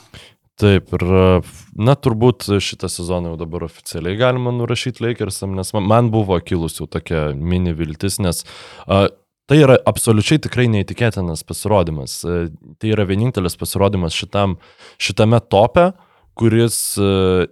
[0.61, 1.05] Taip, ir
[1.81, 6.77] na, turbūt šitą sezoną jau dabar oficialiai galima nurašyti Lakersam, nes man- man buvo kilus
[6.81, 8.45] jau tokia mini viltis, nes
[8.87, 9.09] a,
[9.49, 12.21] tai yra absoliučiai tikrai neįtikėtinas pasirodymas.
[12.79, 14.59] Tai yra vienintelis pasirodymas šitam,
[15.01, 15.93] šitame tope,
[16.37, 17.49] kuris, a,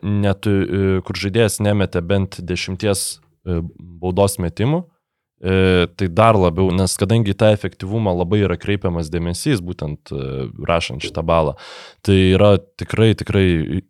[1.02, 4.84] kur žaidėjas nemetė bent dešimties baudos metimų.
[5.40, 11.04] E, tai dar labiau, nes kadangi tą efektyvumą labai yra kreipiamas dėmesys, būtent e, rašant
[11.04, 11.54] šitą balą,
[12.02, 13.44] tai yra tikrai, tikrai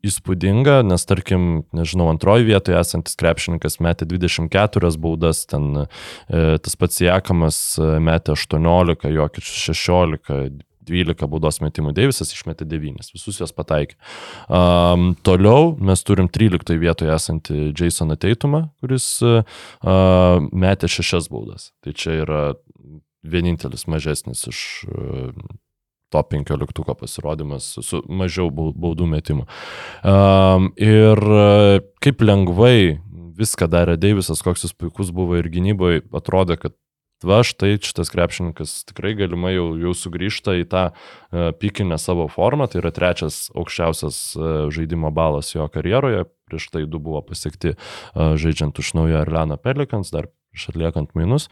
[0.05, 5.89] įspūdinga, nes tarkim, nežinau, antroji vietoje esantis krepšininkas metė 24 baudas, ten e,
[6.61, 10.68] tas pats Jekamas metė 18, Jokič 16.
[10.89, 13.97] 12 baudos metimų, Deivisas išmetė 9, visus juos pataikė.
[14.49, 19.43] Um, toliau mes turim 13 vietoje esantį Jasoną Teitumą, kuris uh,
[20.53, 21.73] metė 6 baudas.
[21.85, 22.43] Tai čia yra
[23.29, 25.33] vienintelis mažesnis iš uh,
[26.15, 29.45] top 15 pasirodymas su mažiau bau- baudų metimų.
[30.01, 31.21] Um, ir
[32.01, 32.97] kaip lengvai
[33.39, 36.75] viską darė Deivisas, koks jis puikus buvo ir gynyboje, atrodė, kad
[37.27, 42.69] va štai šitas krepšininkas tikrai galimai jau, jau sugrįžta į tą uh, pikinę savo formą,
[42.71, 48.35] tai yra trečias aukščiausias uh, žaidimo balas jo karjeroje, prieš tai du buvo pasiekti uh,
[48.39, 51.49] žaidžiant už naują Arleną Pelikans, dar prieš atliekant mainus.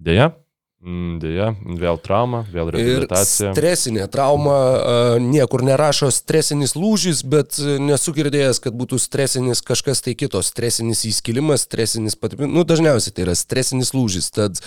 [0.00, 0.32] Deja,
[0.80, 3.50] deja, vėl trauma, vėl Ir reabilitacija.
[3.52, 10.14] stresinė trauma, niekur nerašo stresinis lūžis, bet a, nesu girdėjęs, kad būtų stresinis kažkas tai
[10.16, 10.40] kito.
[10.40, 14.30] Stresinis įskilimas, stresinis patipimas, nu dažniausiai tai yra stresinis lūžis.
[14.32, 14.62] Tad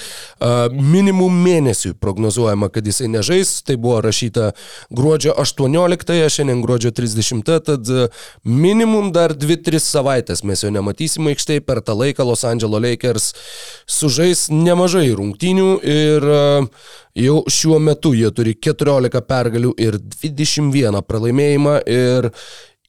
[0.70, 3.56] minimum mėnesių prognozuojama, kad jisai nežais.
[3.66, 4.52] Tai buvo rašyta
[4.94, 8.06] gruodžio 18, šiandien gruodžio 30, tad a,
[8.46, 11.66] minimum dar 2-3 savaitės mes jo nematysime aikštėje.
[11.66, 13.32] Per tą laiką Los Angeles Lakers
[13.90, 16.44] sužais nemažai rungtynių ir a,
[17.18, 22.30] jau šiuo metu jie turi 14 pergalių ir 21 pralaimėjimą ir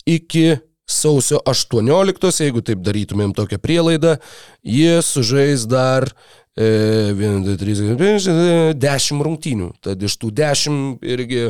[0.09, 0.55] iki
[0.87, 4.19] sausio 18, jeigu taip darytumėm tokią prielaidą,
[4.65, 6.07] jie sužais dar
[6.57, 8.29] e, 1, 2, 3, 5,
[8.83, 9.71] 10 rungtynių.
[9.85, 11.47] Tad iš tų 10 irgi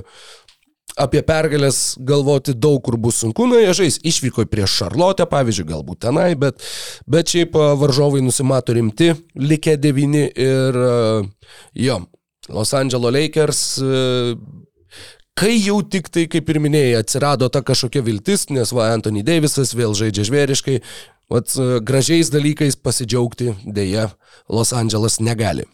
[1.01, 6.05] apie pergalės galvoti daug kur bus sunku, na, jie žais išvyko prieš Šarlotę, pavyzdžiui, galbūt
[6.07, 6.63] tenai, bet,
[7.11, 10.79] bet šiaip varžovai nusimato rimti, likę devyni ir
[11.87, 11.99] jo,
[12.53, 13.63] Los Angeles Lakers,
[15.35, 19.75] kai jau tik tai, kaip ir minėjai, atsirado ta kažkokia viltis, nes va, Anthony Davisas
[19.75, 20.81] vėl žaidžia žvėriškai,
[21.33, 24.11] vat gražiais dalykais pasidžiaugti dėja
[24.53, 25.67] Los Angeles negali.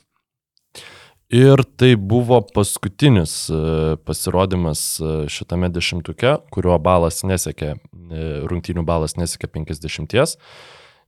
[1.31, 3.57] Ir tai buvo paskutinis e,
[4.03, 10.17] pasirodymas e, šitame dešimtuke, kurio balas nesiekė, e, rungtynių balas nesiekė 50.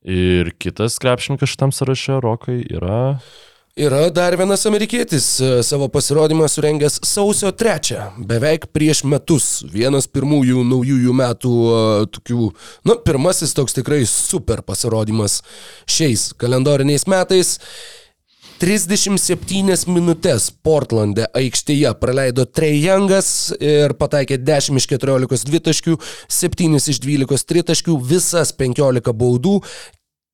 [0.07, 3.17] Ir kitas krepšininkas šitam sąraše, Rokai, yra
[3.73, 5.25] Yra dar vienas amerikietis
[5.65, 9.47] savo pasirodymą surengęs sausio 3, beveik prieš metus.
[9.65, 11.55] Vienas pirmųjų naujųjų metų
[12.13, 12.51] tokių,
[12.85, 15.39] na, pirmasis toks tikrai super pasirodymas
[15.89, 17.57] šiais kalendoriniais metais.
[18.63, 25.97] 37 minutės Portlande aikštėje praleido Trey Youngas ir pataikė 10 iš 14 dvitaškių,
[26.31, 29.57] 7 iš 12 tritaškių, visas 15 baudų,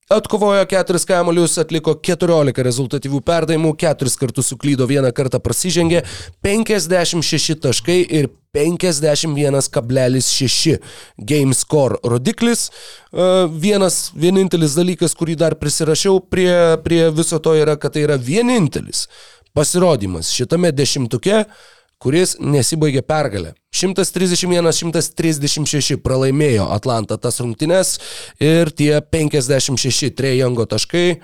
[0.08, 6.00] Atkovojo keturis kamuolius, atliko 14 rezultatyvių perdavimų, keturis kartus suklydo, vieną kartą prasižengė,
[6.40, 10.80] 56 taškai ir 51,6
[11.20, 12.72] game score rodiklis.
[13.12, 18.16] E, Vienas vienintelis dalykas, kurį dar prisirašiau prie, prie viso to yra, kad tai yra
[18.16, 19.12] vienintelis
[19.52, 21.44] pasirodymas šitame dešimtuke,
[22.02, 23.54] kuris nesibaigė pergalę.
[23.74, 27.98] 131-136 pralaimėjo Atlanta tas rungtynes
[28.42, 31.20] ir tie 56 trejango taškai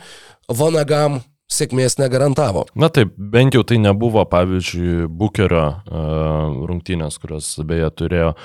[0.48, 1.20] Vonagam
[1.52, 2.64] sėkmės negarantavo.
[2.78, 5.74] Na taip, bent jau tai nebuvo, pavyzdžiui, Bukerio uh,
[6.68, 8.38] rungtynės, kurios beje turėjo uh,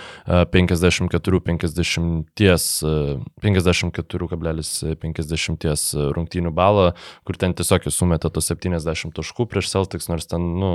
[0.52, 2.24] 54-50,
[2.84, 6.88] uh, 54,50 rungtynių balą,
[7.28, 10.72] kur ten tiesiog jis sumetė tos 70 taškų prieš Celtics, nors ten, nu,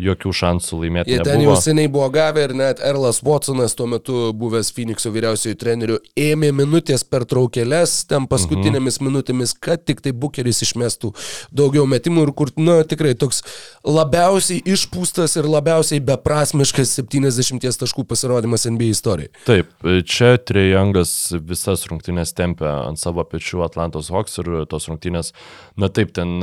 [0.00, 1.12] jokių šansų laimėti.
[1.12, 5.56] Jie ten jau seniai buvo gavę ir net Erlas Watsonas, tuo metu buvęs Phoenix'o vyriausiojo
[5.60, 9.06] treneriu, ėmė minutės per traukėlės, ten paskutinėmis mhm.
[9.10, 11.08] minutėmis, kad tik tai Bukeris išmestų
[11.54, 13.42] daugiau metimų ir kur, na, tikrai toks
[13.86, 19.32] labiausiai išpūstas ir labiausiai beprasmiškas 70 taškų pasirodymas NBA istorijai.
[19.48, 19.72] Taip,
[20.08, 21.14] čia Trejangas
[21.46, 25.34] visas rungtynės tempia ant savo pečių Atlantos Hawks ir tos rungtynės,
[25.80, 26.38] na taip, ten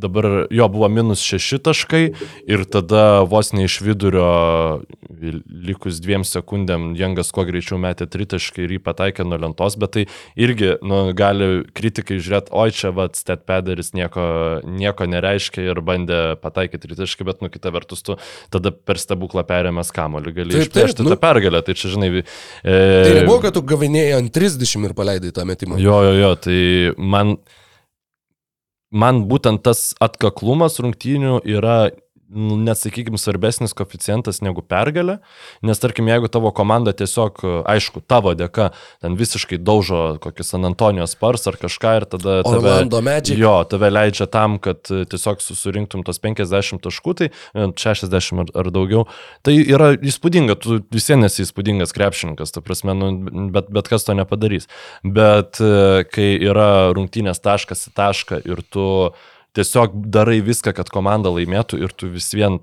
[0.00, 2.02] dabar jo buvo minus šeši taškai
[2.48, 4.28] ir tada vos ne iš vidurio
[5.68, 10.04] likus dviem sekundėm Jangas kuo greičiau metė tritaškai ir jį pataikė nuo lentos, bet tai
[10.38, 14.24] irgi nu, gali kritikai žiūrėti, oi čia vad Stetpederis nieko,
[14.64, 18.18] nieko nereiškia ir bandė pataikyti tritaškai, bet nu kita vertus tu
[18.52, 21.62] tada per stebuklą perėmęs kamoliu gali išplėšti nu, tą pergalę.
[21.66, 22.10] Tai čia žinai...
[22.18, 22.24] E,
[22.64, 25.80] tai nebuvo, kad tu gavinėjai ant 30 ir paleidai tą metimą.
[25.82, 26.60] Jo, jo, jo, tai
[26.98, 27.38] man
[28.90, 31.90] man būtent tas atkaklumas rungtynių yra
[32.28, 35.18] nesakykime, svarbesnis koficijantas negu pergalė,
[35.64, 38.70] nes tarkim, jeigu tavo komanda tiesiog, aišku, tavo dėka
[39.02, 42.74] ten visiškai daužo kokį San Antonijos Spars ar kažką ir tada tave,
[43.40, 48.70] jo, tave leidžia tam, kad tiesiog susirinktum tos 50 taškų, tai 60 e, ar, ar
[48.74, 49.06] daugiau,
[49.46, 53.10] tai yra įspūdinga, tu visiems esi įspūdingas krepšininkas, ta prasme, nu,
[53.54, 54.68] bet, bet kas to nepadarys.
[55.02, 58.86] Bet e, kai yra rungtynės taškas į tašką ir tu
[59.56, 62.60] tiesiog darai viską, kad komanda laimėtų ir tu vis vien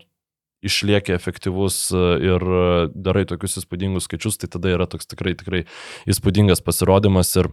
[0.65, 2.45] išlieki efektyvus e, ir
[2.93, 5.65] darai tokius įspūdingus skaičius, tai tada yra toks tikrai, tikrai
[6.09, 7.51] įspūdingas pasirodymas ir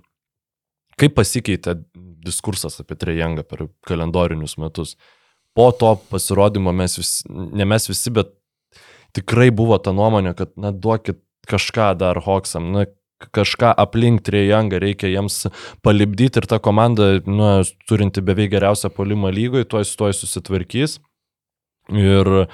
[1.01, 1.77] kaip pasikeitė
[2.23, 4.97] diskursas apie Trejangą per kalendorinius metus.
[5.57, 8.33] Po to pasirodymo mes visi, ne mes visi, bet
[9.17, 12.87] tikrai buvo ta nuomonė, kad, na, duokit kažką dar Hoksam, na,
[13.31, 15.47] kažką aplink Trejangą reikia jiems
[15.83, 17.55] palibdyti ir ta komanda, nu,
[17.89, 20.99] turinti beveik geriausią polimą lygoje, tuoj su tuoj susitvarkys
[21.91, 22.47] ir uh,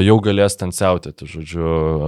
[0.00, 1.64] jau galės ten siautėti, žodžiu.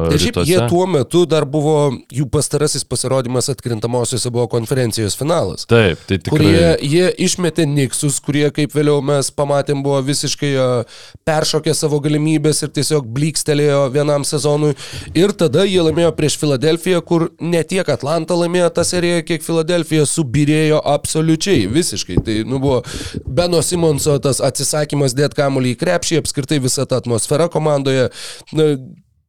[0.09, 0.49] Ir šiaip rytuose.
[0.49, 5.69] jie tuo metu dar buvo, jų pastarasis pasirodymas atkrintamosiose buvo konferencijos finalas.
[5.71, 6.33] Taip, tai tikrai.
[6.33, 12.65] Kurie jie išmetė Niksus, kurie, kaip vėliau mes pamatėm, buvo visiškai uh, peršokę savo galimybės
[12.65, 14.73] ir tiesiog blykstelėjo vienam sezonui.
[15.13, 20.09] Ir tada jie laimėjo prieš Filadelfiją, kur ne tiek Atlanta laimėjo tą seriją, kiek Filadelfija
[20.09, 22.19] subirėjo absoliučiai, visiškai.
[22.25, 22.81] Tai nu, buvo
[23.25, 28.11] Beno Simonso tas atsisakymas dėt kamuolį į krepšį, apskritai visa ta atmosfera komandoje.
[28.53, 28.71] Na,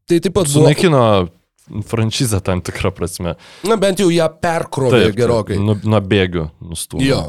[0.09, 0.51] tai taip pat.
[0.51, 1.01] Sunaikino
[1.87, 3.35] franšizę tam tikrą prasme.
[3.63, 5.59] Na bent jau ją perkrovė taip, gerokai.
[5.61, 7.07] Nuo, nuo bėgių nustūmė.
[7.07, 7.21] Jo.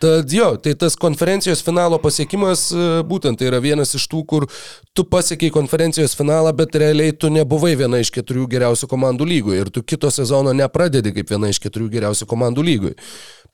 [0.00, 4.46] Tad jo, tai tas konferencijos finalo pasiekimas e, būtent tai yra vienas iš tų, kur
[4.96, 9.70] tu pasiekiai konferencijos finalą, bet realiai tu nebuvai viena iš keturių geriausių komandų lygoje ir
[9.74, 12.96] tu kito sezono nepradedi kaip viena iš keturių geriausių komandų lygoje.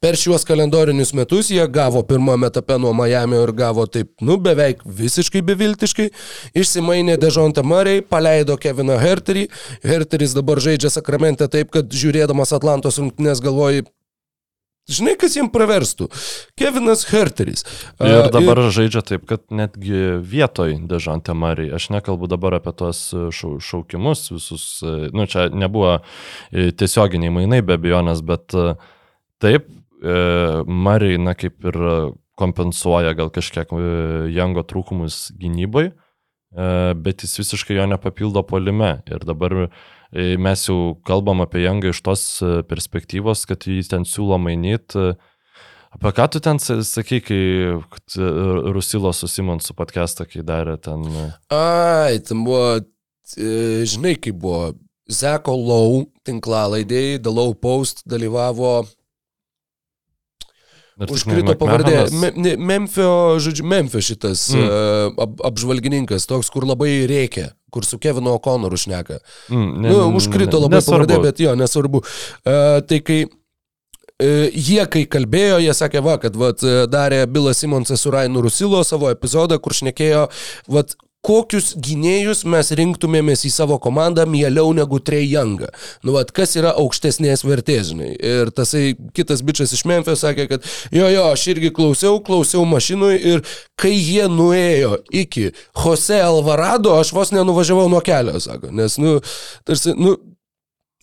[0.03, 4.85] Per šiuos kalendorinius metus jie gavo pirmame etape nuo Miami ir gavo taip, nu, beveik
[4.85, 6.09] visiškai beviltiškai.
[6.57, 9.47] Išsimainė Dežonta Murray, paleido Keviną Herterį.
[9.87, 13.87] Herteris dabar žaidžia Sakramente taip, kad žiūrėdamas Atlantos rungtynės galvoji,
[14.87, 16.07] Žinai, kas jiems praverstų?
[16.55, 17.65] Kevinas Herteris.
[17.99, 18.69] Ir dabar ir...
[18.71, 24.69] žaidžia taip, kad netgi vietoj Dežantė Marijai, aš nekalbu dabar apie tuos šau, šaukimus, visus,
[24.87, 25.97] nu čia nebuvo
[26.55, 28.55] tiesioginiai mainai be abejonės, bet
[29.43, 29.67] taip,
[30.03, 31.79] E, Mariai, na, kaip ir
[32.37, 33.85] kompensuoja gal kažkiek e,
[34.35, 36.67] Jango trūkumus gynybai, e,
[37.01, 38.99] bet jis visiškai jo nepapildo polime.
[39.09, 39.67] Ir dabar
[40.17, 42.23] mes jau kalbam apie Jangą iš tos
[42.71, 45.17] perspektyvos, kad jį ten siūlo mainyti.
[45.97, 47.41] Apie ką tu ten sa- sakei, kai
[48.71, 51.03] Rusilo su Simonsu podcastą, kai darė ten...
[51.51, 52.79] Ai, ten buvo,
[53.35, 54.77] žinai, kaip buvo.
[55.11, 58.87] Zeko Low tinklalaidėjai, The Low Post dalyvavo,
[61.05, 62.07] užkrito pavardė.
[62.17, 64.65] Me, Memphio, žodžiu, Memphio šitas Mm.
[64.65, 65.17] mm.
[65.21, 69.19] ap, apžvalgininkas, toks, kur labai reikia, kur su Kevinu O'Connoru šneka.
[69.53, 71.07] Mm, Ne, nu, užkrito labai nesvarbu.
[71.07, 72.01] pavardė, bet jo, nesvarbu.
[72.01, 77.61] Uh, tai kai uh, jie, kai kalbėjo, jie sakė, va, kad vat, e, darė Bilas
[77.61, 80.29] Simonsas su Rainu Rusilo savo epizodą, kur šnekėjo,
[80.73, 80.97] vat,
[81.27, 85.73] kokius gynėjus mes rinktumėmės į savo komandą mieliau negu Trey Youngą.
[86.07, 88.13] Nu, vat, kas yra aukštesnės vertės, žinai.
[88.15, 93.17] Ir tasai kitas bičias iš Memphio sakė, kad jo, jo, aš irgi klausiau, klausiau mašinui
[93.33, 93.45] ir
[93.81, 95.51] kai jie nuėjo iki
[95.83, 98.71] Jose Alvarado, aš vos nenuvažiavau nuo kelio, sako.
[98.77, 99.19] Nes, nu,
[99.67, 100.17] tarsi, nu,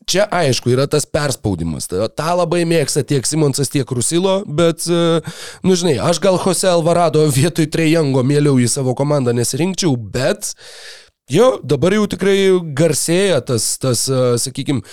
[0.09, 1.87] Čia aišku yra tas perspaudimas.
[1.87, 5.21] Ta, labai mėgsta tiek Simonsas, tiek Rusilo, bet, e,
[5.63, 10.53] nu žinai, aš gal Jose Alvarado vietoj Trejango mieliau į savo komandą nesirinkčiau, bet
[11.31, 12.37] jo, dabar jau tikrai
[12.75, 14.05] garsėja tas, tas
[14.43, 14.83] sakykime,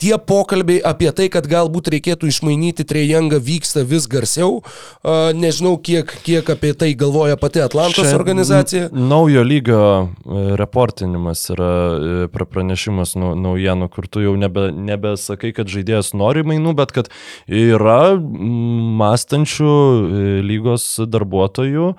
[0.00, 4.60] tie pokalbiai apie tai, kad galbūt reikėtų išmainyti Trejangą vyksta vis garsiau.
[5.36, 8.88] Nežinau, kiek, kiek apie tai galvoja pati Atlantos Čia organizacija.
[8.92, 15.52] Naujo lygio e, reportinimas yra e, pra- pranešimas nau- naujienų, kur tu jau nebe, nebesakai,
[15.56, 17.10] kad žaidėjas nori mainų, bet kad
[17.46, 18.16] yra
[19.00, 21.90] mąstančių e, lygos darbuotojų,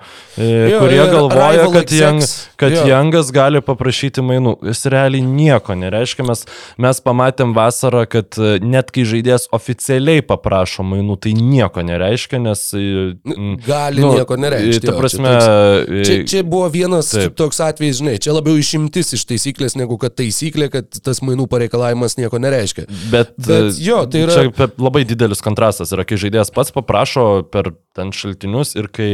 [0.42, 2.84] Jo, kurie galvoja, kad, execs, kad jo.
[2.88, 4.56] Jangas gali paprašyti mainų.
[4.72, 6.24] Jis realiai nieko nereiškia.
[6.26, 6.44] Mes,
[6.80, 12.62] mes pamatėm vasarą, kad e, net kai žaidėjas oficialiai paprašo mainų, tai nieko nereiškia, nes...
[12.74, 14.86] e, mm, Gali nu, nieko nereikšti.
[14.86, 17.36] Ta jo, prasme, čia toks- e, Čia, čia buvo vienas Taip.
[17.38, 22.18] Toks atvejis, žinai, čia labiau išimtis iš taisyklės negu kad taisyklė, kad tas mainų pareikalavimas
[22.20, 22.86] nieko nereiškia.
[23.12, 27.72] Bet, Bet jo, tai yra- Čia labai didelis kontrastas yra, kai žaidėjas pats paprašo per
[27.96, 29.10] ten šaltinius ir kai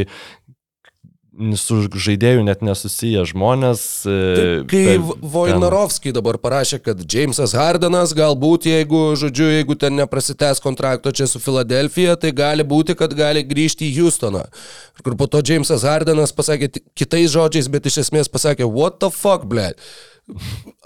[1.59, 3.81] su žaidėjų net nesusiję žmonės.
[4.05, 9.95] e, Taip, Kai per- Vojnarovskiai dabar parašė, kad Jamesas Hardenas galbūt, jeigu, žodžiu, jeigu ten
[9.95, 14.45] neprasitęs kontrakto čia su Filadelfija, tai gali būti, kad gali grįžti į Houstoną.
[15.03, 19.45] Kur po to Jamesas Hardenas pasakė kitais žodžiais, bet iš esmės pasakė, what the fuck,
[19.47, 19.71] ble.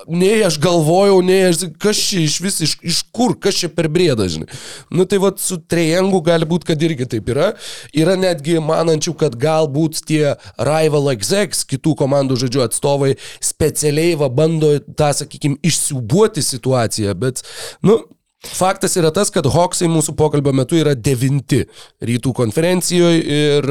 [0.07, 3.88] Nei aš galvojau, nei aš, kas čia iš vis, iš, iš kur, kas čia per
[3.94, 4.49] brėdą, žinai.
[4.94, 7.52] Nu tai vad su Trejangu gali būti, kad irgi taip yra.
[7.95, 13.14] Yra netgi manančių, kad galbūt tie rival execs, kitų komandų žodžiu atstovai,
[13.44, 17.45] specialiai va bando tą, sakykime, išsiubuoti situaciją, bet,
[17.86, 18.02] nu,
[18.44, 21.61] Faktas yra tas, kad Hawksai mūsų pokalbio metu yra devinti
[22.03, 23.68] rytų konferencijoje ir,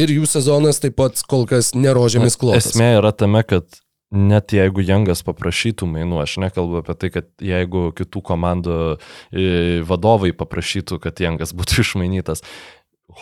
[0.00, 2.70] ir jų sezonas taip pat kol kas nerožėmis klotas.
[2.72, 3.68] Esmė yra tame, kad
[4.14, 9.46] net jeigu Jangas paprašytų mainų, aš nekalbu apie tai, kad jeigu kitų komandų e,
[9.86, 12.44] vadovai paprašytų, kad Jangas būtų išmainytas,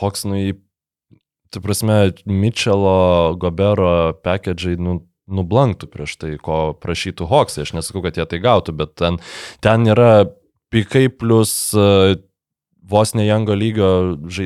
[0.01, 0.59] Hoksnui,
[1.55, 7.65] tu prasme, Mitchelo, Gobero pakedžiai, nu, nublanktų prieš tai, ko prašytų Hoksai.
[7.65, 9.21] Aš nesakau, kad jie tai gautų, bet ten,
[9.65, 10.27] ten yra
[10.75, 12.17] pikai plus uh,
[12.91, 13.89] vos ne Jango lygio,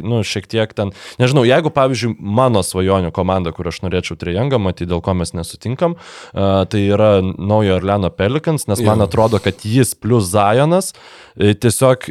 [0.07, 4.89] nu, šiek tiek ten, nežinau, jeigu, pavyzdžiui, mano svajonių komanda, kur aš norėčiau Trijangą matyti,
[4.93, 9.09] dėl ko mes nesutinkam, uh, tai yra naujo Orleano Pelicans, nes man Jo.
[9.09, 10.93] atrodo, kad jis plus Zajonas
[11.39, 12.11] tiesiog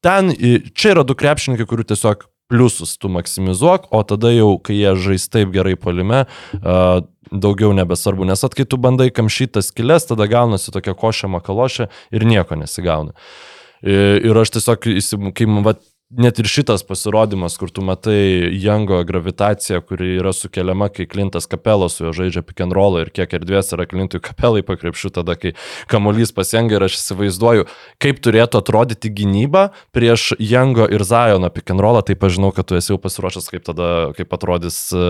[0.00, 0.34] ten,
[0.74, 5.28] čia yra du krepšininkai, kurių tiesiog pliusus tu maksimizuok, o tada jau, kai jie žais
[5.30, 6.24] taip gerai polime,
[6.60, 11.86] uh, daugiau nebesvarbu, nes at kai tu bandai kamšytas kilės, tada gaunasi tokia košė makalošė
[12.10, 13.14] ir nieko nesigauna.
[13.14, 14.90] Ir, ir aš tiesiog,
[15.36, 15.80] kai man, vat,
[16.10, 21.94] net ir šitas pasirodymas, kur tu matai Jango gravitaciją, kuri yra sukeliama, kai Klintas Kapelas
[21.96, 25.54] su juo žaidžia pick and roll ir kiek erdvės yra Klintui Kapelai pakrepšiu tada, kai
[25.90, 27.68] kamuolys pasiengia ir aš įsivaizduoju,
[28.02, 32.78] kaip turėtų atrodyti gynyba prieš Jango ir Zajono pick and rollą, tai pažinau, kad tu
[32.78, 35.04] esi jau pasiruošęs, kaip tada, kaip atrodys e,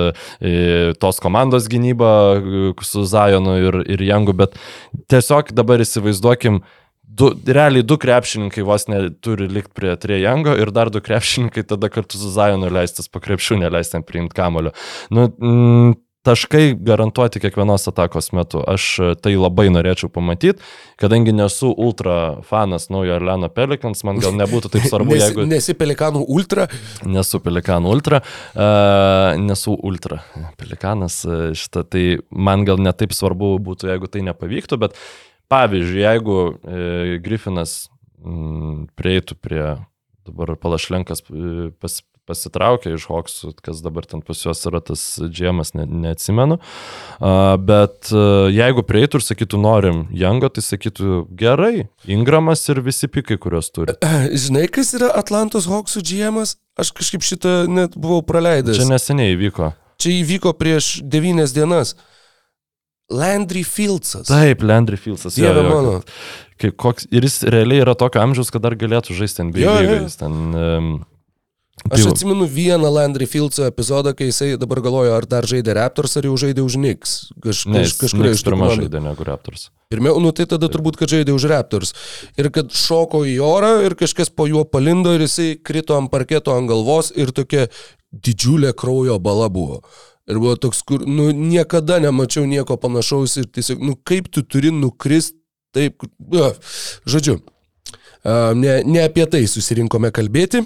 [0.44, 0.52] e,
[1.00, 4.60] tos komandos gynyba e, su Zajonu ir, ir Jangu, bet
[5.08, 6.60] tiesiog dabar įsivaizduokim,
[7.10, 12.20] Du, realiai du krepšininkai vos neturi likti prie Trejango ir dar du krepšininkai tada kartu
[12.20, 14.70] su Zajonu leistis po krepšių, neleistam priimti kamulio.
[15.10, 18.60] Nu, mm, taškai garantuoti kiekvienos atakos metu.
[18.68, 20.60] Aš e, tai labai norėčiau pamatyti,
[21.00, 25.76] kadangi nesu ultra fanas naujo Orleano Pelicans, man gal nebūtų taip svarbu, Nesi, jeigu nesi
[25.80, 26.68] pelikanų ultra,
[27.08, 28.20] nesu Pelikanų ultra,
[28.52, 30.20] uh, nesu ultra
[30.60, 35.00] Pelikanas uh, šitą, tai man gal netaip svarbu būtų, jeigu tai nepavyktų, bet
[35.50, 37.88] pavyzdžiui, jeigu uh, Griffinas
[38.22, 39.64] mm, prieitų prie
[40.26, 41.96] dabar Palašlenkas e, pas,
[42.28, 46.60] pasitraukė iš Hoksų, kas dabar ten pas juos yra tas džiemas, ne, neatsimenu.
[47.18, 53.10] Uh, bet uh, jeigu prieitų ir sakytų, norim Jango, tai sakytų, gerai, Ingramas ir visi
[53.10, 53.96] pikai, kuriuos turi.
[54.44, 56.56] Žinai, kas yra Atlantos Hawksų GM'as?
[56.80, 58.78] Aš kažkaip šitą net buvau praleidęs.
[58.78, 59.74] Čia neseniai įvyko.
[60.00, 61.96] Čia įvyko prieš devynias dienas.
[63.10, 64.28] Landry Fieldsas.
[64.30, 65.36] Taip, Landry Fieldsas.
[65.38, 66.00] jo, Dieve jo, mano.
[66.60, 70.02] Kai, koks, ir jis realiai yra tokio amžiaus, kad dar galėtų žaisti NBA Jo, jo.
[70.20, 70.90] Ten, um,
[71.88, 76.26] Aš atsimenu vieną Landry Fieldso epizodą, kai jisai dabar galvojo, ar dar žaidė Raptors, ar
[76.28, 77.14] jau žaidė už Knicks.
[77.40, 78.82] Kaž, Ne, kaž, kažkuria iš komandų.
[78.82, 79.70] žaidė negu Raptors.
[79.88, 81.94] Pirmiau, nu tai tada turbūt, kad žaidė už Raptors.
[82.36, 86.52] Ir kad šoko į orą ir kažkas po juo palindo ir jisai krito ant parketo
[86.52, 87.70] ant galvos ir tokia
[88.12, 89.80] didžiulė kraujo bala buvo.
[90.30, 94.70] Ir buvo toks, kur, nu, niekada nemačiau nieko panašaus ir tiesiog, nu, kaip tu turi
[94.74, 95.34] nukrist
[95.74, 96.54] taip, uh,
[97.08, 97.40] žodžiu.
[98.20, 100.62] Uh, ne, ne apie tai susirinkome kalbėti.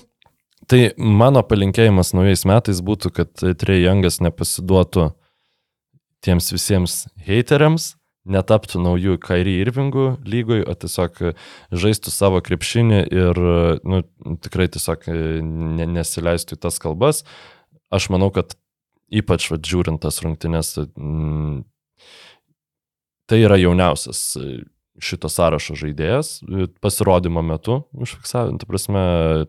[0.70, 5.10] Tai mano palinkėjimas naujais metais būtų, kad Trey Youngas nepasiduotų
[6.24, 7.92] tiems visiems hateriams,
[8.24, 11.20] netaptų naujų Kairi Irvingų lygoj, o tiesiog
[11.68, 13.40] žaistų savo krepšinį ir
[13.84, 14.00] nu,
[14.40, 15.04] tikrai tiesiog
[15.44, 17.22] ne, nesileistų į tas kalbas.
[17.92, 18.56] Aš manau, kad
[19.22, 21.64] ypač va, žiūrint tas rungtynės, mm,
[23.30, 24.26] tai yra jauniausias
[25.02, 26.36] šito sąrašo žaidėjas
[26.82, 29.02] pasirodymo metu užfiksavęs, tu prasme,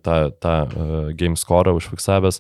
[0.06, 2.40] tą, tą uh, game score užfiksavęs.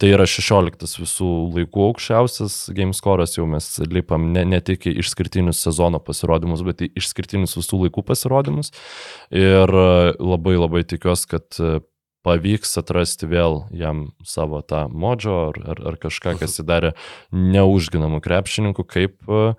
[0.00, 4.98] Tai yra 16 visų laikų aukščiausias game score'as, jau mes lipam ne, ne tik į
[5.02, 8.72] išskirtinius sezono pasirodymus, bet į išskirtinius visų laikų pasirodymus.
[9.32, 11.62] Ir labai labai tikiuosi, kad
[12.26, 16.94] pavyks atrasti vėl jam savo tą modžio ar, ar, ar kažką, kas įdarė
[17.34, 19.56] neužginamų krepšininkų, kaip uh,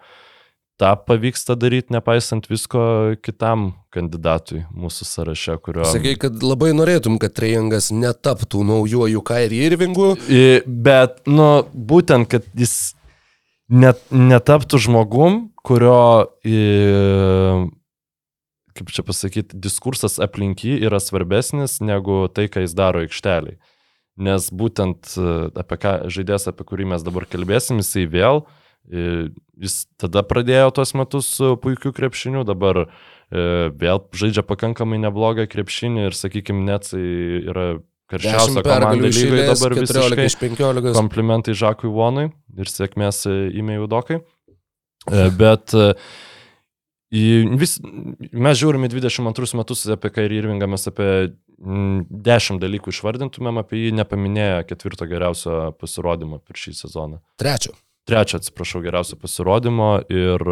[0.78, 2.82] tą pavyksta daryti, nepaisant visko
[3.24, 5.86] kitam kandidatui mūsų sąraše, kurio...
[5.88, 10.14] Sakai, kad labai norėtum, kad Trejangas netaptų naujoju Kairi Irvingu.
[10.66, 12.96] Bet, nu, būtent, kad jis
[13.70, 16.58] net, netaptų žmogum, kurio, i,
[18.78, 23.60] kaip čia pasakyti, diskursas aplink jį yra svarbesnis negu tai, ką jis daro aikšteliai.
[24.24, 28.44] Nes būtent e, apie ką žaidėjas, apie kurį mes dabar kalbėsim, jisai vėl,
[28.90, 29.32] i,
[29.64, 36.10] jis tada pradėjo tuos metus su puikiu krepšiniu, dabar e, vėl žaidžia pakankamai neblogą krepšinį
[36.12, 40.28] ir, sakykime, net yra 10 karščiausia komanda lygoje dabar 14 visiškai.
[40.30, 40.94] iš 15.
[40.98, 42.30] Komplimentai Žakui Vonui
[42.60, 44.20] ir sėkmės įmėjų dokai.
[45.10, 45.94] E, Bet e,
[47.62, 47.78] vis,
[48.34, 53.96] mes žiūrime 22 metus apie Kairį Irvingą, mes apie mm, 10 dalykų išvardintumėm, apie jį
[54.00, 57.22] nepaminėję ketvirto geriausio pasirodymo per šį sezoną.
[57.42, 57.76] Trečio.
[58.10, 60.44] Trečio, atsiprašau, geriausio pasirodymo ir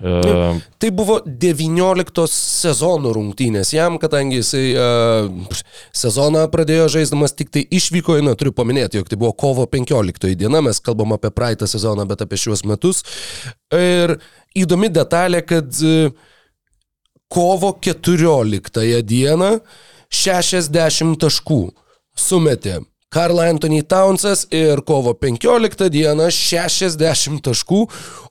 [0.00, 3.72] e, Tai buvo 19 sezono rungtynės.
[3.74, 5.58] Jam, kadangi jisai uh,
[5.96, 10.62] sezoną pradėjo žaisdamas tik tai išvyko, na, turiu paminėti, jog tai buvo kovo 15 diena,
[10.64, 13.04] mes kalbam apie praeitą sezoną, bet apie šiuos metus.
[13.74, 14.18] Ir
[14.56, 16.12] įdomi detalė, kad uh,
[17.28, 19.50] kovo 14 dieną
[20.12, 21.62] 60 taškų
[22.16, 22.80] sumetė
[23.16, 27.78] Karl Anthony Townsas ir kovo 15 dieną 60 taškų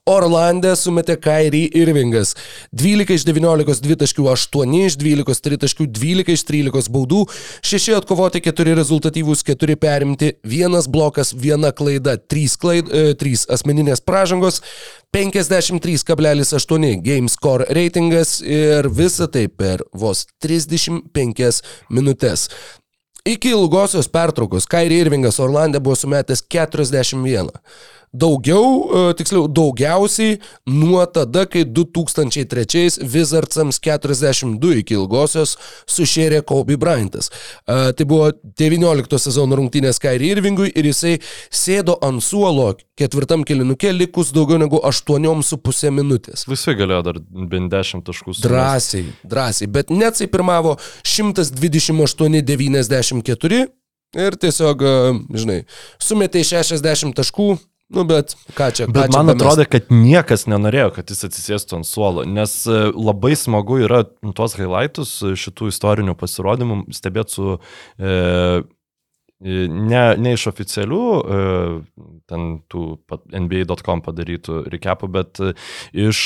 [0.06, 2.36] Orlandė sumetė Kairi Irvingas.
[2.70, 7.24] 12 iš 19 2 8 iš 12 3 12 iš 13 baudų,
[7.66, 14.06] 6 atkovoti, 4 rezultatyvūs, 4 perimti, 1 blokas, 1 klaida, 3, klaid, e, 3 asmeninės
[14.06, 14.62] pražangos,
[15.10, 22.52] 53,8 game score reitingas ir visa tai per vos 35 minutės.
[23.26, 27.48] Iki ilgosios pertraukos Kairi Irvingas Orlandė buvo sumetęs 41.
[28.14, 30.38] Daugiau, e, tiksliau, daugiausiai
[30.70, 35.56] nuo tada, kai 2003 Wizardsams 42 iki ilgosios
[35.90, 37.30] sušėrė Kobe Bryantas.
[37.66, 38.30] E, Tai buvo
[38.60, 41.14] 19 sezono rungtynės Kairi Irvingui ir jisai
[41.50, 46.46] sėdo ant suolo ketvirtam kilinukė likus daugiau negu 8,5 minutės.
[46.48, 48.48] visi galėjo dar bent 10 taškų sumesti.
[48.48, 53.66] Drąsiai, drąsiai, bet Netsai pirmavo 128-94
[54.16, 54.82] ir tiesiog,
[55.36, 55.64] žinai,
[56.00, 57.58] sumetė 60 taškų,
[57.94, 59.36] nu bet ką čia, ką Bet čia man pamest?
[59.36, 64.02] atrodo, kad niekas nenorėjo, kad jis atsisėstų ant suolo, nes e, labai smagu yra
[64.36, 67.60] tuos highlightus e, šitų istorinių pasirodymų stebėti su e,
[68.02, 71.02] e, ne, ne iš oficialių
[72.26, 72.84] ten tų
[73.30, 75.42] NBA.com padarytų recapų, bet
[75.94, 76.22] iš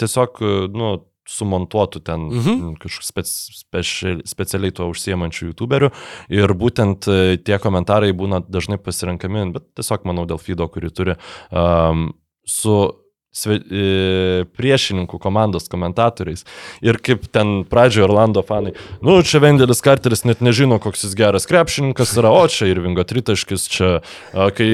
[0.00, 0.40] tiesiog,
[0.74, 0.94] nu,
[1.28, 2.74] sumontuotų ten Mhm.
[2.82, 3.26] kažkokių spec,
[3.60, 5.90] speci, specialiai tuo užsiemančių youtuberių
[6.30, 11.16] ir būtent e, tie komentarai būna dažnai pasirenkami, bet tiesiog manau dėl feedo, kurį turi,
[11.50, 12.12] um,
[12.46, 12.92] su
[13.34, 16.44] sve, e, priešininkų komandos komentatoriais.
[16.84, 21.48] Ir kaip ten pradžioje Orlando fanai, nu, čia Vendelis Karteris net nežino, koks jis geras
[21.50, 23.90] krepšininkas yra, o čia Irvingo tritaškis, čia,
[24.30, 24.68] a, kai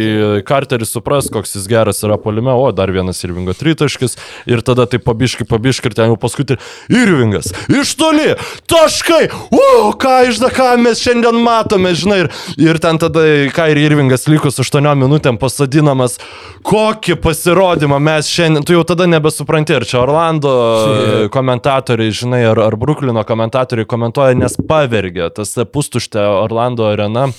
[0.46, 4.18] Karteris supras, koks jis geras yra polime, o dar vienas Irvingo tritaškis.
[4.50, 6.58] Ir tada tai pabiškai, pabiškai ir ten jau paskui tai
[6.92, 8.34] Irvingas, iš toli,
[8.68, 9.22] taškai,
[9.56, 9.64] u,
[10.00, 12.30] ką iš da, ką mes šiandien matome, žinai, ir,
[12.60, 13.24] ir ten tada,
[13.56, 16.18] ką ir Irvingas likus 8 minutėm pasadinamas,
[16.66, 20.50] kokį pasirodymą mes šiandien, tu jau tada nebesupranti, ar čia Orlando
[21.36, 27.30] komentatoriai, žinai, ar, ar Bruklino komentatoriai komentuoja, nes pavergia tas pustuštė Orlando arena.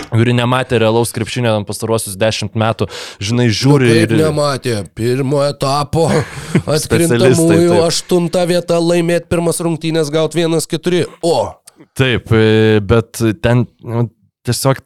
[0.00, 2.86] Kuri nematė realaus krepšinio pastaruosius dešimt metų,
[3.20, 4.14] žinai, žiūri Nu, ir...
[4.16, 6.06] nematė, pirmo etapo
[6.76, 7.84] atkrintamųjų taip.
[7.84, 11.04] aštunta vieta laimėti pirmas rungtynės gauti vienas keturi.
[11.20, 11.52] O,
[11.96, 14.06] Taip, e, bet ten nu,
[14.48, 14.80] tiesiog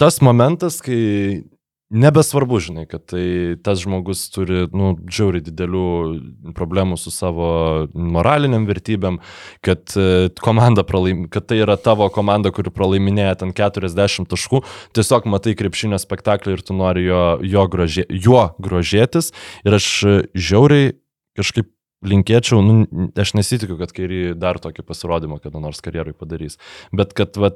[0.00, 1.42] tas momentas, kai
[1.90, 7.50] nebesvarbu, žinai, kad tai tas žmogus turi, nu, džiauri didelių problemų su savo
[7.94, 9.18] moraliniam vertybėm,
[9.66, 14.62] kad e, komanda pralaim, kad tai yra tavo komanda, kuri pralaiminėja ten 40 taškų,
[14.96, 19.34] tiesiog matai krepšinio spektaklį ir tu nori jo, jo grožė, juo grožėtis.
[19.66, 19.90] Ir aš
[20.34, 20.94] žiauriai
[21.38, 21.72] kažkaip
[22.06, 26.56] linkėčiau, nu, aš nesitikiu, kad kairį dar tokį pasirodymą kada nors karjerai padarys,
[26.96, 27.52] bet kad va,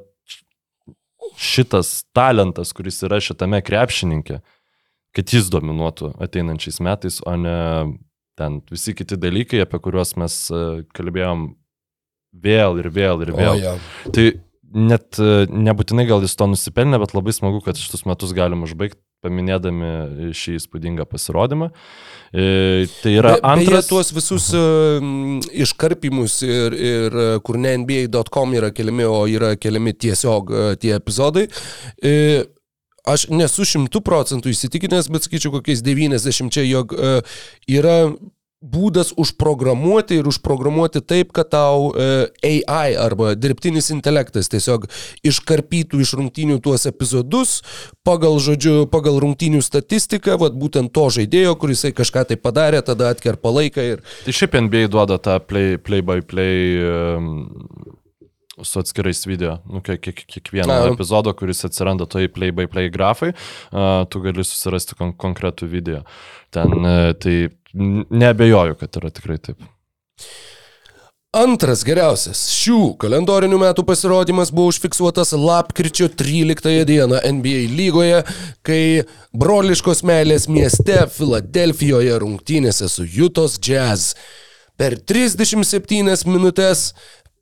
[1.37, 4.39] šitas talentas, kuris yra šitame krepšininkė,
[5.15, 7.59] kad jis dominuotų ateinančiais metais, o ne
[8.35, 10.63] ten visi kiti dalykai, apie kuriuos mes e,
[10.95, 11.47] kalbėjom
[12.45, 13.61] vėl ir vėl ir o vėl.
[13.61, 13.75] ja.
[14.11, 14.25] Tai
[14.75, 18.99] net e, nebūtinai gal jis to nusipelnė, bet labai smagu, kad šitus metus galim užbaigti
[19.25, 21.71] paminėdami šį įspūdingą pasirodymą.
[22.35, 23.87] E, tai yra Be- Beje, antras.
[23.89, 29.95] tuos visus um, iškarpimus ir, ir uh, kur ne NBA.com yra keliami, o yra keliami
[29.97, 31.47] tiesiog uh, tie epizodai.
[32.03, 32.43] E,
[33.05, 37.97] aš nesu šimtų procentų įsitikinęs, bet sakyčiau kokiais 90, jog uh, yra
[38.65, 44.87] būdas užprogramuoti ir užprogramuoti taip, kad tau uh, AI arba dirbtinis intelektas tiesiog
[45.25, 47.59] iškarpytų iš rungtynių tuos epizodus
[48.05, 53.51] pagal, žodžiu, pagal rungtynių statistiką, vat būtent to žaidėjo, kuris kažką tai padarė, tada atkerpa
[53.53, 57.45] laiką ir Tai šiaip NBA duoda tą play, play by play um,
[58.63, 60.93] su atskirais video, nu, kiek, kiek, kiekvieną Na.
[60.93, 66.01] epizodą, kuris atsiranda toj play by play grafai, uh, tu gali susirasti kon konkretų video.
[66.55, 67.35] Ten, uh, tai
[67.75, 69.63] n- neabejoju, kad yra tikrai taip.
[71.35, 78.21] Antras geriausias šių kalendorinių metų pasirodymas buvo užfiksuotas lapkričio 13 dieną NBA lygoje,
[78.63, 79.03] kai
[79.35, 84.13] broliškos meilės mieste Filadelfijoje rungtynėse su Jutos Jazz
[84.79, 86.93] per 37 minutės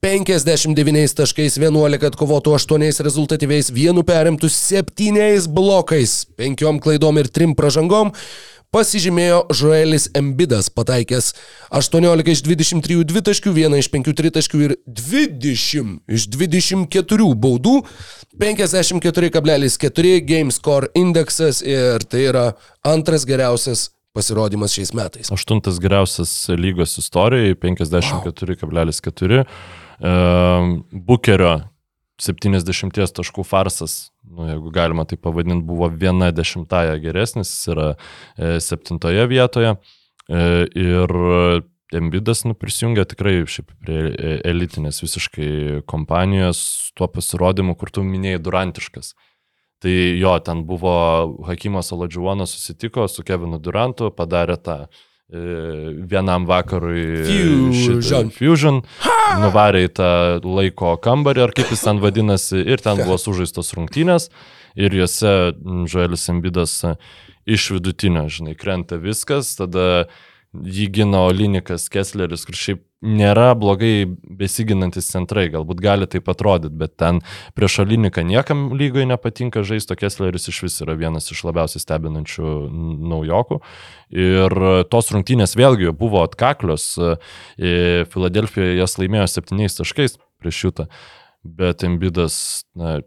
[0.04, 8.10] 59 taškais 11 atkovotų 8 rezultatyviais, vienu perimtų 7 blokais, 5 klaidom ir 3 pražangom
[8.74, 11.32] pasižymėjo Joelis Embidas, pataikęs
[11.74, 17.76] 18 iš 23 dvitaškių, 1 iš 5 tritaškių ir 20 iš 24 baudų,
[18.42, 22.48] 54,4 game score indeksas ir tai yra
[22.82, 25.32] antras geriausias pasirodymas šiais metais.
[25.34, 29.44] Aštuntas geriausias lygos istorijoje, 54,4.
[30.04, 30.82] Wow.
[30.92, 31.62] Bukerio
[32.24, 38.58] 70 taškų farsas, nu, jeigu galima tai pavadinti, buvo viena dešimtaja geresnis, jis yra e,
[38.64, 39.76] septintoje vietoje.
[40.32, 40.42] E,
[40.80, 41.16] ir
[41.94, 46.64] Embidas nu, prisijungia tikrai šiaip prie e- elitinės visiškai kompanijos
[46.98, 49.14] tuo pasirodymu, kur tu minėjai Durantiškas.
[49.84, 50.94] Tai jo, ten buvo
[51.46, 55.04] Hakimas Aladžiuonas susitiko su Kevinu Durantu, padarė tą e,
[55.34, 58.30] vienam vakarui Fusion.
[58.34, 58.82] Fusion,
[59.42, 60.10] nuvarė į tą
[60.46, 64.30] laiko kambarį, ar kaip jis ten vadinasi, ir ten buvo sužaistos rungtynės,
[64.78, 65.54] ir juose
[65.90, 66.94] Joelis Embidas e,
[67.50, 70.06] iš vidutinio, žinai, krenta viskas, tada
[70.54, 76.94] jį gina Olinikas Kessleris, kur šiaip nėra blogai besiginantis centrai, galbūt gali taip atrodyti, bet
[77.02, 77.20] ten
[77.58, 82.54] prieš Oliniką niekam lygoje nepatinka žaisti, o Kessleris iš vis yra vienas iš labiausiai stebinančių
[83.12, 83.60] naujokų.
[84.14, 84.56] Ir
[84.94, 86.94] tos rungtynės vėlgi buvo atkaklios,
[87.58, 90.88] E, Filadelfijoje jas laimėjo septyniais taškais prieš šitą,
[91.44, 93.00] bet Embidas, na,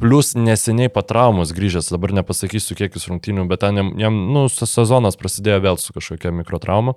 [0.00, 4.68] Plus neseniai patraumus grįžęs, dabar nepasakysiu kiek jis rungtynių, bet ten jam, jam nu, se-
[4.70, 6.94] sezonas prasidėjo vėl su kažkokia mikrotrauma.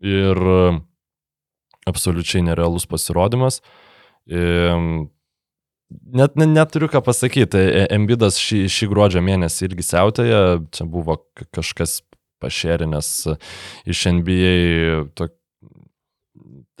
[0.00, 0.60] Ir e,
[1.90, 3.60] absoliučiai nerealus pasirodymas.
[4.30, 5.08] Ir,
[5.90, 7.58] Net, net neturiu ką pasakyti.
[7.58, 10.42] E- Embidas šį, šį gruodžio mėnesį irgi siautėja.
[10.70, 11.96] Čia buvo ka- kažkas
[12.38, 13.08] pašėrinęs
[13.90, 14.52] iš NBA
[15.18, 15.26] to,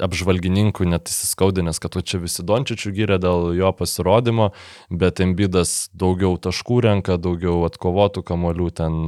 [0.04, 4.50] apžvalgininkų net įsiskaudinęs, kad va čia visi Dončičių gyrė dėl jo pasirodymo,
[4.90, 8.98] bet Embidas daugiau taškų renka, daugiau atkovotų kamolių ten,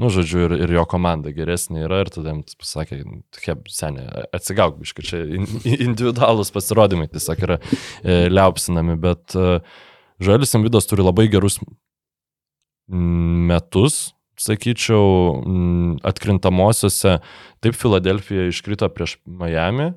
[0.00, 3.00] nu, žodžiu, ir, ir jo komanda geresnė yra ir tada jam pasakė,
[3.46, 9.58] heb, senė, atsigauk biškai, čia in- individualūs pasirodymai tiesiog yra e, liaupsinami, bet e,
[10.24, 11.58] Žalis Embidas turi labai gerus
[12.88, 15.42] metus, sakyčiau,
[16.06, 17.18] atkrintamosiose.
[17.62, 19.92] Taip, Filadelfija iškrito prieš Miami.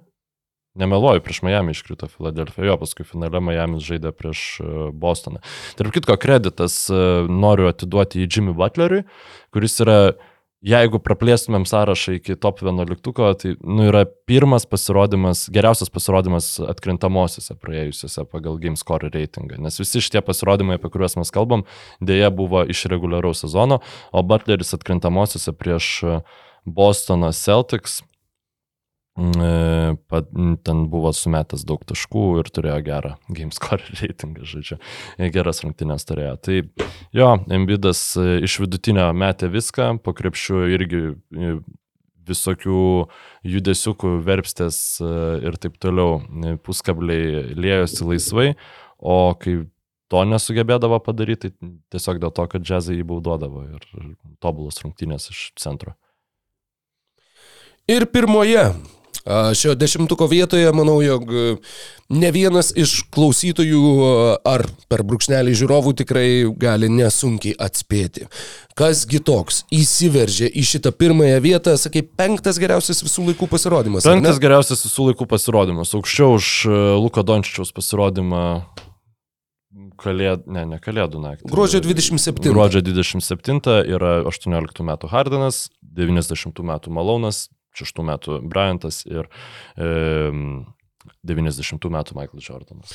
[0.77, 5.41] Nemeluoju, prieš Miami iškrito Filadelfija, jo paskui finale Miami žaidė prieš e, Bostoną.
[5.79, 6.97] Tarp kitko, kreditas e,
[7.29, 9.01] noriu atiduoti į Jimmy Butleriui,
[9.55, 9.97] kuris yra,
[10.61, 13.09] jeigu praplėstumėm sąrašą iki top 11,
[13.41, 19.57] tai nu, yra pirmas pasirodymas, geriausias pasirodymas atkrintamosiose praėjusiuose pagal GameScore reitingą.
[19.63, 21.65] Nes visi šitie pasirodymai, apie kuriuos mes kalbam,
[22.05, 23.81] dėja buvo iš reguliaraus sezono,
[24.13, 26.21] o Butleris atkrintamosiose prieš e,
[26.67, 28.03] Bostono Celtics
[29.17, 34.77] ten buvo sumetęs daug taškų ir turėjo gerą GameScore reitingą, žodžiu,
[35.17, 36.35] E, geras rungtynės turėjo.
[36.43, 36.57] Tai
[37.15, 41.55] jo, Embidas e, iš vidutinio metė viską, po krepšių irgi e,
[42.27, 42.81] visokių
[43.47, 45.13] judesiukų, verpstės e,
[45.47, 48.51] ir taip toliau, e, puskabliai lėjosi laisvai,
[48.97, 49.61] o kai
[50.11, 53.87] to nesugebėdavo padaryti, tai tiesiog dėl to, kad džiazai jį baudodavo ir
[54.43, 55.97] tobulas rungtynės iš centro.
[57.87, 58.69] Ir pirmoje
[59.55, 61.55] šio dešimtuko vietoje manau, jog a,
[62.09, 64.09] ne vienas iš klausytojų a,
[64.47, 66.29] ar per brūkšnelį žiūrovų tikrai
[66.59, 68.27] gali nesunkiai atspėti.
[68.77, 74.07] Kasgi toks įsiveržė į šitą pirmąją vietą, sakai, penktas geriausias visų laikų pasirodymas.
[74.07, 75.95] Penktas geriausias visų laikų pasirodymas.
[75.97, 78.43] Aukščiau už e, Luko Dončičiaus pasirodymą
[79.97, 81.49] kalėdų, ne, ne kalėdų naktį.
[81.51, 82.51] Gruodžio 27.
[82.53, 83.61] Gruodžio 27
[83.97, 89.27] yra 18 metų Hardinas, 90 metų Malonas, 6 metų Bryantas ir
[89.77, 90.31] e,
[91.27, 92.93] 90 metų Michael Jordanas.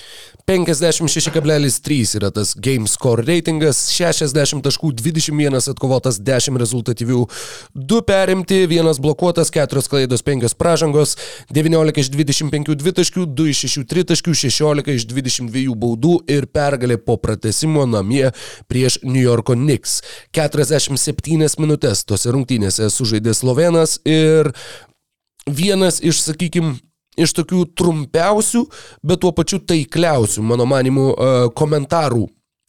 [0.48, 7.26] 56,3 yra tas game score reitingas, 60 taškų, 21 atkovotas, 10 rezultatyvių,
[7.76, 11.16] 2 perimti, 1 blokuotas, 4 klaidos, 5 pražangos,
[11.52, 17.18] 19 iš 25 dvitaškių, 2 iš 6 tritaškių, 16 iš 22 baudų ir pergalė po
[17.20, 18.30] pratesimo namie
[18.70, 20.00] prieš New Yorko Knicks.
[20.36, 24.52] 47 minutės tose rungtynėse sužaidė Slovenas ir
[25.46, 26.76] vienas iš, sakykime,
[27.20, 28.66] iš tokių trumpiausių,
[29.04, 32.28] bet tuo pačiu taikliausių, mano manimu, e, komentarų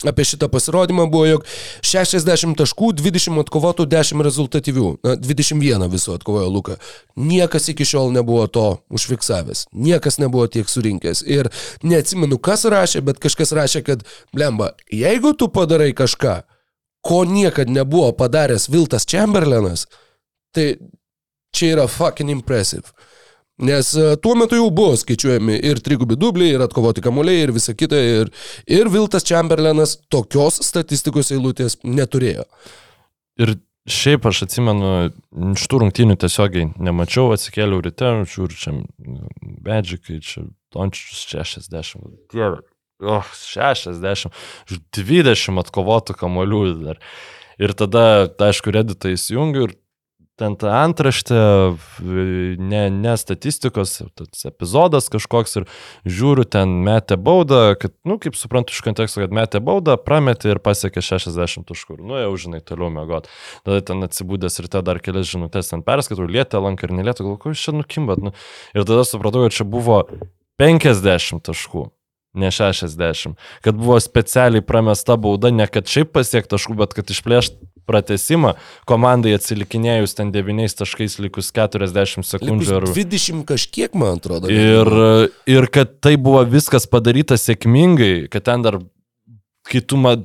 [0.09, 1.45] apie šitą pasirodymą buvo, jog
[1.85, 6.77] 60 taškų, 20 atkovotų, 10 rezultatyvių, na, 21 viso atkovojo Luka.
[7.15, 11.23] Niekas iki šiol nebuvo to užfiksavęs, niekas nebuvo tiek surinkęs.
[11.23, 11.51] Ir
[11.83, 14.03] neatsimenu, kas rašė, bet kažkas rašė, kad,
[14.35, 16.41] blemba, jeigu tu padarai kažką,
[17.03, 19.87] ko niekad nebuvo padaręs Viltas Chamberlainas,
[20.55, 20.75] tai
[21.55, 22.91] čia yra fucking impressive.
[23.63, 27.75] Nes e, tuo metu jau buvo skaičiuojami ir trigubi dubliai, ir atkovoti kamuoliai, ir visa
[27.77, 27.99] kita.
[28.23, 28.31] Ir,
[28.67, 32.43] ir Viltas Chamberlainas tokios statistikos eilutės neturėjo.
[33.39, 33.55] Ir
[33.89, 34.91] šiaip aš atsimenu,
[35.53, 38.75] iš tų rungtynių tiesiogiai nemačiau, atsikėliau ryte, žiūriu čia
[39.63, 42.19] Bedžikai, čia Dončičius 60.
[42.33, 42.59] Dieve.
[43.03, 44.31] Oh, 60,
[44.95, 46.99] 20 atkovotų kamolių dar.
[47.61, 49.73] Ir tada, tai aišku, reditą įsijungiu ir
[50.39, 51.37] ten ta antraštė,
[52.57, 55.67] ne, ne statistikos, tas epizodas kažkoks ir
[56.09, 60.61] žiūriu, ten metė baudą, kad, nu, kaip suprantu iš konteksto, kad metė baudą, prametė ir
[60.63, 61.99] pasiekė 60 taškų.
[62.01, 63.29] Nu, jau žinai, toliau mėgot.
[63.67, 67.41] Tada ten atsibūdęs ir tada dar kelias žinutės ten perskaitau, lietė lanką ir nelietė, galvoju,
[67.43, 68.23] ko jūs čia nukimbat.
[68.23, 68.33] Nu,
[68.73, 70.01] ir tada supratau, kad čia buvo
[70.61, 71.91] 50 taškų
[72.33, 73.37] ne 60.
[73.61, 78.53] Kad buvo specialiai pramesta bauda, ne kad šiaip pasiekti taškų, bet kad išplėšt pratesimą
[78.89, 82.81] komandai atsilikinėjus ten 9 taškais likus 40 sekundžių.
[82.83, 84.51] Likus 20 kažkiek, man atrodo.
[84.51, 84.91] Ir,
[85.49, 88.79] ir kad tai buvo viskas padaryta sėkmingai, kad ten dar,
[89.69, 90.15] kai tu ma,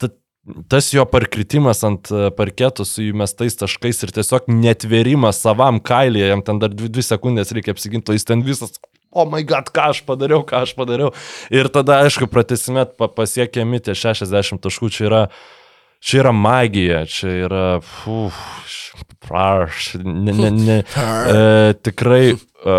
[0.00, 0.12] ta,
[0.72, 6.46] tas jo parkritimas ant e, parketo su įmestais taškais ir tiesiog netverimas savam kailėje, jam
[6.46, 8.78] ten dar 2 sekundės reikia apsiginti, jis ten visas
[9.10, 11.10] o oh my god, ką aš padariau, ką aš padariau.
[11.50, 15.22] Ir tada, aišku, pratesime pasiekėmi tie 60 taškų, čia yra,
[16.00, 18.38] čia yra magija, čia yra, uf,
[19.20, 22.78] praš, ne, ne, ne, e, tikrai e,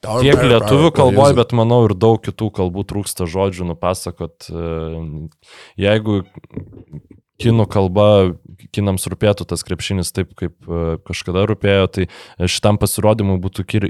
[0.00, 4.50] tiek lietuvių kalboje, bet manau ir daug kitų kalbų trūksta žodžių nupasakot.
[4.50, 4.66] E,
[5.80, 6.22] jeigu
[7.40, 8.06] kinų kalba,
[8.74, 12.06] kinams rūpėtų tas krepšinis taip, kaip e, kažkada rūpėjo, tai
[12.50, 13.86] šitam pasirodymui būtų kir,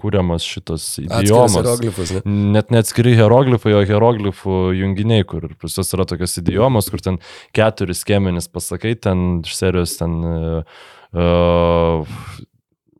[0.00, 1.56] kūriamas šitas idiomas.
[2.26, 7.20] Net neatskiri hieroglifai, o hieroglifų junginiai, kur pas yra tokios idiomos, kur ten
[7.56, 10.82] keturis skėmenis pasakai, ten iš serijos ten uh,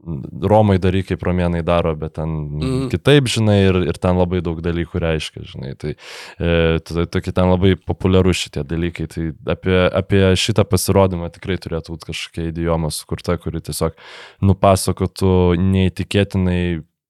[0.02, 2.86] Romai daryk, kaip romėnai daro, bet ten mm.
[2.90, 5.74] kitaip, žinai, ir, ir ten labai daug dalykų reiškia, žinai.
[5.78, 9.06] Tai e, tokie ten labai populiarūs šitie dalykai.
[9.12, 13.94] Tai apie, apie šitą pasirodymą tikrai turėtų būti kažkokia idioma sukurta, kuri tiesiog
[14.42, 16.62] nupasakotų neįtikėtinai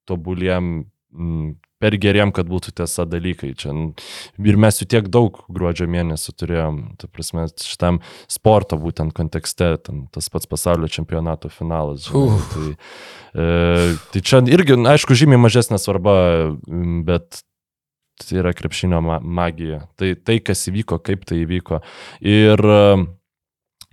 [0.09, 0.73] tobuliem
[1.17, 3.53] m, per geriem, kad būtų tiesa dalykai.
[3.59, 3.75] Čia,
[4.39, 8.01] ir mes jų tiek daug gruodžio mėnesį turėjom, ta prasme, šitam
[8.31, 12.07] sporto būtent kontekste, ten, tas pats pasaulio čempionato finalas.
[12.07, 12.69] Žinai, tai,
[13.35, 16.15] e, tai čia irgi, aišku, žymiai mažesnė svarba,
[17.09, 17.43] bet
[18.23, 19.83] tai yra krepšinio ma magija.
[19.99, 21.83] Tai, tai, kas įvyko, kaip tai įvyko.
[22.23, 22.85] Ir e,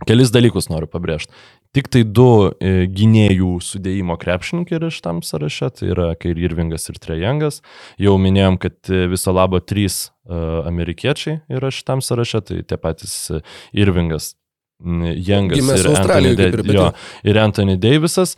[0.10, 1.34] kelis dalykus noriu pabrėžti.
[1.76, 6.98] Tik tai du e, gynėjų sudėjimo krepšininkai yra šitam sąraše, tai yra Kairi Irvingas ir
[6.98, 7.62] Trejangas.
[8.02, 13.14] Jau minėjom, kad e, viso labo trys uh, amerikiečiai yra šitam sąraše, tai tie patys
[13.30, 13.44] e,
[13.78, 14.32] Irvingas,
[14.80, 16.90] Gimęs ir Anthony, bet jo,
[17.28, 18.38] ir Anthony Davisas.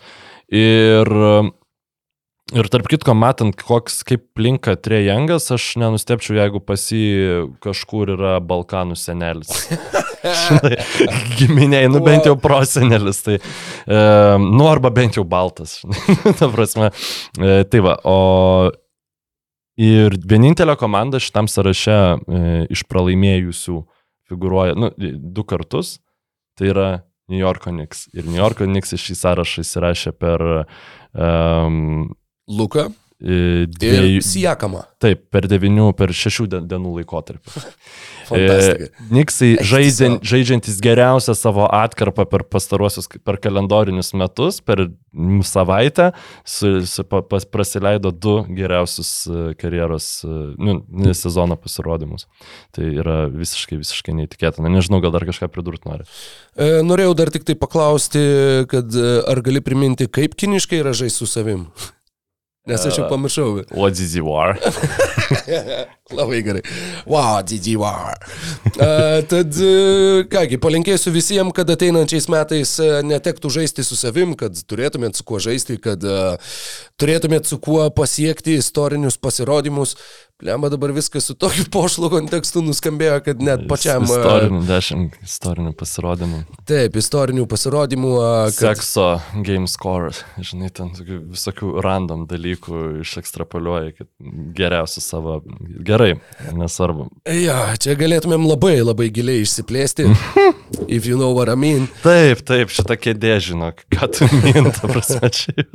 [0.52, 1.08] Ir
[2.52, 8.34] Ir tarp kitko, matant, koks kaip plinka Trejangas, aš nenustepčiau, jeigu pas jį kažkur yra
[8.44, 9.70] Balkanų senelis.
[10.42, 10.76] Žinai,
[11.40, 14.02] Giminiai, nu bent jau prosenelis, tai, e,
[14.44, 15.80] nu arba bent jau baltas.
[16.40, 16.92] Ta prasme,
[17.40, 18.20] e, tai va, o
[19.80, 22.46] ir vienintelė komanda šitam sąraše e,
[22.76, 23.80] iš pralaimėjusių
[24.28, 26.02] figuruoja, nu, du kartus,
[26.60, 26.90] tai yra
[27.32, 28.10] New Yorko Knicks.
[28.12, 30.44] Ir New Yorko Knicks šį sąrašą įsirašė per
[31.16, 32.10] um,
[32.52, 32.88] Luka
[33.22, 34.84] e, ir dviejų, Sijakama.
[35.02, 37.52] taip, per devinių, per šešių dien- dienų laikotarpį.
[38.32, 38.88] Fantastika.
[39.02, 40.28] E, Niksai Eik žaidžian, tiesiog.
[40.32, 44.86] žaidžiantis geriausią savo atkarpą per pastaruosius, per kalendorinius metus, per
[45.44, 46.14] savaitę,
[46.48, 50.32] su, su, pa, pas, praleido du geriausius e, karjeros, e,
[50.64, 50.78] nu,
[51.18, 52.30] sezono pasirodymus.
[52.72, 54.72] Tai yra visiškai, visiškai neįtikėtina.
[54.72, 56.08] Nežinau, gal dar kažką pridurti nori.
[56.56, 58.24] E, Norėjau dar tik tai paklausti,
[58.72, 58.96] kad
[59.28, 61.68] ar gali priminti, kaip kiniškai yra žaisti su savim.
[62.70, 63.64] Nes aš jau pamiršau.
[64.14, 64.54] You are?
[66.18, 66.62] Labai gerai.
[67.10, 67.40] Wow.
[67.42, 74.54] Uh, tad, uh, kągi, palinkėsiu visiems, kad ateinančiais metais uh, netektų žaisti su savim, kad
[74.70, 76.54] turėtumėt su kuo žaisti, kad uh,
[77.02, 79.96] turėtumėt su kuo pasiekti istorinius pasirodymus.
[80.42, 84.08] Lemba dabar viskas su tokiu pošlu kontekstu nuskambėjo, kad net pačiam...
[84.08, 86.40] Istorinių, dešimt istorinių pasirodymų.
[86.70, 88.14] Taip, istorinių pasirodymų.
[88.56, 89.08] Kad, Sekso
[89.46, 90.10] game score,
[90.42, 94.10] žinai, ten visokių random dalykų išekstrapoliuoja, kad
[94.58, 95.42] geriausia savo.
[95.86, 96.16] Gerai,
[96.58, 97.12] nesvarbu.
[97.38, 100.08] ja, čia galėtumėm labai labai giliai išsiplėsti.
[100.88, 101.86] if you know what I mean.
[102.02, 105.68] Taip, taip, šitą kėdė žinok, ką tu minta, prasme, čia.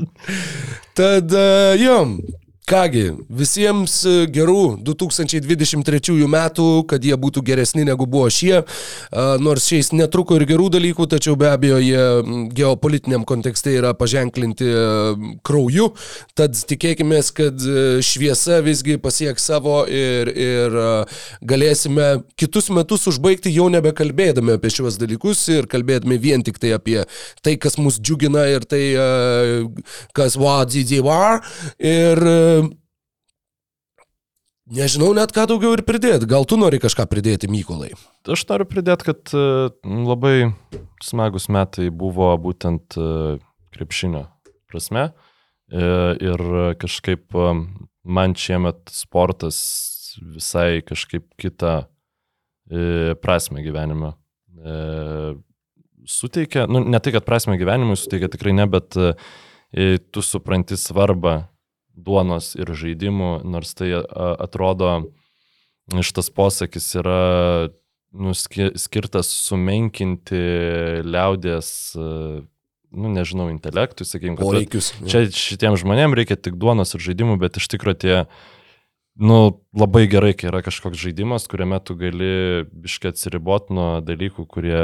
[0.96, 2.18] Tad uh, jom.
[2.66, 8.56] Kągi, visiems e, gerų 2023 metų, kad jie būtų geresni negu buvo šie.
[8.58, 14.66] A, Nors šiais netruko ir gerų dalykų, tačiau be abejo jie geopolitiniam kontekste yra paženklinti
[14.66, 14.80] e,
[15.46, 15.92] krauju.
[16.34, 20.88] Tad tikėkime, kad e, šviesa visgi pasieks savo ir, ir e,
[21.46, 26.98] galėsime kitus metus užbaigti jau nebekalbėdami apie šiuos dalykus ir kalbėdami vien tik tai apie
[27.46, 29.86] tai, kas mus džiugina ir tai, e,
[30.18, 31.44] kas vadzi var.
[31.78, 32.55] Ir e,
[34.66, 36.28] nežinau net ką daugiau ir pridėti.
[36.28, 37.92] Gal tu nori kažką pridėti, Mykolai?
[38.26, 39.44] Aš noriu pridėti, kad e,
[39.84, 40.50] labai
[41.04, 43.38] smagus metai buvo būtent e,
[43.76, 44.26] krepšinio
[44.70, 45.10] prasme.
[45.70, 45.88] E,
[46.22, 46.42] Ir
[46.80, 47.34] kažkaip
[48.06, 49.58] man šiemet sportas
[50.16, 51.84] visai kažkaip kitą
[53.22, 54.14] prasme gyvenime
[56.06, 56.64] suteikia.
[56.70, 58.96] Nu, ne tai, kad prasme gyvenimui suteikia, tikrai ne, bet
[60.10, 61.36] tu supranti svarbą
[61.96, 65.08] duonos ir žaidimų, nors tai atrodo,
[65.90, 67.68] šitas posakis yra
[68.16, 70.38] nu, ski- skirtas sumenkinti
[71.04, 74.92] liaudės, nu, nežinau, intelektui, sakykime, Poreikius.
[75.08, 78.16] čia šitiem žmonėm reikia tik duonos ir žaidimų, bet iš tikrųjų tie,
[79.20, 84.80] nu, labai gerai, kai yra kažkoks žaidimas, kuriame tu gali biškai atsiriboti nuo dalykų, kurie,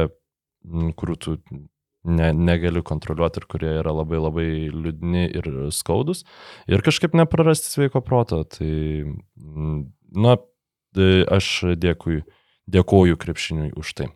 [0.99, 1.39] kurių tu
[2.05, 6.25] ne, negali kontroliuoti ir kurie yra labai labai liūdni ir skaudus.
[6.71, 8.43] Ir kažkaip neprarasti sveiko proto.
[8.45, 8.73] Tai,
[9.39, 9.79] mm,
[10.25, 10.37] na,
[10.97, 12.23] tai aš dėkui,
[12.71, 14.11] dėkoju krepšiniui už tai.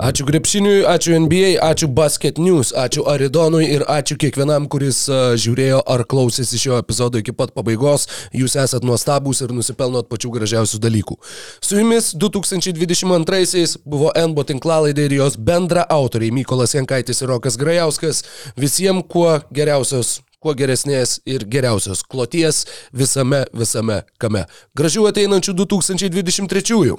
[0.00, 5.82] Ačiū Grepšiniui, ačiū NBA, ačiū Basket News, ačiū Aridonui ir ačiū kiekvienam, kuris uh, žiūrėjo
[5.86, 8.08] ar klausėsi šio epizodo iki pat pabaigos.
[8.36, 11.18] Jūs esat nuostabus ir nusipelnot pačių gražiausių dalykų.
[11.60, 18.24] Su jumis 2022-aisiais buvo NBO tinklalaidė ir jos bendra autoriai Mykolas Jankaitis ir Rokas Grajauskas.
[18.56, 22.64] Visiems kuo geriausios kuo geresnės ir geriausios kloties
[22.94, 24.44] visame, visame kame.
[24.78, 26.98] Gražių ateinančių 2023-ųjų.